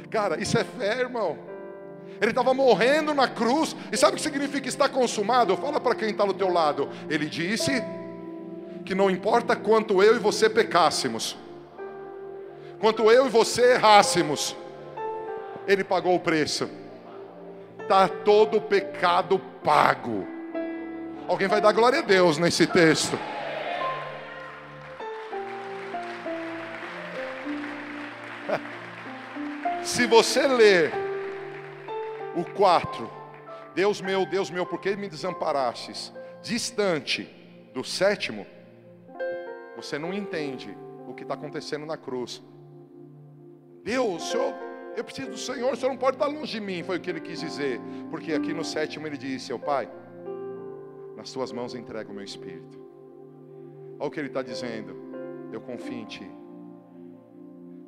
Cara, 0.09 0.41
isso 0.41 0.57
é 0.57 0.63
fé, 0.63 1.01
irmão. 1.01 1.37
Ele 2.19 2.31
estava 2.31 2.53
morrendo 2.53 3.13
na 3.13 3.27
cruz. 3.27 3.75
E 3.91 3.97
sabe 3.97 4.13
o 4.13 4.15
que 4.15 4.21
significa 4.21 4.67
estar 4.67 4.89
consumado? 4.89 5.55
Fala 5.57 5.79
para 5.79 5.95
quem 5.95 6.09
está 6.09 6.25
do 6.25 6.33
teu 6.33 6.51
lado. 6.51 6.89
Ele 7.09 7.27
disse 7.27 7.83
que 8.85 8.95
não 8.95 9.09
importa 9.09 9.55
quanto 9.55 10.01
eu 10.01 10.15
e 10.15 10.19
você 10.19 10.49
pecássemos, 10.49 11.37
quanto 12.79 13.11
eu 13.11 13.25
e 13.27 13.29
você 13.29 13.73
errássemos, 13.73 14.55
Ele 15.67 15.83
pagou 15.83 16.15
o 16.15 16.19
preço. 16.19 16.69
Está 17.79 18.07
todo 18.07 18.61
pecado 18.61 19.39
pago. 19.63 20.25
Alguém 21.27 21.47
vai 21.47 21.59
dar 21.59 21.73
glória 21.73 21.99
a 21.99 22.01
Deus 22.01 22.37
nesse 22.37 22.65
texto. 22.65 23.19
Se 29.83 30.07
você 30.07 30.47
ler 30.47 31.06
o 32.37 32.45
4, 32.45 33.09
Deus 33.73 33.99
meu, 33.99 34.23
Deus 34.23 34.51
meu, 34.51 34.63
por 34.63 34.79
que 34.79 34.95
me 34.95 35.09
desamparastes? 35.09 36.13
Distante 36.43 37.27
do 37.73 37.83
sétimo, 37.83 38.45
você 39.75 39.97
não 39.97 40.13
entende 40.13 40.77
o 41.07 41.15
que 41.15 41.23
está 41.23 41.33
acontecendo 41.33 41.85
na 41.85 41.97
cruz. 41.97 42.43
Deus, 43.83 44.29
Senhor, 44.29 44.53
eu 44.95 45.03
preciso 45.03 45.31
do 45.31 45.37
Senhor, 45.37 45.73
o 45.73 45.75
Senhor 45.75 45.89
não 45.89 45.97
pode 45.97 46.17
estar 46.17 46.27
longe 46.27 46.51
de 46.51 46.59
mim, 46.59 46.83
foi 46.83 46.97
o 46.97 47.01
que 47.01 47.09
ele 47.09 47.21
quis 47.21 47.39
dizer. 47.39 47.79
Porque 48.11 48.33
aqui 48.33 48.53
no 48.53 48.63
sétimo 48.63 49.07
ele 49.07 49.17
disse: 49.17 49.47
Seu 49.47 49.57
Pai, 49.57 49.89
nas 51.15 51.31
tuas 51.31 51.51
mãos 51.51 51.73
entrego 51.73 52.11
o 52.11 52.15
meu 52.15 52.23
espírito. 52.23 52.79
Olha 53.99 54.07
o 54.07 54.11
que 54.11 54.19
ele 54.19 54.27
está 54.27 54.43
dizendo: 54.43 54.95
Eu 55.51 55.61
confio 55.61 55.93
em 55.93 56.05
Ti. 56.05 56.31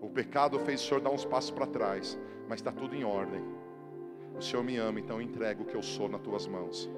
O 0.02 0.10
pecado 0.10 0.58
fez 0.60 0.82
o 0.82 0.88
Senhor 0.88 1.02
dar 1.02 1.12
uns 1.12 1.26
passos 1.26 1.52
para 1.52 1.68
trás, 1.68 2.18
mas 2.47 2.60
está 2.60 2.72
tudo 2.72 2.95
em 2.95 3.04
ordem. 3.04 3.43
O 4.40 4.42
Senhor 4.42 4.64
me 4.64 4.78
ama, 4.78 5.02
então 5.02 5.18
eu 5.18 5.22
entrego 5.22 5.64
o 5.64 5.66
que 5.66 5.76
eu 5.76 5.84
sou 5.84 6.08
nas 6.08 6.22
tuas 6.22 6.48
mãos. 6.48 6.90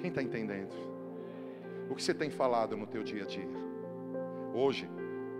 Quem 0.00 0.08
está 0.08 0.22
entendendo? 0.22 0.72
O 1.90 1.94
que 1.94 2.02
você 2.02 2.14
tem 2.14 2.30
falado 2.30 2.74
no 2.74 2.86
teu 2.86 3.02
dia 3.02 3.24
a 3.24 3.26
dia? 3.26 3.46
Hoje, 4.54 4.88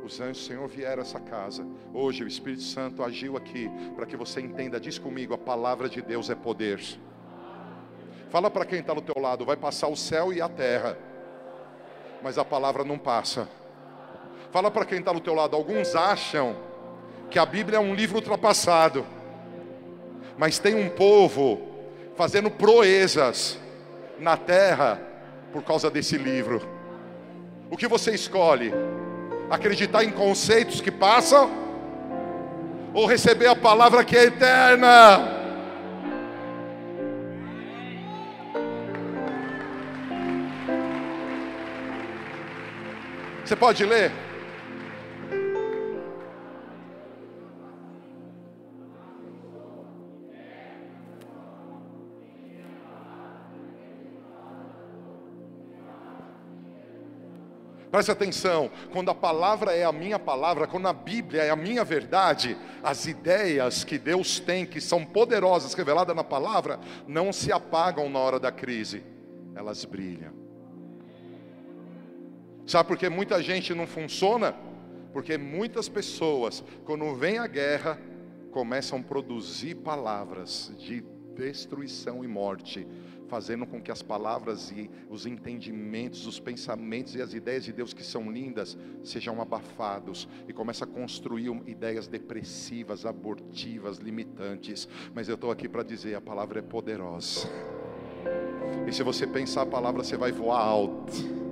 os 0.05 0.21
anjos 0.21 0.43
do 0.43 0.47
Senhor 0.47 0.69
vieram 0.69 1.03
a 1.03 1.07
essa 1.07 1.19
casa. 1.19 1.67
Hoje 1.95 2.23
o 2.23 2.29
Espírito 2.29 2.63
Santo 2.63 3.03
agiu 3.03 3.39
aqui 3.39 3.71
para 3.97 4.05
que 4.05 4.19
você 4.19 4.39
entenda. 4.43 4.79
Diz 4.79 4.99
comigo: 4.99 5.33
a 5.33 5.39
palavra 5.39 5.89
de 5.89 6.03
Deus 6.03 6.29
é 6.29 6.35
poder. 6.35 6.79
Fala 8.29 8.51
para 8.51 8.67
quem 8.67 8.81
está 8.81 8.93
do 8.93 9.01
teu 9.01 9.21
lado: 9.21 9.47
vai 9.47 9.57
passar 9.57 9.89
o 9.89 9.97
céu 9.97 10.31
e 10.31 10.43
a 10.43 10.49
terra, 10.49 10.99
mas 12.23 12.37
a 12.37 12.45
palavra 12.45 12.85
não 12.85 12.99
passa. 12.99 13.49
Fala 14.51 14.71
para 14.71 14.85
quem 14.85 14.99
está 14.99 15.11
do 15.11 15.21
teu 15.21 15.33
lado: 15.33 15.57
alguns 15.57 15.95
acham 15.95 16.55
que 17.31 17.39
a 17.39 17.47
Bíblia 17.47 17.79
é 17.79 17.81
um 17.81 17.95
livro 17.95 18.17
ultrapassado, 18.17 19.07
mas 20.37 20.59
tem 20.59 20.75
um 20.75 20.89
povo 20.89 21.61
fazendo 22.17 22.51
proezas 22.51 23.59
na 24.19 24.37
terra 24.37 25.01
por 25.53 25.63
causa 25.63 25.91
desse 25.91 26.17
livro. 26.17 26.63
O 27.71 27.77
que 27.77 27.87
você 27.87 28.13
escolhe? 28.13 28.73
Acreditar 29.51 30.05
em 30.05 30.11
conceitos 30.11 30.81
que 30.81 30.91
passam 30.91 31.51
ou 32.93 33.07
receber 33.07 33.47
a 33.47 33.57
palavra 33.57 34.05
que 34.05 34.17
é 34.17 34.25
eterna? 34.25 35.35
Você 43.45 43.55
pode 43.55 43.85
ler? 43.85 44.24
Preste 57.95 58.11
atenção, 58.11 58.73
quando 58.91 59.13
a 59.13 59.15
palavra 59.15 59.73
é 59.73 59.85
a 59.85 59.93
minha 59.93 60.19
palavra, 60.19 60.67
quando 60.67 60.89
a 60.89 60.93
Bíblia 60.93 61.45
é 61.45 61.51
a 61.51 61.55
minha 61.55 61.85
verdade, 61.85 62.59
as 62.83 63.07
ideias 63.07 63.85
que 63.85 63.99
Deus 63.99 64.41
tem, 64.41 64.67
que 64.67 64.81
são 64.81 65.05
poderosas, 65.05 65.75
reveladas 65.75 66.17
na 66.17 66.25
palavra, 66.25 66.81
não 67.07 67.33
se 67.33 67.53
apagam 67.53 68.11
na 68.11 68.19
hora 68.19 68.41
da 68.41 68.51
crise, 68.51 69.05
elas 69.55 69.85
brilham. 69.85 70.33
Sabe 72.67 72.89
por 72.89 72.99
que 72.99 73.09
muita 73.09 73.41
gente 73.41 73.73
não 73.73 73.87
funciona? 73.87 74.57
Porque 75.13 75.39
muitas 75.39 75.89
pessoas, 75.89 76.65
quando 76.85 77.15
vem 77.15 77.39
a 77.39 77.47
guerra, 77.47 77.97
começam 78.51 78.99
a 78.99 79.03
produzir 79.05 79.77
palavras 79.77 80.73
de 80.79 81.01
destruição 81.37 82.25
e 82.25 82.27
morte 82.27 82.89
fazendo 83.35 83.67
com 83.67 83.83
que 83.83 83.91
as 83.91 84.01
palavras 84.01 84.71
e 84.71 84.89
os 85.11 85.27
entendimentos, 85.27 86.25
os 86.25 86.39
pensamentos 86.39 87.17
e 87.17 87.21
as 87.21 87.35
ideias 87.35 87.65
de 87.65 87.73
Deus 87.73 87.93
que 87.93 88.05
são 88.05 88.31
lindas 88.31 88.79
sejam 89.03 89.43
abafados 89.43 90.29
e 90.47 90.53
começa 90.53 90.85
a 90.85 90.87
construir 90.87 91.51
ideias 91.67 92.07
depressivas, 92.07 93.05
abortivas, 93.05 93.99
limitantes. 93.99 94.89
Mas 95.13 95.29
eu 95.29 95.35
estou 95.35 95.51
aqui 95.51 95.69
para 95.69 95.83
dizer: 95.83 96.15
a 96.15 96.21
palavra 96.21 96.61
é 96.61 96.63
poderosa. 96.63 97.49
E 98.87 98.93
se 98.93 99.03
você 99.03 99.27
pensar 99.27 99.63
a 99.63 99.67
palavra, 99.67 100.05
você 100.05 100.17
vai 100.17 100.31
voar 100.31 100.61
alto. 100.61 101.44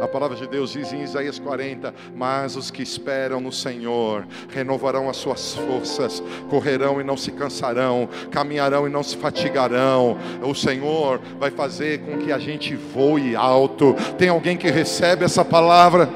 A 0.00 0.08
palavra 0.08 0.36
de 0.36 0.46
Deus 0.46 0.72
diz 0.72 0.92
em 0.92 1.02
Isaías 1.02 1.38
40: 1.38 1.94
Mas 2.14 2.56
os 2.56 2.70
que 2.70 2.82
esperam 2.82 3.40
no 3.40 3.52
Senhor 3.52 4.26
renovarão 4.48 5.08
as 5.08 5.16
suas 5.16 5.54
forças, 5.54 6.22
correrão 6.48 7.00
e 7.00 7.04
não 7.04 7.16
se 7.16 7.32
cansarão, 7.32 8.08
caminharão 8.30 8.86
e 8.86 8.90
não 8.90 9.02
se 9.02 9.16
fatigarão. 9.16 10.16
O 10.42 10.54
Senhor 10.54 11.20
vai 11.38 11.50
fazer 11.50 12.00
com 12.00 12.18
que 12.18 12.32
a 12.32 12.38
gente 12.38 12.74
voe 12.74 13.36
alto. 13.36 13.94
Tem 14.18 14.28
alguém 14.28 14.56
que 14.56 14.70
recebe 14.70 15.24
essa 15.24 15.44
palavra? 15.44 16.08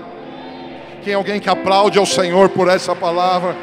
Tem 1.05 1.15
alguém 1.15 1.39
que 1.39 1.49
aplaude 1.49 1.99
ao 1.99 2.07
Senhor 2.07 2.49
por 2.49 2.69
essa 2.69 2.95
palavra? 2.95 3.57